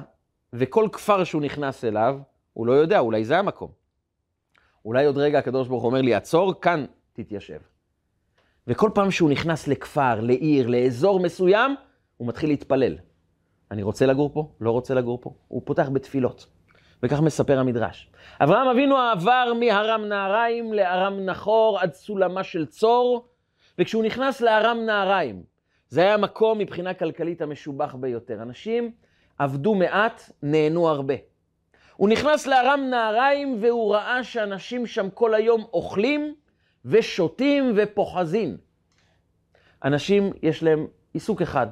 וכל 0.52 0.88
כפר 0.92 1.24
שהוא 1.24 1.42
נכנס 1.42 1.84
אליו, 1.84 2.18
הוא 2.52 2.66
לא 2.66 2.72
יודע, 2.72 2.98
אולי 2.98 3.24
זה 3.24 3.38
המקום. 3.38 3.79
אולי 4.84 5.06
עוד 5.06 5.18
רגע 5.18 5.38
הקדוש 5.38 5.68
ברוך 5.68 5.84
אומר 5.84 6.00
לי, 6.00 6.14
עצור, 6.14 6.60
כאן 6.60 6.84
תתיישב. 7.12 7.58
וכל 8.66 8.90
פעם 8.94 9.10
שהוא 9.10 9.30
נכנס 9.30 9.68
לכפר, 9.68 10.20
לעיר, 10.20 10.66
לאזור 10.66 11.20
מסוים, 11.20 11.74
הוא 12.16 12.28
מתחיל 12.28 12.50
להתפלל. 12.50 12.96
אני 13.70 13.82
רוצה 13.82 14.06
לגור 14.06 14.30
פה? 14.32 14.52
לא 14.60 14.70
רוצה 14.70 14.94
לגור 14.94 15.18
פה? 15.20 15.34
הוא 15.48 15.62
פותח 15.64 15.88
בתפילות. 15.92 16.46
וכך 17.02 17.20
מספר 17.20 17.58
המדרש. 17.58 18.10
אברהם 18.40 18.68
אבינו 18.68 18.96
עבר 18.96 19.52
מארם 19.60 20.04
נהריים 20.04 20.72
לארם 20.72 21.20
נחור 21.20 21.78
עד 21.80 21.92
סולמה 21.92 22.44
של 22.44 22.66
צור, 22.66 23.28
וכשהוא 23.78 24.04
נכנס 24.04 24.40
לארם 24.40 24.78
נהריים, 24.86 25.42
זה 25.88 26.00
היה 26.00 26.16
מקום 26.16 26.58
מבחינה 26.58 26.94
כלכלית 26.94 27.42
המשובח 27.42 27.94
ביותר. 27.94 28.42
אנשים 28.42 28.92
עבדו 29.38 29.74
מעט, 29.74 30.32
נהנו 30.42 30.88
הרבה. 30.88 31.14
הוא 32.00 32.08
נכנס 32.08 32.46
לארם 32.46 32.80
נהריים 32.90 33.58
והוא 33.60 33.94
ראה 33.94 34.24
שאנשים 34.24 34.86
שם 34.86 35.10
כל 35.14 35.34
היום 35.34 35.64
אוכלים 35.72 36.34
ושותים 36.84 37.72
ופוחזים. 37.76 38.56
אנשים, 39.84 40.32
יש 40.42 40.62
להם 40.62 40.86
עיסוק 41.12 41.42
אחד 41.42 41.66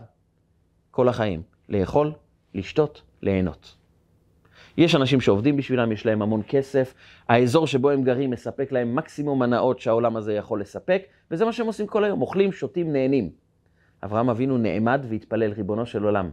כל 0.91 1.09
החיים, 1.09 1.43
לאכול, 1.69 2.13
לשתות, 2.55 3.03
ליהנות. 3.23 3.77
יש 4.77 4.95
אנשים 4.95 5.21
שעובדים 5.21 5.57
בשבילם, 5.57 5.93
יש 5.93 6.07
להם 6.07 6.23
המון 6.23 6.43
כסף, 6.49 6.95
האזור 7.29 7.67
שבו 7.67 7.91
הם 7.91 8.03
גרים 8.03 8.31
מספק 8.31 8.73
להם 8.73 8.97
מקסימום 8.97 9.43
הנאות 9.43 9.81
שהעולם 9.81 10.17
הזה 10.17 10.35
יכול 10.35 10.61
לספק, 10.61 11.03
וזה 11.31 11.45
מה 11.45 11.53
שהם 11.53 11.67
עושים 11.67 11.87
כל 11.87 12.05
היום, 12.05 12.21
אוכלים, 12.21 12.53
שותים, 12.53 12.93
נהנים. 12.93 13.31
אברהם 14.05 14.31
אבינו 14.31 14.59
נעמד 14.59 15.05
והתפלל, 15.09 15.53
ריבונו 15.53 15.87
של 15.87 16.05
עולם. 16.05 16.31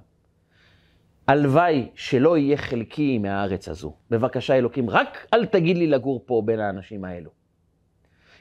הלוואי 1.27 1.89
שלא 1.95 2.37
יהיה 2.37 2.57
חלקי 2.57 3.17
מהארץ 3.17 3.69
הזו. 3.69 3.93
בבקשה, 4.09 4.57
אלוקים, 4.57 4.89
רק 4.89 5.27
אל 5.33 5.45
תגיד 5.45 5.77
לי 5.77 5.87
לגור 5.87 6.23
פה 6.25 6.41
בין 6.45 6.59
האנשים 6.59 7.05
האלו. 7.05 7.29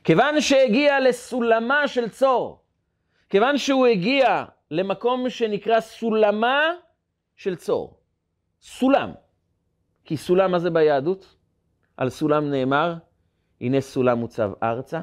כיוון 0.04 0.40
שהגיע 0.40 1.00
לסולמה 1.00 1.88
של 1.88 2.08
צור, 2.08 2.62
כיוון 3.28 3.58
שהוא 3.58 3.86
הגיע 3.86 4.44
למקום 4.70 5.30
שנקרא 5.30 5.80
סולמה 5.80 6.72
של 7.36 7.56
צור. 7.56 7.98
סולם. 8.60 9.12
כי 10.04 10.16
סולם, 10.16 10.50
מה 10.50 10.58
זה 10.58 10.70
ביהדות? 10.70 11.34
על 11.96 12.08
סולם 12.08 12.50
נאמר, 12.50 12.94
הנה 13.60 13.80
סולם 13.80 14.18
מוצב 14.18 14.50
ארצה, 14.62 15.00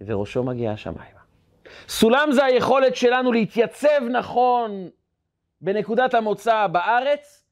וראשו 0.00 0.44
מגיע 0.44 0.72
השמיימה. 0.72 1.20
סולם 1.88 2.32
זה 2.32 2.44
היכולת 2.44 2.96
שלנו 2.96 3.32
להתייצב 3.32 4.02
נכון 4.10 4.88
בנקודת 5.64 6.14
המוצא 6.14 6.66
בארץ, 6.66 7.44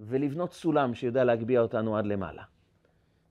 ולבנות 0.00 0.52
סולם 0.52 0.94
שיודע 0.94 1.24
להגביה 1.24 1.60
אותנו 1.60 1.96
עד 1.96 2.06
למעלה. 2.06 2.42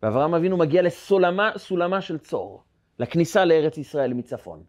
ואברהם 0.03 0.33
אבינו 0.33 0.57
מגיע 0.57 0.81
לסולמה 0.81 2.01
של 2.01 2.17
צור, 2.17 2.63
לכניסה 2.99 3.45
לארץ 3.45 3.77
ישראל 3.77 4.13
מצפון. 4.13 4.63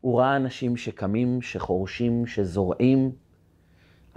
הוא 0.00 0.20
ראה 0.20 0.36
אנשים 0.36 0.76
שקמים, 0.76 1.42
שחורשים, 1.42 2.26
שזורעים. 2.26 3.12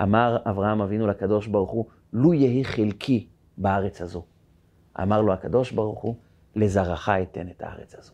אמר 0.02 0.38
אברהם 0.46 0.82
אבינו 0.82 1.08
לקדוש 1.08 1.48
ברוך 1.48 1.72
הוא, 1.72 1.86
לו 2.14 2.34
יהי 2.34 2.66
חלקי 2.66 3.28
בארץ 3.58 4.02
הזו. 4.02 4.26
אמר 5.02 5.22
לו 5.22 5.34
הקדוש 5.34 5.72
ברוך 5.72 6.02
הוא, 6.02 6.16
לזרעך 6.56 7.10
אתן 7.10 7.50
את 7.50 7.62
הארץ 7.62 7.96
הזו. 7.96 8.14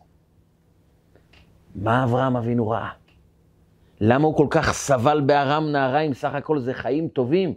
מה 1.74 2.04
אברהם 2.04 2.36
אבינו 2.36 2.68
ראה? 2.68 2.90
למה 4.00 4.26
הוא 4.26 4.36
כל 4.36 4.46
כך 4.50 4.72
סבל 4.72 5.20
בארם 5.20 5.72
נהריים? 5.72 6.14
סך 6.14 6.34
הכל 6.34 6.58
זה 6.58 6.74
חיים 6.74 7.08
טובים. 7.08 7.54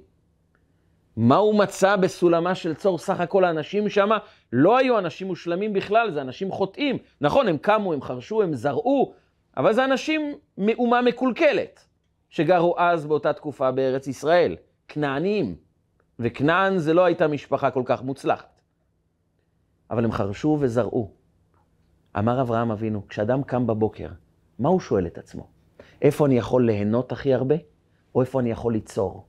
מה 1.17 1.35
הוא 1.35 1.59
מצא 1.59 1.95
בסולמה 1.95 2.55
של 2.55 2.73
צור? 2.73 2.97
סך 2.97 3.19
הכל 3.19 3.43
האנשים 3.43 3.89
שם 3.89 4.09
לא 4.53 4.77
היו 4.77 4.99
אנשים 4.99 5.27
מושלמים 5.27 5.73
בכלל, 5.73 6.11
זה 6.11 6.21
אנשים 6.21 6.51
חוטאים. 6.51 6.97
נכון, 7.21 7.47
הם 7.47 7.57
קמו, 7.57 7.93
הם 7.93 8.01
חרשו, 8.01 8.41
הם 8.41 8.53
זרעו, 8.53 9.13
אבל 9.57 9.73
זה 9.73 9.85
אנשים 9.85 10.33
מאומה 10.57 11.01
מקולקלת, 11.01 11.85
שגרו 12.29 12.75
אז 12.77 13.05
באותה 13.05 13.33
תקופה 13.33 13.71
בארץ 13.71 14.07
ישראל, 14.07 14.55
כנענים. 14.87 15.55
וכנען 16.19 16.77
זה 16.77 16.93
לא 16.93 17.05
הייתה 17.05 17.27
משפחה 17.27 17.71
כל 17.71 17.83
כך 17.85 18.03
מוצלחת. 18.03 18.61
אבל 19.91 20.05
הם 20.05 20.11
חרשו 20.11 20.57
וזרעו. 20.59 21.11
אמר 22.19 22.41
אברהם 22.41 22.71
אבינו, 22.71 23.07
כשאדם 23.07 23.43
קם 23.43 23.67
בבוקר, 23.67 24.07
מה 24.59 24.69
הוא 24.69 24.79
שואל 24.79 25.07
את 25.07 25.17
עצמו? 25.17 25.58
איפה 26.01 26.25
אני 26.25 26.37
יכול 26.37 26.65
ליהנות 26.65 27.11
הכי 27.11 27.33
הרבה, 27.33 27.55
או 28.15 28.21
איפה 28.21 28.39
אני 28.39 28.51
יכול 28.51 28.73
ליצור? 28.73 29.25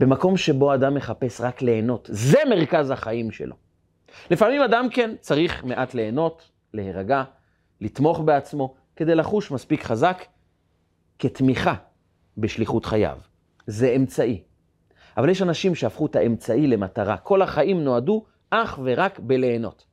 במקום 0.00 0.36
שבו 0.36 0.74
אדם 0.74 0.94
מחפש 0.94 1.40
רק 1.40 1.62
ליהנות, 1.62 2.08
זה 2.12 2.38
מרכז 2.50 2.90
החיים 2.90 3.30
שלו. 3.30 3.54
לפעמים 4.30 4.62
אדם 4.62 4.88
כן 4.90 5.14
צריך 5.20 5.64
מעט 5.64 5.94
ליהנות, 5.94 6.50
להירגע, 6.74 7.24
לתמוך 7.80 8.20
בעצמו, 8.20 8.74
כדי 8.96 9.14
לחוש 9.14 9.50
מספיק 9.50 9.82
חזק 9.82 10.22
כתמיכה 11.18 11.74
בשליחות 12.38 12.84
חייו. 12.84 13.18
זה 13.66 13.92
אמצעי. 13.96 14.42
אבל 15.16 15.28
יש 15.28 15.42
אנשים 15.42 15.74
שהפכו 15.74 16.06
את 16.06 16.16
האמצעי 16.16 16.66
למטרה. 16.66 17.16
כל 17.16 17.42
החיים 17.42 17.84
נועדו 17.84 18.24
אך 18.50 18.78
ורק 18.84 19.18
בליהנות. 19.18 19.86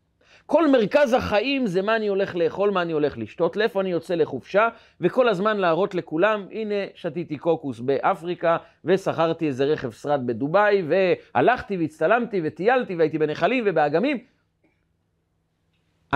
כל 0.45 0.71
מרכז 0.71 1.13
החיים 1.13 1.67
זה 1.67 1.81
מה 1.81 1.95
אני 1.95 2.07
הולך 2.07 2.35
לאכול, 2.35 2.71
מה 2.71 2.81
אני 2.81 2.93
הולך 2.93 3.17
לשתות, 3.17 3.55
לאיפה 3.55 3.81
אני 3.81 3.91
יוצא 3.91 4.15
לחופשה, 4.15 4.69
וכל 5.01 5.29
הזמן 5.29 5.57
להראות 5.57 5.95
לכולם, 5.95 6.47
הנה, 6.51 6.75
שתיתי 6.95 7.37
קוקוס 7.37 7.79
באפריקה, 7.79 8.57
ושכרתי 8.85 9.47
איזה 9.47 9.65
רכב 9.65 9.91
שרד 9.91 10.27
בדובאי, 10.27 10.83
והלכתי 10.87 11.77
והצטלמתי 11.77 12.41
וטיילתי 12.43 12.95
והייתי 12.95 13.17
בנחלים 13.17 13.63
ובאגמים. 13.67 14.17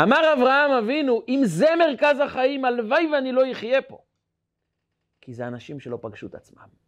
אמר 0.03 0.33
אברהם 0.37 0.71
אבינו, 0.71 1.21
אם 1.27 1.41
זה 1.43 1.67
מרכז 1.79 2.19
החיים, 2.19 2.65
הלוואי 2.65 3.09
ואני 3.13 3.31
לא 3.31 3.51
אחיה 3.51 3.81
פה. 3.81 3.97
כי 5.21 5.33
זה 5.33 5.47
אנשים 5.47 5.79
שלא 5.79 5.97
פגשו 6.01 6.27
את 6.27 6.35
עצמם. 6.35 6.86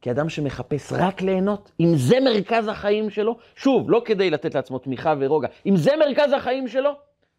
כי 0.00 0.10
אדם 0.10 0.28
שמחפש 0.28 0.92
רק 0.92 1.22
ליהנות, 1.22 1.70
אם 1.80 1.92
זה 1.96 2.20
מרכז 2.20 2.68
החיים 2.68 3.10
שלו, 3.10 3.38
שוב, 3.56 3.90
לא 3.90 4.02
כדי 4.04 4.30
לתת 4.30 4.54
לעצמו 4.54 4.78
תמיכה 4.78 5.14
ורוגע, 5.20 5.48
אם 5.66 5.76
זה 5.76 5.90
מרכז 5.96 6.32
החיים 6.32 6.68
שלו, 6.68 6.90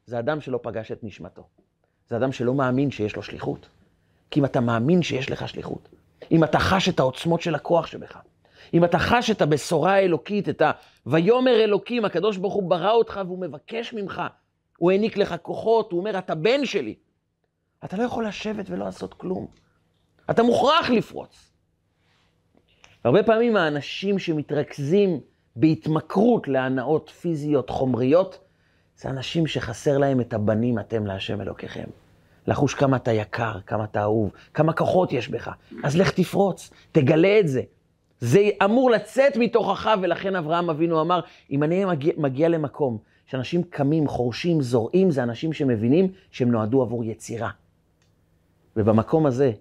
זה 0.05 0.19
אדם 0.19 0.41
שלא 0.41 0.59
פגש 0.63 0.91
את 0.91 1.03
נשמתו. 1.03 1.43
זה 2.07 2.17
אדם 2.17 2.31
שלא 2.31 2.53
מאמין 2.53 2.91
שיש 2.91 3.15
לו 3.15 3.23
שליחות. 3.23 3.69
כי 4.31 4.39
אם 4.39 4.45
אתה 4.45 4.59
מאמין 4.59 5.01
שיש 5.01 5.31
לך 5.31 5.47
שליחות, 5.47 5.89
אם 6.31 6.43
אתה 6.43 6.59
חש 6.59 6.89
את 6.89 6.99
העוצמות 6.99 7.41
של 7.41 7.55
הכוח 7.55 7.87
שבך, 7.87 8.17
אם 8.73 8.83
אתה 8.83 8.99
חש 8.99 9.31
את 9.31 9.41
הבשורה 9.41 9.93
האלוקית, 9.93 10.49
את 10.49 10.61
ה... 10.61 10.71
ויאמר 11.05 11.63
אלוקים, 11.63 12.05
הקדוש 12.05 12.37
ברוך 12.37 12.53
הוא 12.53 12.69
ברא 12.69 12.91
אותך 12.91 13.21
והוא 13.25 13.39
מבקש 13.39 13.93
ממך, 13.93 14.21
הוא 14.77 14.91
העניק 14.91 15.17
לך 15.17 15.35
כוחות, 15.41 15.91
הוא 15.91 15.99
אומר, 15.99 16.17
אתה 16.17 16.35
בן 16.35 16.65
שלי. 16.65 16.95
אתה 17.85 17.97
לא 17.97 18.03
יכול 18.03 18.27
לשבת 18.27 18.69
ולא 18.69 18.85
לעשות 18.85 19.13
כלום. 19.13 19.47
אתה 20.29 20.43
מוכרח 20.43 20.89
לפרוץ. 20.89 21.48
הרבה 23.09 23.23
פעמים 23.23 23.55
האנשים 23.55 24.19
שמתרכזים 24.19 25.19
בהתמכרות 25.55 26.47
להנאות 26.47 27.09
פיזיות, 27.09 27.69
חומריות, 27.69 28.39
זה 28.97 29.09
אנשים 29.09 29.47
שחסר 29.47 29.97
להם 29.97 30.21
את 30.21 30.33
הבנים 30.33 30.79
אתם 30.79 31.05
להשם 31.05 31.41
אלוקיכם. 31.41 31.83
לחוש 32.47 32.73
כמה 32.73 32.97
אתה 32.97 33.11
יקר, 33.11 33.59
כמה 33.65 33.83
אתה 33.83 34.01
אהוב, 34.01 34.31
כמה 34.53 34.73
כוחות 34.73 35.13
יש 35.13 35.29
בך. 35.29 35.51
אז 35.83 35.97
לך 35.97 36.11
תפרוץ, 36.11 36.69
תגלה 36.91 37.39
את 37.39 37.47
זה. 37.47 37.61
זה 38.19 38.49
אמור 38.63 38.91
לצאת 38.91 39.37
מתוכך, 39.37 39.89
ולכן 40.01 40.35
אברהם 40.35 40.69
אבינו 40.69 41.01
אמר, 41.01 41.19
אם 41.51 41.63
אני 41.63 41.85
מגיע, 41.85 42.13
מגיע 42.17 42.49
למקום 42.49 42.97
שאנשים 43.25 43.63
קמים, 43.63 44.07
חורשים, 44.07 44.61
זורעים, 44.61 45.11
זה 45.11 45.23
אנשים 45.23 45.53
שמבינים 45.53 46.11
שהם 46.31 46.51
נועדו 46.51 46.81
עבור 46.81 47.03
יצירה. 47.03 47.49
ובמקום 48.75 49.25
הזה 49.25 49.51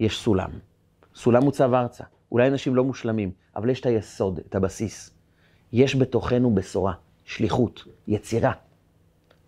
יש 0.00 0.18
סולם. 0.18 0.50
סולם 1.14 1.44
מוצב 1.44 1.74
ארצה. 1.74 2.04
אולי 2.32 2.48
אנשים 2.48 2.74
לא 2.74 2.84
מושלמים, 2.84 3.30
אבל 3.56 3.70
יש 3.70 3.80
את 3.80 3.86
היסוד, 3.86 4.40
את 4.48 4.54
הבסיס. 4.54 5.14
יש 5.72 5.96
בתוכנו 5.96 6.54
בשורה, 6.54 6.92
שליחות, 7.24 7.84
יצירה. 8.08 8.52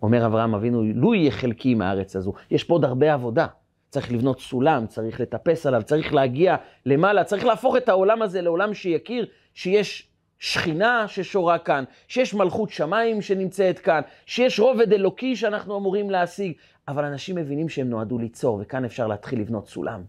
אומר 0.01 0.25
אברהם 0.25 0.55
אבינו, 0.55 0.83
לו 0.83 1.13
יהיה 1.13 1.31
חלקי 1.31 1.71
עם 1.71 1.81
הארץ 1.81 2.15
הזו. 2.15 2.33
יש 2.51 2.63
פה 2.63 2.73
עוד 2.73 2.85
הרבה 2.85 3.13
עבודה. 3.13 3.47
צריך 3.89 4.11
לבנות 4.11 4.39
סולם, 4.39 4.87
צריך 4.87 5.19
לטפס 5.19 5.65
עליו, 5.65 5.83
צריך 5.83 6.13
להגיע 6.13 6.55
למעלה, 6.85 7.23
צריך 7.23 7.45
להפוך 7.45 7.77
את 7.77 7.89
העולם 7.89 8.21
הזה 8.21 8.41
לעולם 8.41 8.73
שיכיר 8.73 9.25
שיש 9.53 10.09
שכינה 10.39 11.07
ששורה 11.07 11.57
כאן, 11.57 11.83
שיש 12.07 12.33
מלכות 12.33 12.69
שמיים 12.69 13.21
שנמצאת 13.21 13.79
כאן, 13.79 14.01
שיש 14.25 14.59
רובד 14.59 14.93
אלוקי 14.93 15.35
שאנחנו 15.35 15.77
אמורים 15.77 16.09
להשיג, 16.09 16.53
אבל 16.87 17.05
אנשים 17.05 17.35
מבינים 17.35 17.69
שהם 17.69 17.89
נועדו 17.89 18.17
ליצור, 18.17 18.59
וכאן 18.61 18.85
אפשר 18.85 19.07
להתחיל 19.07 19.39
לבנות 19.39 19.67
סולם. 19.67 20.01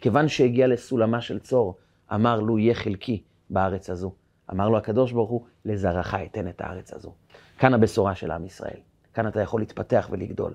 כיוון 0.00 0.28
שהגיע 0.28 0.66
לסולמה 0.66 1.20
של 1.20 1.38
צור, 1.38 1.74
אמר 2.14 2.40
לו, 2.40 2.58
יהיה 2.58 2.74
חלקי 2.74 3.22
בארץ 3.50 3.90
הזו. 3.90 4.12
אמר 4.52 4.68
לו 4.68 4.78
הקדוש 4.78 5.12
ברוך 5.12 5.30
הוא, 5.30 5.44
לזרעך 5.64 6.14
אתן 6.14 6.48
את 6.48 6.60
הארץ 6.60 6.92
הזו. 6.92 7.12
כאן 7.58 7.74
הבשורה 7.74 8.14
של 8.14 8.30
עם 8.30 8.44
ישראל. 8.44 8.80
כאן 9.14 9.28
אתה 9.28 9.40
יכול 9.40 9.60
להתפתח 9.60 10.08
ולגדול. 10.10 10.54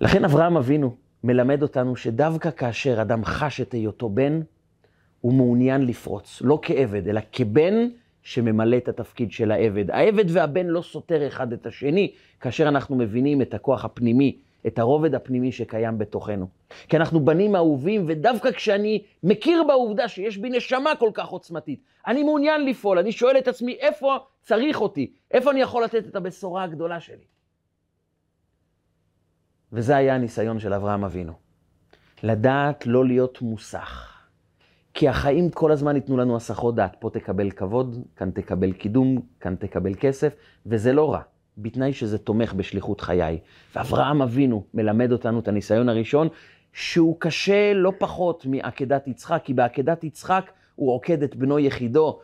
לכן 0.00 0.24
אברהם 0.24 0.56
אבינו 0.56 0.96
מלמד 1.24 1.62
אותנו 1.62 1.96
שדווקא 1.96 2.50
כאשר 2.50 3.02
אדם 3.02 3.24
חש 3.24 3.60
את 3.60 3.72
היותו 3.72 4.08
בן, 4.08 4.40
הוא 5.20 5.32
מעוניין 5.32 5.86
לפרוץ, 5.86 6.42
לא 6.44 6.58
כעבד, 6.62 7.08
אלא 7.08 7.20
כבן 7.32 7.74
שממלא 8.22 8.76
את 8.76 8.88
התפקיד 8.88 9.32
של 9.32 9.50
העבד. 9.50 9.90
העבד 9.90 10.24
והבן 10.28 10.66
לא 10.66 10.82
סותר 10.82 11.26
אחד 11.26 11.52
את 11.52 11.66
השני, 11.66 12.12
כאשר 12.40 12.68
אנחנו 12.68 12.96
מבינים 12.96 13.42
את 13.42 13.54
הכוח 13.54 13.84
הפנימי, 13.84 14.38
את 14.66 14.78
הרובד 14.78 15.14
הפנימי 15.14 15.52
שקיים 15.52 15.98
בתוכנו. 15.98 16.48
כי 16.88 16.96
אנחנו 16.96 17.24
בנים 17.24 17.56
אהובים, 17.56 18.04
ודווקא 18.08 18.50
כשאני 18.50 19.02
מכיר 19.22 19.62
בעובדה 19.62 20.08
שיש 20.08 20.38
בי 20.38 20.50
נשמה 20.50 20.96
כל 20.98 21.10
כך 21.14 21.28
עוצמתית, 21.28 21.80
אני 22.06 22.22
מעוניין 22.22 22.64
לפעול, 22.64 22.98
אני 22.98 23.12
שואל 23.12 23.38
את 23.38 23.48
עצמי, 23.48 23.72
איפה 23.72 24.18
צריך 24.42 24.80
אותי? 24.80 25.12
איפה 25.30 25.50
אני 25.50 25.60
יכול 25.60 25.84
לתת 25.84 26.06
את 26.06 26.16
הבשורה 26.16 26.62
הגדולה 26.62 27.00
שלי? 27.00 27.24
וזה 29.72 29.96
היה 29.96 30.14
הניסיון 30.14 30.58
של 30.58 30.74
אברהם 30.74 31.04
אבינו. 31.04 31.32
לדעת 32.22 32.86
לא 32.86 33.06
להיות 33.06 33.42
מוסך. 33.42 34.16
כי 34.94 35.08
החיים 35.08 35.50
כל 35.50 35.72
הזמן 35.72 35.96
ייתנו 35.96 36.16
לנו 36.16 36.36
הסחות 36.36 36.74
דעת. 36.74 36.96
פה 36.98 37.10
תקבל 37.10 37.50
כבוד, 37.50 38.04
כאן 38.16 38.30
תקבל 38.30 38.72
קידום, 38.72 39.20
כאן 39.40 39.56
תקבל 39.56 39.94
כסף, 39.94 40.34
וזה 40.66 40.92
לא 40.92 41.12
רע, 41.12 41.20
בתנאי 41.62 41.92
שזה 41.92 42.18
תומך 42.18 42.52
בשליחות 42.52 43.00
חיי. 43.00 43.38
ואברהם 43.76 44.22
אבינו 44.22 44.64
מלמד 44.74 45.12
אותנו 45.12 45.38
את 45.38 45.48
הניסיון 45.48 45.88
הראשון, 45.88 46.28
שהוא 46.72 47.16
קשה 47.18 47.72
לא 47.74 47.92
פחות 47.98 48.46
מעקדת 48.46 49.08
יצחק, 49.08 49.42
כי 49.44 49.54
בעקדת 49.54 50.04
יצחק 50.04 50.50
הוא 50.74 50.92
עוקד 50.92 51.22
את 51.22 51.36
בנו 51.36 51.58
יחידו. 51.58 52.18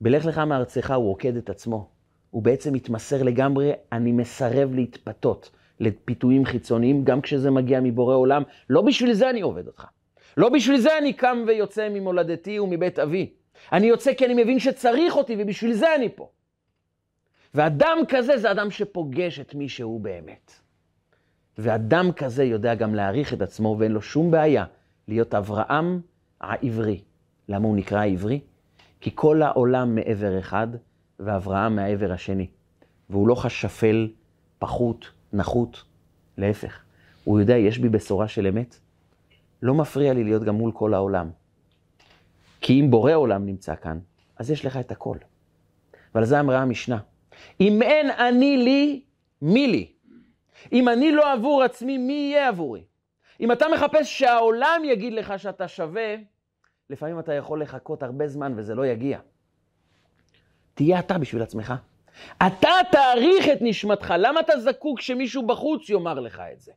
בלך 0.00 0.26
לך 0.26 0.38
מארצך 0.38 0.90
הוא 0.90 1.10
עוקד 1.10 1.36
את 1.36 1.50
עצמו. 1.50 1.88
הוא 2.30 2.42
בעצם 2.42 2.72
מתמסר 2.72 3.22
לגמרי, 3.22 3.72
אני 3.92 4.12
מסרב 4.12 4.74
להתפתות 4.74 5.50
לפיתויים 5.80 6.44
חיצוניים, 6.44 7.04
גם 7.04 7.20
כשזה 7.20 7.50
מגיע 7.50 7.80
מבורא 7.80 8.16
עולם. 8.16 8.42
לא 8.70 8.82
בשביל 8.82 9.12
זה 9.12 9.30
אני 9.30 9.40
עובד 9.40 9.66
אותך. 9.66 9.86
לא 10.36 10.48
בשביל 10.48 10.80
זה 10.80 10.98
אני 10.98 11.12
קם 11.12 11.44
ויוצא 11.46 11.88
ממולדתי 11.88 12.58
ומבית 12.58 12.98
אבי. 12.98 13.30
אני 13.72 13.86
יוצא 13.86 14.14
כי 14.14 14.26
אני 14.26 14.42
מבין 14.42 14.58
שצריך 14.58 15.16
אותי, 15.16 15.36
ובשביל 15.38 15.72
זה 15.72 15.94
אני 15.94 16.08
פה. 16.08 16.28
ואדם 17.54 17.98
כזה 18.08 18.38
זה 18.38 18.50
אדם 18.50 18.70
שפוגש 18.70 19.40
את 19.40 19.54
מי 19.54 19.68
שהוא 19.68 20.00
באמת. 20.00 20.52
ואדם 21.58 22.12
כזה 22.12 22.44
יודע 22.44 22.74
גם 22.74 22.94
להעריך 22.94 23.34
את 23.34 23.42
עצמו, 23.42 23.76
ואין 23.78 23.92
לו 23.92 24.02
שום 24.02 24.30
בעיה 24.30 24.64
להיות 25.08 25.34
אברהם 25.34 26.00
העברי. 26.40 27.00
למה 27.48 27.68
הוא 27.68 27.76
נקרא 27.76 27.98
העברי? 27.98 28.40
כי 29.00 29.10
כל 29.14 29.42
העולם 29.42 29.94
מעבר 29.94 30.38
אחד, 30.38 30.68
ואברהם 31.20 31.76
מהעבר 31.76 32.12
השני. 32.12 32.46
והוא 33.10 33.28
לא 33.28 33.34
חש 33.34 33.62
שפל, 33.62 34.08
פחות, 34.58 35.10
נחות, 35.32 35.84
להפך. 36.38 36.82
הוא 37.24 37.40
יודע, 37.40 37.56
יש 37.56 37.78
בי 37.78 37.88
בשורה 37.88 38.28
של 38.28 38.46
אמת, 38.46 38.78
לא 39.62 39.74
מפריע 39.74 40.12
לי 40.12 40.24
להיות 40.24 40.42
גם 40.44 40.54
מול 40.54 40.72
כל 40.72 40.94
העולם. 40.94 41.30
כי 42.60 42.80
אם 42.80 42.90
בורא 42.90 43.12
עולם 43.12 43.46
נמצא 43.46 43.74
כאן, 43.74 43.98
אז 44.36 44.50
יש 44.50 44.66
לך 44.66 44.76
את 44.76 44.92
הכל. 44.92 45.16
ועל 46.14 46.24
זה 46.24 46.40
אמרה 46.40 46.62
המשנה. 46.62 46.98
אם 47.60 47.82
אין 47.82 48.10
אני 48.10 48.56
לי, 48.56 49.02
מי 49.42 49.66
לי? 49.66 49.92
אם 50.72 50.88
אני 50.88 51.12
לא 51.12 51.32
עבור 51.32 51.62
עצמי, 51.62 51.98
מי 51.98 52.12
יהיה 52.12 52.48
עבורי? 52.48 52.84
אם 53.40 53.52
אתה 53.52 53.66
מחפש 53.74 54.18
שהעולם 54.18 54.82
יגיד 54.84 55.12
לך 55.12 55.34
שאתה 55.36 55.68
שווה, 55.68 56.14
לפעמים 56.90 57.18
אתה 57.18 57.34
יכול 57.34 57.62
לחכות 57.62 58.02
הרבה 58.02 58.28
זמן 58.28 58.52
וזה 58.56 58.74
לא 58.74 58.86
יגיע. 58.86 59.18
תהיה 60.74 60.98
אתה 60.98 61.18
בשביל 61.18 61.42
עצמך. 61.42 61.74
אתה 62.46 62.70
תעריך 62.92 63.48
את 63.52 63.58
נשמתך. 63.60 64.14
למה 64.18 64.40
אתה 64.40 64.58
זקוק 64.58 65.00
שמישהו 65.00 65.46
בחוץ 65.46 65.90
יאמר 65.90 66.20
לך 66.20 66.42
את 66.52 66.60
זה? 66.60 66.72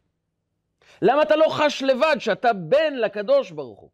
למה 1.02 1.22
אתה 1.22 1.36
לא 1.36 1.46
חש 1.50 1.84
לבד 1.84 2.16
שאתה 2.20 2.54
בן 2.54 2.94
לקדוש 2.94 3.52
ברוך 3.52 3.80
הוא? 3.80 3.90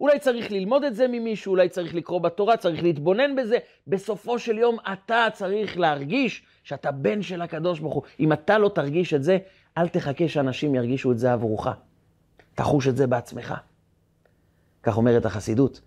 אולי 0.00 0.18
צריך 0.18 0.52
ללמוד 0.52 0.84
את 0.84 0.96
זה 0.96 1.08
ממישהו, 1.08 1.50
אולי 1.50 1.68
צריך 1.68 1.94
לקרוא 1.94 2.20
בתורה, 2.20 2.56
צריך 2.56 2.82
להתבונן 2.82 3.36
בזה. 3.36 3.56
בסופו 3.86 4.38
של 4.38 4.58
יום 4.58 4.76
אתה 4.92 5.26
צריך 5.32 5.78
להרגיש 5.78 6.42
שאתה 6.62 6.92
בן 6.92 7.22
של 7.22 7.42
הקדוש 7.42 7.80
ברוך 7.80 7.94
הוא. 7.94 8.02
אם 8.20 8.32
אתה 8.32 8.58
לא 8.58 8.68
תרגיש 8.68 9.14
את 9.14 9.22
זה, 9.22 9.38
אל 9.78 9.88
תחכה 9.88 10.28
שאנשים 10.28 10.74
ירגישו 10.74 11.12
את 11.12 11.18
זה 11.18 11.32
עבורך. 11.32 11.68
תחוש 12.54 12.88
את 12.88 12.96
זה 12.96 13.06
בעצמך. 13.06 13.54
כך 14.82 14.96
אומרת 14.96 15.26
החסידות, 15.26 15.80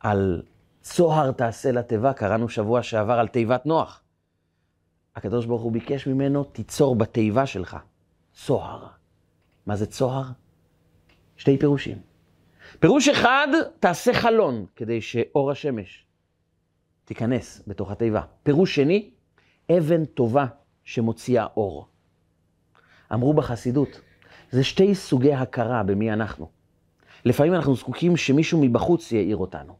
על 0.00 0.42
צוהר 0.80 1.32
תעשה 1.32 1.72
לתיבה, 1.72 2.12
קראנו 2.12 2.48
שבוע 2.48 2.82
שעבר 2.82 3.12
על 3.12 3.28
תיבת 3.28 3.66
נוח. 3.66 4.02
הקדוש 5.16 5.46
ברוך 5.46 5.62
הוא 5.62 5.72
ביקש 5.72 6.06
ממנו, 6.06 6.44
תיצור 6.44 6.96
בתיבה 6.96 7.46
שלך 7.46 7.76
צוהר. 8.32 8.86
מה 9.66 9.76
זה 9.76 9.86
צוהר? 9.86 10.24
שתי 11.36 11.58
פירושים. 11.58 12.13
פירוש 12.84 13.08
אחד, 13.08 13.48
תעשה 13.80 14.12
חלון 14.12 14.66
כדי 14.76 15.00
שאור 15.00 15.50
השמש 15.50 16.06
תיכנס 17.04 17.62
בתוך 17.66 17.90
התיבה. 17.90 18.20
פירוש 18.42 18.74
שני, 18.74 19.10
אבן 19.78 20.04
טובה 20.04 20.46
שמוציאה 20.84 21.46
אור. 21.56 21.88
אמרו 23.12 23.34
בחסידות, 23.34 24.00
זה 24.50 24.64
שתי 24.64 24.94
סוגי 24.94 25.34
הכרה 25.34 25.82
במי 25.82 26.12
אנחנו. 26.12 26.50
לפעמים 27.24 27.54
אנחנו 27.54 27.74
זקוקים 27.74 28.16
שמישהו 28.16 28.60
מבחוץ 28.62 29.12
יאיר 29.12 29.36
אותנו. 29.36 29.76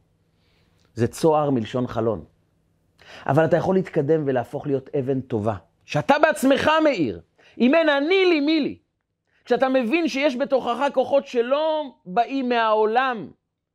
זה 0.93 1.07
צוהר 1.07 1.49
מלשון 1.49 1.87
חלון. 1.87 2.25
אבל 3.25 3.45
אתה 3.45 3.57
יכול 3.57 3.75
להתקדם 3.75 4.23
ולהפוך 4.25 4.67
להיות 4.67 4.89
אבן 4.99 5.21
טובה, 5.21 5.55
שאתה 5.85 6.15
בעצמך 6.21 6.69
מאיר. 6.83 7.21
אם 7.57 7.75
אין 7.75 7.89
אני 7.89 8.25
לי, 8.25 8.39
מי 8.39 8.59
לי? 8.59 8.77
כשאתה 9.45 9.69
מבין 9.69 10.07
שיש 10.07 10.35
בתוכך 10.35 10.79
כוחות 10.93 11.27
שלא 11.27 11.83
באים 12.05 12.49
מהעולם 12.49 13.27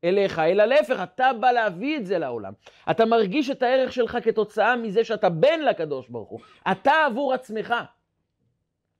אליך, 0.04 0.38
אלא 0.38 0.64
להפך, 0.64 1.00
אתה 1.02 1.30
בא 1.40 1.52
להביא 1.52 1.96
את 1.96 2.06
זה 2.06 2.18
לעולם. 2.18 2.52
אתה 2.90 3.04
מרגיש 3.04 3.50
את 3.50 3.62
הערך 3.62 3.92
שלך 3.92 4.18
כתוצאה 4.22 4.76
מזה 4.76 5.04
שאתה 5.04 5.28
בן 5.28 5.60
לקדוש 5.60 6.08
ברוך 6.08 6.28
הוא. 6.28 6.40
אתה 6.72 6.92
עבור 7.06 7.34
עצמך. 7.34 7.74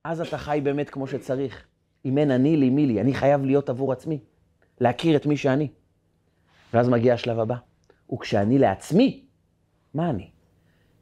אז 0.03 0.21
אתה 0.21 0.37
חי 0.37 0.59
באמת 0.63 0.89
כמו 0.89 1.07
שצריך. 1.07 1.67
אם 2.05 2.17
אין 2.17 2.31
אני 2.31 2.57
לי, 2.57 2.69
מי 2.69 2.85
לי? 2.85 3.01
אני 3.01 3.13
חייב 3.13 3.45
להיות 3.45 3.69
עבור 3.69 3.91
עצמי. 3.91 4.19
להכיר 4.81 5.15
את 5.15 5.25
מי 5.25 5.37
שאני. 5.37 5.67
ואז 6.73 6.89
מגיע 6.89 7.13
השלב 7.13 7.39
הבא. 7.39 7.55
וכשאני 8.13 8.59
לעצמי, 8.59 9.25
מה 9.93 10.09
אני? 10.09 10.29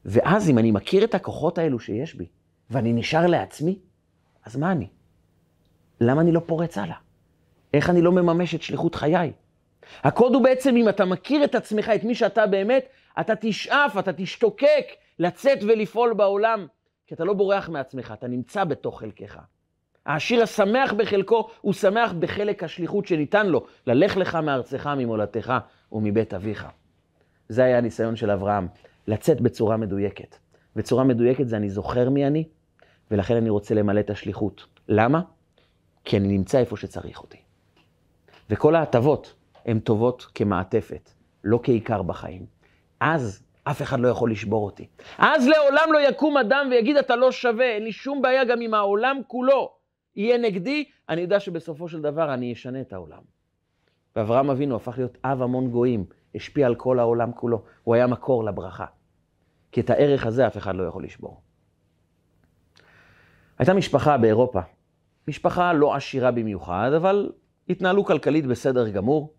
ואז 0.04 0.50
אם 0.50 0.58
אני 0.58 0.70
מכיר 0.70 1.04
את 1.04 1.14
הכוחות 1.14 1.58
האלו 1.58 1.80
שיש 1.80 2.14
בי, 2.14 2.26
ואני 2.70 2.92
נשאר 2.92 3.26
לעצמי, 3.26 3.78
אז 4.44 4.56
מה 4.56 4.72
אני? 4.72 4.88
למה 6.00 6.20
אני 6.20 6.32
לא 6.32 6.40
פורץ 6.46 6.78
הלאה? 6.78 6.96
איך 7.74 7.90
אני 7.90 8.02
לא 8.02 8.12
מממש 8.12 8.54
את 8.54 8.62
שליחות 8.62 8.94
חיי? 8.94 9.32
הקוד 10.02 10.34
הוא 10.34 10.44
בעצם, 10.44 10.76
אם 10.76 10.88
אתה 10.88 11.04
מכיר 11.04 11.44
את 11.44 11.54
עצמך, 11.54 11.88
את 11.94 12.04
מי 12.04 12.14
שאתה 12.14 12.46
באמת, 12.46 12.88
אתה 13.20 13.32
תשאף, 13.40 13.98
אתה 13.98 14.12
תשתוקק 14.12 14.84
לצאת 15.18 15.58
ולפעול 15.62 16.14
בעולם, 16.14 16.66
כי 17.06 17.14
אתה 17.14 17.24
לא 17.24 17.32
בורח 17.32 17.68
מעצמך, 17.68 18.14
אתה 18.18 18.28
נמצא 18.28 18.64
בתוך 18.64 19.00
חלקך. 19.00 19.38
העשיר 20.06 20.42
השמח 20.42 20.92
בחלקו, 20.92 21.48
הוא 21.60 21.72
שמח 21.72 22.12
בחלק 22.12 22.64
השליחות 22.64 23.06
שניתן 23.06 23.46
לו, 23.46 23.66
ללך 23.86 24.16
לך 24.16 24.34
מארצך, 24.34 24.86
ממולדתך 24.86 25.54
ומבית 25.92 26.34
אביך. 26.34 26.66
זה 27.48 27.64
היה 27.64 27.78
הניסיון 27.78 28.16
של 28.16 28.30
אברהם, 28.30 28.68
לצאת 29.06 29.40
בצורה 29.40 29.76
מדויקת. 29.76 30.36
בצורה 30.76 31.04
מדויקת 31.04 31.48
זה 31.48 31.56
אני 31.56 31.70
זוכר 31.70 32.10
מי 32.10 32.26
אני, 32.26 32.44
ולכן 33.10 33.36
אני 33.36 33.50
רוצה 33.50 33.74
למלא 33.74 34.00
את 34.00 34.10
השליחות. 34.10 34.66
למה? 34.88 35.20
כי 36.04 36.16
אני 36.16 36.28
נמצא 36.28 36.58
איפה 36.58 36.76
שצריך 36.76 37.22
אותי. 37.22 37.38
וכל 38.50 38.74
ההטבות 38.74 39.34
הן 39.66 39.78
טובות 39.78 40.26
כמעטפת, 40.34 41.10
לא 41.44 41.60
כעיקר 41.62 42.02
בחיים. 42.02 42.46
אז 43.00 43.42
אף 43.64 43.82
אחד 43.82 44.00
לא 44.00 44.08
יכול 44.08 44.30
לשבור 44.30 44.64
אותי. 44.64 44.86
אז 45.18 45.48
לעולם 45.48 45.92
לא 45.92 46.08
יקום 46.08 46.36
אדם 46.36 46.68
ויגיד, 46.70 46.96
אתה 46.96 47.16
לא 47.16 47.32
שווה, 47.32 47.64
אין 47.64 47.84
לי 47.84 47.92
שום 47.92 48.22
בעיה 48.22 48.44
גם 48.44 48.60
אם 48.60 48.74
העולם 48.74 49.20
כולו 49.26 49.72
יהיה 50.16 50.38
נגדי, 50.38 50.84
אני 51.08 51.20
יודע 51.20 51.40
שבסופו 51.40 51.88
של 51.88 52.02
דבר 52.02 52.34
אני 52.34 52.52
אשנה 52.52 52.80
את 52.80 52.92
העולם. 52.92 53.22
ואברהם 54.16 54.50
אבינו 54.50 54.76
הפך 54.76 54.98
להיות 54.98 55.18
אב 55.24 55.42
המון 55.42 55.70
גויים, 55.70 56.04
השפיע 56.34 56.66
על 56.66 56.74
כל 56.74 56.98
העולם 56.98 57.32
כולו. 57.32 57.62
הוא 57.84 57.94
היה 57.94 58.06
מקור 58.06 58.44
לברכה. 58.44 58.86
כי 59.72 59.80
את 59.80 59.90
הערך 59.90 60.26
הזה 60.26 60.46
אף 60.46 60.56
אחד 60.56 60.74
לא 60.74 60.82
יכול 60.82 61.04
לשבור. 61.04 61.40
הייתה 63.58 63.74
משפחה 63.74 64.18
באירופה, 64.18 64.60
משפחה 65.30 65.72
לא 65.72 65.94
עשירה 65.94 66.30
במיוחד, 66.30 66.90
אבל 66.96 67.32
התנהלו 67.68 68.04
כלכלית 68.04 68.46
בסדר 68.46 68.88
גמור. 68.88 69.32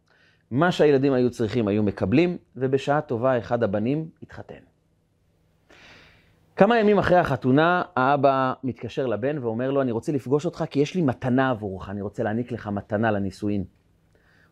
מה 0.52 0.72
שהילדים 0.72 1.14
היו 1.14 1.30
צריכים 1.30 1.68
היו 1.68 1.84
מקבלים, 1.84 2.38
ובשעה 2.56 3.02
טובה 3.02 3.38
אחד 3.38 3.64
הבנים 3.64 4.10
התחתן. 4.24 4.64
כמה 6.56 6.80
ימים 6.80 6.98
אחרי 7.00 7.18
החתונה, 7.18 7.84
האבא 7.96 8.54
מתקשר 8.64 9.08
לבן 9.08 9.38
ואומר 9.38 9.72
לו, 9.72 9.82
אני 9.82 9.92
רוצה 9.92 10.12
לפגוש 10.12 10.46
אותך 10.46 10.64
כי 10.70 10.80
יש 10.80 10.96
לי 10.96 11.02
מתנה 11.02 11.50
עבורך, 11.50 11.90
אני 11.90 12.02
רוצה 12.02 12.24
להעניק 12.24 12.52
לך 12.52 12.68
מתנה 12.68 13.12
לנישואין. 13.12 13.64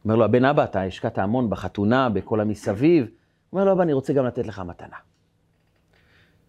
אומר 0.06 0.16
לו, 0.16 0.26
הבן 0.26 0.46
אבא, 0.46 0.64
אתה 0.64 0.84
השקעת 0.84 1.18
המון 1.18 1.50
בחתונה, 1.50 2.10
בכל 2.10 2.40
המסביב. 2.40 3.08
אומר 3.54 3.66
לו, 3.66 3.72
אבא, 3.72 3.84
אני 3.84 3.94
רוצה 3.94 4.14
גם 4.14 4.26
לתת 4.26 4.48
לך 4.48 4.60
מתנה. 4.60 4.98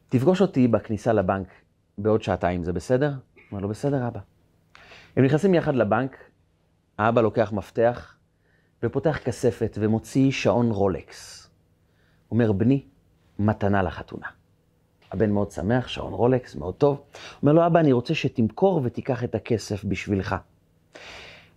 תפגוש 0.09 0.43
אותי 0.43 0.68
בכניסה 0.68 1.12
לבנק 1.12 1.49
בעוד 1.99 2.22
שעתיים, 2.22 2.64
זה 2.64 2.72
בסדר? 2.72 3.12
אומר 3.53 3.62
לו, 3.62 3.68
בסדר, 3.68 4.09
אבא. 4.09 4.20
הם 5.17 5.25
נכנסים 5.25 5.55
יחד 5.55 5.75
לבנק, 5.75 6.17
האבא 6.99 7.21
לוקח 7.21 7.53
מפתח 7.53 8.17
ופותח 8.83 9.19
כספת 9.25 9.79
ומוציא 9.81 10.31
שעון 10.31 10.71
רולקס. 10.71 11.51
אומר, 12.31 12.53
בני, 12.53 12.85
מתנה 13.39 13.83
לחתונה. 13.83 14.27
הבן 15.13 15.31
מאוד 15.31 15.51
שמח, 15.51 15.89
שעון 15.89 16.13
רולקס, 16.13 16.57
מאוד 16.57 16.75
טוב. 16.75 17.03
אומר 17.43 17.53
לו, 17.53 17.67
אבא, 17.67 17.81
אני 17.81 17.93
רוצה 17.93 18.15
שתמכור 18.15 18.81
ותיקח 18.85 19.25
את 19.25 19.35
הכסף 19.35 19.85
בשבילך. 19.85 20.37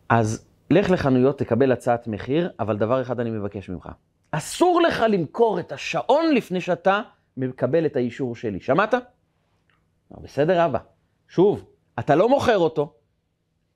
אז 0.10 0.46
לך 0.70 0.90
לחנויות, 0.90 1.40
תקבל 1.40 1.72
הצעת 1.72 2.08
מחיר, 2.08 2.52
אבל 2.60 2.78
דבר 2.78 3.02
אחד 3.02 3.20
אני 3.20 3.30
מבקש 3.30 3.70
ממך. 3.70 3.90
אסור 4.32 4.82
לך 4.82 5.04
למכור 5.10 5.60
את 5.60 5.72
השעון 5.72 6.36
לפני 6.36 6.62
שאתה 6.62 7.02
מקבל 7.38 7.86
את 7.86 7.96
האישור 7.96 8.36
שלי. 8.36 8.62
שמעת? 8.62 8.94
בסדר, 10.12 10.66
אבא. 10.66 10.80
שוב, 11.28 11.66
אתה 12.00 12.16
לא 12.16 12.30
מוכר 12.30 12.58
אותו 12.58 12.94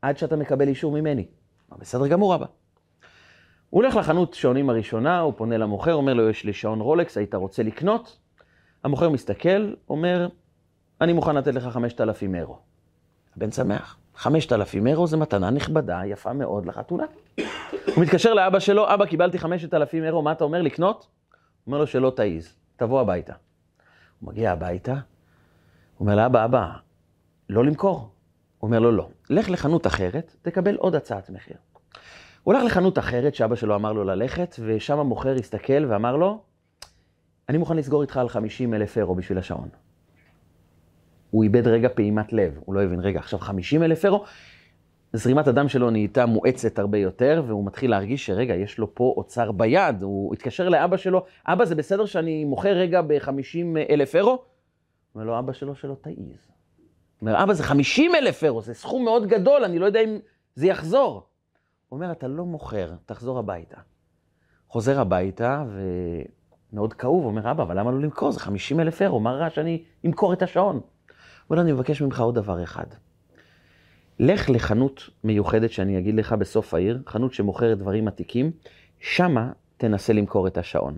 עד 0.02 0.18
שאתה 0.18 0.36
מקבל 0.36 0.68
אישור 0.68 0.92
ממני. 0.92 1.26
בסדר 1.80 2.08
גמור, 2.08 2.36
אבא. 2.36 2.46
הוא 3.70 3.82
הולך 3.84 3.96
לחנות 3.96 4.34
שעונים 4.34 4.70
הראשונה, 4.70 5.20
הוא 5.20 5.34
פונה 5.38 5.58
למוכר, 5.58 5.94
אומר 5.94 6.14
לו, 6.14 6.30
יש 6.30 6.44
לי 6.44 6.54
שעון 6.54 6.80
רולקס, 6.80 7.18
היית 7.18 7.36
רוצה 7.36 7.64
לקנות? 7.64 8.18
המוכר 8.84 9.10
מסתכל, 9.10 9.74
אומר, 9.90 10.28
אני 11.02 11.14
מוכן 11.14 11.36
לתת 11.36 11.54
לך 11.54 11.64
5,000 11.64 12.36
אירו. 12.36 12.60
הבן 13.36 13.52
שמח. 13.52 13.98
5,000 14.16 14.88
אירו 14.88 15.08
זה 15.08 15.18
מתנה 15.18 15.50
נכבדה, 15.50 16.02
יפה 16.06 16.34
מאוד 16.34 16.66
לחתונה. 16.66 17.04
הוא 17.96 18.04
מתקשר 18.04 18.34
לאבא 18.34 18.60
שלו, 18.60 18.94
אבא, 18.94 19.06
קיבלתי 19.06 19.38
5,000 19.38 20.04
אירו, 20.04 20.22
מה 20.22 20.32
אתה 20.32 20.44
אומר, 20.44 20.62
לקנות? 20.62 20.98
הוא 20.98 21.38
אומר 21.68 21.78
לו 21.78 21.88
שלא 21.88 22.14
תעיז, 22.16 22.56
תבוא 22.76 23.02
הביתה. 23.02 23.34
הוא 24.20 24.30
מגיע 24.30 24.52
הביתה, 24.52 24.92
הוא 24.92 25.00
אומר 26.00 26.16
לאבא, 26.16 26.46
אבא, 26.46 26.72
לא 27.50 27.66
למכור? 27.66 28.10
אומר 28.62 28.80
לו, 28.80 28.92
לא. 28.92 29.10
לך 29.30 29.50
לחנות 29.50 29.88
אחרת, 29.88 30.36
תקבל 30.42 30.76
עוד 30.76 30.96
הצעת 30.96 31.30
מחיר. 31.30 31.58
הוא 32.44 32.54
הלך 32.54 32.64
לחנות 32.64 33.00
אחרת 33.00 33.36
שאבא 33.36 33.56
שלו 33.56 33.76
אמר 33.76 33.94
לו 33.94 34.04
ללכת, 34.04 34.56
ושם 34.66 35.00
המוכר 35.00 35.36
הסתכל 35.36 35.86
ואמר 35.90 36.16
לו, 36.16 36.42
אני 37.50 37.58
מוכן 37.58 37.78
לסגור 37.78 38.02
איתך 38.02 38.18
על 38.18 38.30
50 38.30 38.74
אלף 38.74 38.98
אירו 38.98 39.16
בשביל 39.16 39.38
השעון. 39.38 39.70
הוא 41.32 41.44
איבד 41.44 41.68
רגע 41.68 41.90
פעימת 41.90 42.34
לב, 42.34 42.60
הוא 42.66 42.76
לא 42.76 42.84
הבין, 42.84 43.00
רגע, 43.00 43.20
עכשיו 43.20 43.40
50 43.40 43.84
אלף 43.84 44.06
אירו, 44.06 44.24
זרימת 45.14 45.48
הדם 45.48 45.68
שלו 45.68 45.90
נהייתה 45.90 46.26
מואצת 46.26 46.80
הרבה 46.80 46.98
יותר, 46.98 47.44
והוא 47.48 47.66
מתחיל 47.66 47.92
להרגיש 47.92 48.26
שרגע, 48.26 48.56
יש 48.56 48.78
לו 48.78 48.96
פה 48.96 49.14
אוצר 49.18 49.52
ביד. 49.52 50.04
הוא 50.04 50.34
התקשר 50.34 50.70
לאבא 50.70 50.98
שלו, 50.98 51.26
אבא, 51.46 51.66
זה 51.66 51.76
בסדר 51.76 52.06
שאני 52.06 52.46
מוכר 52.46 52.74
רגע 52.74 53.02
ב-50 53.02 53.78
אלף 53.90 54.16
אירו? 54.16 54.44
אומר 55.16 55.26
לו, 55.26 55.40
אבא 55.40 55.54
שלו, 55.54 55.76
שלא 55.76 55.96
תעיז. 56.02 56.57
אומר, 57.22 57.44
אבא, 57.44 57.54
זה 57.54 57.64
50 57.64 58.16
אלף 58.16 58.44
אירו, 58.44 58.62
זה 58.62 58.74
סכום 58.74 59.04
מאוד 59.04 59.28
גדול, 59.28 59.64
אני 59.64 59.80
לא 59.80 59.86
יודע 59.86 60.00
אם 60.00 60.20
זה 60.56 60.68
יחזור. 60.68 61.28
הוא 61.90 61.98
אומר, 61.98 62.12
אתה 62.12 62.28
לא 62.28 62.46
מוכר, 62.46 62.94
תחזור 63.06 63.40
הביתה. 63.40 63.78
חוזר 64.70 65.00
הביתה, 65.00 65.64
ומאוד 66.74 66.94
כאוב, 66.94 67.26
אומר, 67.26 67.52
אבא, 67.52 67.64
אבל 67.64 67.80
למה 67.80 67.92
לא 67.92 68.00
למכור? 68.00 68.32
זה 68.32 68.40
50 68.40 68.80
אלף 68.80 69.02
אירו, 69.02 69.20
מה 69.20 69.32
רע 69.32 69.50
שאני 69.50 69.84
אמכור 70.06 70.34
את 70.34 70.42
השעון? 70.42 70.76
הוא 70.76 70.84
אומר, 71.50 71.62
אני 71.62 71.72
מבקש 71.72 72.02
ממך 72.02 72.22
עוד 72.22 72.36
דבר 72.36 72.64
אחד. 72.64 72.86
לך 74.20 74.50
לחנות 74.50 75.10
מיוחדת 75.24 75.72
שאני 75.72 75.98
אגיד 75.98 76.16
לך 76.16 76.34
בסוף 76.34 76.74
העיר, 76.74 77.04
חנות 77.08 77.34
שמוכרת 77.34 77.78
דברים 77.78 78.08
עתיקים, 78.08 78.52
שמה 79.00 79.52
תנסה 79.78 80.14
למכור 80.14 80.48
את 80.48 80.58
השעון. 80.58 80.98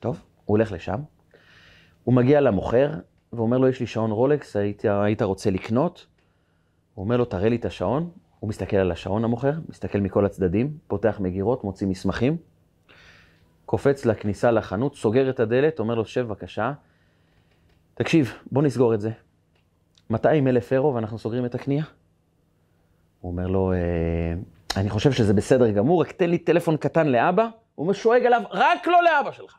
טוב, 0.00 0.22
הוא 0.44 0.56
הולך 0.56 0.72
לשם, 0.72 1.00
הוא 2.04 2.14
מגיע 2.14 2.40
למוכר, 2.40 2.90
ואומר 3.32 3.58
לו, 3.58 3.68
יש 3.68 3.80
לי 3.80 3.86
שעון 3.86 4.10
רולקס, 4.10 4.56
היית, 4.56 4.84
היית 4.84 5.22
רוצה 5.22 5.50
לקנות? 5.50 6.06
הוא 6.94 7.04
אומר 7.04 7.16
לו, 7.16 7.24
תראה 7.24 7.48
לי 7.48 7.56
את 7.56 7.64
השעון. 7.64 8.10
הוא 8.40 8.48
מסתכל 8.48 8.76
על 8.76 8.90
השעון 8.90 9.24
המוכר, 9.24 9.52
מסתכל 9.68 9.98
מכל 9.98 10.26
הצדדים, 10.26 10.78
פותח 10.86 11.16
מגירות, 11.20 11.64
מוציא 11.64 11.86
מסמכים, 11.86 12.36
קופץ 13.66 14.04
לכניסה 14.04 14.50
לחנות, 14.50 14.96
סוגר 14.96 15.30
את 15.30 15.40
הדלת, 15.40 15.78
אומר 15.78 15.94
לו, 15.94 16.04
שב 16.04 16.20
בבקשה. 16.20 16.72
תקשיב, 17.94 18.32
בוא 18.52 18.62
נסגור 18.62 18.94
את 18.94 19.00
זה. 19.00 19.10
200 20.10 20.48
אלף 20.48 20.72
אירו 20.72 20.94
ואנחנו 20.94 21.18
סוגרים 21.18 21.44
את 21.44 21.54
הקנייה? 21.54 21.84
הוא 23.20 23.32
אומר 23.32 23.46
לו, 23.46 23.72
אה, 23.72 23.78
אני 24.76 24.90
חושב 24.90 25.12
שזה 25.12 25.34
בסדר 25.34 25.70
גמור, 25.70 26.00
רק 26.00 26.12
תן 26.12 26.30
לי 26.30 26.38
טלפון 26.38 26.76
קטן 26.76 27.06
לאבא. 27.06 27.48
הוא 27.74 27.86
משואג 27.86 28.26
עליו, 28.26 28.42
רק 28.50 28.86
לא 28.86 29.02
לאבא 29.02 29.32
שלך. 29.32 29.58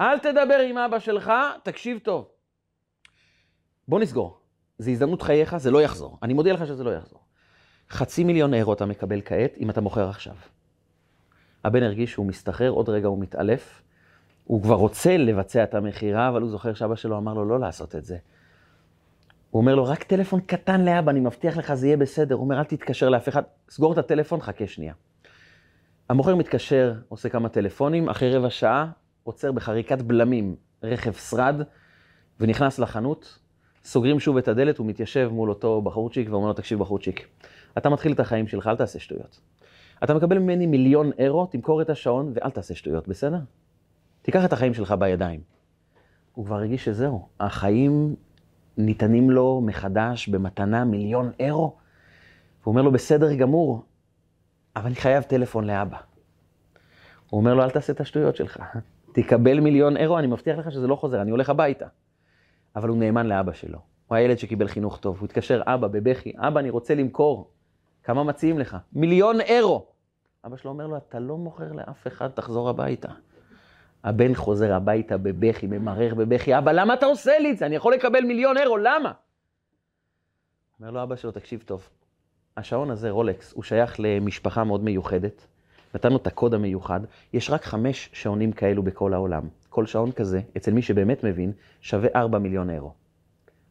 אל 0.00 0.18
תדבר 0.18 0.58
עם 0.58 0.78
אבא 0.78 0.98
שלך, 0.98 1.32
תקשיב 1.62 1.98
טוב. 1.98 2.28
בוא 3.88 4.00
נסגור. 4.00 4.38
זו 4.78 4.90
הזדמנות 4.90 5.22
חייך, 5.22 5.56
זה 5.56 5.70
לא 5.70 5.82
יחזור. 5.82 6.18
אני 6.22 6.34
מודיע 6.34 6.54
לך 6.54 6.66
שזה 6.66 6.84
לא 6.84 6.90
יחזור. 6.90 7.20
חצי 7.90 8.24
מיליון 8.24 8.54
אירו 8.54 8.72
אתה 8.72 8.86
מקבל 8.86 9.20
כעת, 9.24 9.54
אם 9.60 9.70
אתה 9.70 9.80
מוכר 9.80 10.08
עכשיו. 10.08 10.34
הבן 11.64 11.82
הרגיש 11.82 12.12
שהוא 12.12 12.26
מסתחרר, 12.26 12.70
עוד 12.70 12.88
רגע 12.88 13.08
הוא 13.08 13.18
מתעלף. 13.18 13.82
הוא 14.44 14.62
כבר 14.62 14.74
רוצה 14.74 15.16
לבצע 15.16 15.64
את 15.64 15.74
המכירה, 15.74 16.28
אבל 16.28 16.42
הוא 16.42 16.50
זוכר 16.50 16.74
שאבא 16.74 16.94
שלו 16.94 17.18
אמר 17.18 17.34
לו 17.34 17.44
לא 17.44 17.60
לעשות 17.60 17.96
את 17.96 18.04
זה. 18.04 18.16
הוא 19.50 19.60
אומר 19.60 19.74
לו, 19.74 19.84
רק 19.84 20.02
טלפון 20.02 20.40
קטן 20.40 20.80
לאבא, 20.80 21.10
אני 21.10 21.20
מבטיח 21.20 21.56
לך, 21.56 21.74
זה 21.74 21.86
יהיה 21.86 21.96
בסדר. 21.96 22.34
הוא 22.34 22.44
אומר, 22.44 22.58
אל 22.58 22.64
תתקשר 22.64 23.08
לאף 23.08 23.28
אחד, 23.28 23.42
סגור 23.70 23.92
את 23.92 23.98
הטלפון, 23.98 24.40
חכה 24.40 24.66
שנייה. 24.66 24.94
המוכר 26.08 26.34
מתקשר, 26.34 26.94
עושה 27.08 27.28
כמה 27.28 27.48
טלפונים, 27.48 28.08
אחרי 28.08 28.36
רבע 28.36 28.50
שעה, 28.50 28.90
עוצר 29.24 29.52
בחריקת 29.52 30.02
בלמים 30.02 30.56
רכב 30.82 31.12
שרד, 31.12 31.54
ונכנס 32.40 32.78
לחנות, 32.78 33.38
סוגרים 33.84 34.20
שוב 34.20 34.36
את 34.36 34.48
הדלת, 34.48 34.78
הוא 34.78 34.86
מתיישב 34.86 35.28
מול 35.32 35.48
אותו 35.48 35.82
בחורצ'יק 35.82 36.28
ואומר 36.30 36.46
לו, 36.46 36.52
תקשיב 36.52 36.78
בחורצ'יק, 36.78 37.28
אתה 37.78 37.88
מתחיל 37.88 38.12
את 38.12 38.20
החיים 38.20 38.46
שלך, 38.46 38.66
אל 38.66 38.76
תעשה 38.76 38.98
שטויות. 38.98 39.40
אתה 40.04 40.14
מקבל 40.14 40.38
ממני 40.38 40.66
מיליון 40.66 41.10
אירו, 41.18 41.46
תמכור 41.46 41.82
את 41.82 41.90
השעון 41.90 42.32
ואל 42.34 42.50
תעשה 42.50 42.74
שטויות, 42.74 43.08
בסדר? 43.08 43.38
תיקח 44.22 44.44
את 44.44 44.52
החיים 44.52 44.74
שלך 44.74 44.94
בידיים. 44.98 45.40
הוא 46.32 46.44
כבר 46.44 46.56
הרגיש 46.56 46.84
שזהו, 46.84 47.28
החיים 47.40 48.14
ניתנים 48.78 49.30
לו 49.30 49.60
מחדש 49.64 50.28
במתנה 50.28 50.84
מיליון 50.84 51.30
אירו. 51.40 51.76
הוא 52.64 52.72
אומר 52.72 52.82
לו, 52.82 52.92
בסדר 52.92 53.34
גמור, 53.34 53.82
אבל 54.76 54.86
אני 54.86 54.94
חייב 54.94 55.22
טלפון 55.22 55.64
לאבא. 55.64 55.96
הוא 57.30 57.40
אומר 57.40 57.54
לו, 57.54 57.62
אל 57.62 57.70
תעשה 57.70 57.92
את 57.92 58.00
השטויות 58.00 58.36
שלך. 58.36 58.62
תקבל 59.12 59.60
מיליון 59.60 59.96
אירו, 59.96 60.18
אני 60.18 60.26
מבטיח 60.26 60.58
לך 60.58 60.72
שזה 60.72 60.86
לא 60.86 60.96
חוזר, 60.96 61.22
אני 61.22 61.30
הולך 61.30 61.50
הביתה. 61.50 61.86
אבל 62.76 62.88
הוא 62.88 62.96
נאמן 62.96 63.26
לאבא 63.26 63.52
שלו. 63.52 63.78
הוא 64.06 64.16
הילד 64.16 64.38
שקיבל 64.38 64.68
חינוך 64.68 64.98
טוב. 64.98 65.18
הוא 65.18 65.24
התקשר, 65.24 65.62
אבא, 65.66 65.88
בבכי, 65.88 66.32
אבא, 66.38 66.60
אני 66.60 66.70
רוצה 66.70 66.94
למכור. 66.94 67.50
כמה 68.02 68.24
מציעים 68.24 68.58
לך? 68.58 68.76
מיליון 68.92 69.40
אירו. 69.40 69.86
אבא 70.46 70.56
שלו 70.56 70.70
אומר 70.70 70.86
לו, 70.86 70.96
אתה 70.96 71.18
לא 71.18 71.36
מוכר 71.36 71.72
לאף 71.72 72.06
אחד, 72.06 72.28
תחזור 72.28 72.68
הביתה. 72.68 73.08
הבן 74.04 74.34
חוזר 74.34 74.74
הביתה 74.74 75.16
בבכי, 75.16 75.66
ממרר 75.66 76.14
בבכי, 76.14 76.58
אבא, 76.58 76.72
למה 76.72 76.94
אתה 76.94 77.06
עושה 77.06 77.38
לי 77.38 77.50
את 77.50 77.58
זה? 77.58 77.66
אני 77.66 77.76
יכול 77.76 77.94
לקבל 77.94 78.24
מיליון 78.24 78.58
אירו, 78.58 78.76
למה? 78.76 79.12
אומר 80.80 80.90
לו 80.90 81.02
אבא 81.02 81.16
שלו, 81.16 81.30
תקשיב 81.30 81.62
טוב, 81.66 81.88
השעון 82.56 82.90
הזה, 82.90 83.10
רולקס, 83.10 83.52
הוא 83.52 83.62
שייך 83.62 83.96
למשפחה 83.98 84.64
מאוד 84.64 84.84
מיוחדת. 84.84 85.46
נתנו 85.94 86.16
את 86.16 86.26
הקוד 86.26 86.54
המיוחד. 86.54 87.00
יש 87.32 87.50
רק 87.50 87.64
חמש 87.64 88.10
שעונים 88.12 88.52
כאלו 88.52 88.82
בכל 88.82 89.14
העולם. 89.14 89.48
כל 89.68 89.86
שעון 89.86 90.12
כזה, 90.12 90.40
אצל 90.56 90.72
מי 90.72 90.82
שבאמת 90.82 91.24
מבין, 91.24 91.52
שווה 91.80 92.08
4 92.16 92.38
מיליון 92.38 92.70
אירו. 92.70 92.92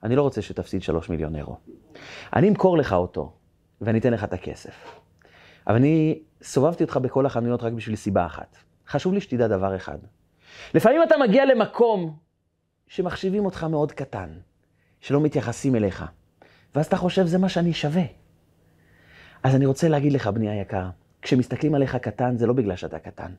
אני 0.03 0.15
לא 0.15 0.21
רוצה 0.21 0.41
שתפסיד 0.41 0.83
3 0.83 1.09
מיליון 1.09 1.35
אירו. 1.35 1.57
אני 2.35 2.49
אמכור 2.49 2.77
לך 2.77 2.93
אותו, 2.93 3.33
ואני 3.81 3.99
אתן 3.99 4.13
לך 4.13 4.23
את 4.23 4.33
הכסף. 4.33 4.99
אבל 5.67 5.75
אני 5.75 6.19
סובבתי 6.41 6.83
אותך 6.83 6.97
בכל 6.97 7.25
החנויות 7.25 7.63
רק 7.63 7.73
בשביל 7.73 7.95
סיבה 7.95 8.25
אחת. 8.25 8.57
חשוב 8.87 9.13
לי 9.13 9.21
שתדע 9.21 9.47
דבר 9.47 9.75
אחד. 9.75 9.97
לפעמים 10.73 11.03
אתה 11.03 11.15
מגיע 11.17 11.45
למקום 11.45 12.17
שמחשיבים 12.87 13.45
אותך 13.45 13.63
מאוד 13.63 13.91
קטן, 13.91 14.29
שלא 14.99 15.21
מתייחסים 15.21 15.75
אליך, 15.75 16.05
ואז 16.75 16.85
אתה 16.85 16.97
חושב, 16.97 17.25
זה 17.25 17.37
מה 17.37 17.49
שאני 17.49 17.73
שווה. 17.73 18.03
אז 19.43 19.55
אני 19.55 19.65
רוצה 19.65 19.89
להגיד 19.89 20.13
לך, 20.13 20.27
בני 20.27 20.49
היקר, 20.49 20.89
כשמסתכלים 21.21 21.75
עליך 21.75 21.95
קטן, 21.95 22.37
זה 22.37 22.47
לא 22.47 22.53
בגלל 22.53 22.75
שאתה 22.75 22.99
קטן, 22.99 23.31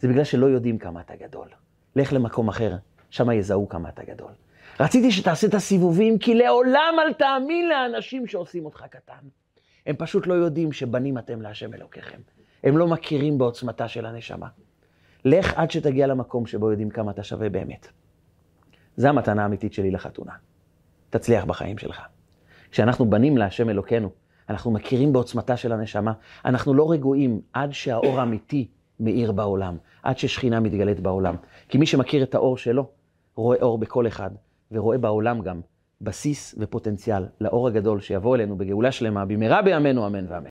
זה 0.00 0.08
בגלל 0.08 0.24
שלא 0.24 0.46
יודעים 0.46 0.78
כמה 0.78 1.00
אתה 1.00 1.14
גדול. 1.16 1.48
לך 1.96 2.12
למקום 2.12 2.48
אחר, 2.48 2.76
שם 3.10 3.30
יזהו 3.30 3.68
כמה 3.68 3.88
אתה 3.88 4.02
גדול. 4.04 4.32
רציתי 4.80 5.12
שתעשה 5.12 5.46
את 5.46 5.54
הסיבובים, 5.54 6.18
כי 6.18 6.34
לעולם 6.34 6.94
אל 6.98 7.12
תאמין 7.12 7.68
לאנשים 7.68 8.26
שעושים 8.26 8.64
אותך 8.64 8.84
קטן. 8.90 9.28
הם 9.86 9.96
פשוט 9.98 10.26
לא 10.26 10.34
יודעים 10.34 10.72
שבנים 10.72 11.18
אתם 11.18 11.42
להשם 11.42 11.74
אלוקיכם. 11.74 12.18
הם 12.64 12.78
לא 12.78 12.88
מכירים 12.88 13.38
בעוצמתה 13.38 13.88
של 13.88 14.06
הנשמה. 14.06 14.48
לך 15.24 15.54
עד 15.56 15.70
שתגיע 15.70 16.06
למקום 16.06 16.46
שבו 16.46 16.70
יודעים 16.70 16.90
כמה 16.90 17.10
אתה 17.10 17.22
שווה 17.22 17.48
באמת. 17.48 17.88
זו 18.96 19.08
המתנה 19.08 19.42
האמיתית 19.42 19.72
שלי 19.72 19.90
לחתונה. 19.90 20.32
תצליח 21.10 21.44
בחיים 21.44 21.78
שלך. 21.78 22.00
כשאנחנו 22.70 23.10
בנים 23.10 23.38
להשם 23.38 23.70
אלוקינו, 23.70 24.10
אנחנו 24.50 24.70
מכירים 24.70 25.12
בעוצמתה 25.12 25.56
של 25.56 25.72
הנשמה, 25.72 26.12
אנחנו 26.44 26.74
לא 26.74 26.90
רגועים 26.90 27.40
עד 27.52 27.72
שהאור 27.72 28.20
האמיתי 28.20 28.68
מאיר 29.00 29.32
בעולם, 29.32 29.76
עד 30.02 30.18
ששכינה 30.18 30.60
מתגלית 30.60 31.00
בעולם. 31.00 31.34
כי 31.68 31.78
מי 31.78 31.86
שמכיר 31.86 32.22
את 32.22 32.34
האור 32.34 32.56
שלו, 32.56 32.86
רואה 33.34 33.58
אור 33.62 33.78
בכל 33.78 34.06
אחד, 34.06 34.30
ורואה 34.72 34.98
בעולם 34.98 35.40
גם 35.40 35.60
בסיס 36.00 36.54
ופוטנציאל 36.58 37.26
לאור 37.40 37.68
הגדול 37.68 38.00
שיבוא 38.00 38.36
אלינו 38.36 38.56
בגאולה 38.56 38.92
שלמה, 38.92 39.24
במהרה 39.24 39.62
בימינו 39.62 40.06
אמן 40.06 40.24
ואמן. 40.28 40.38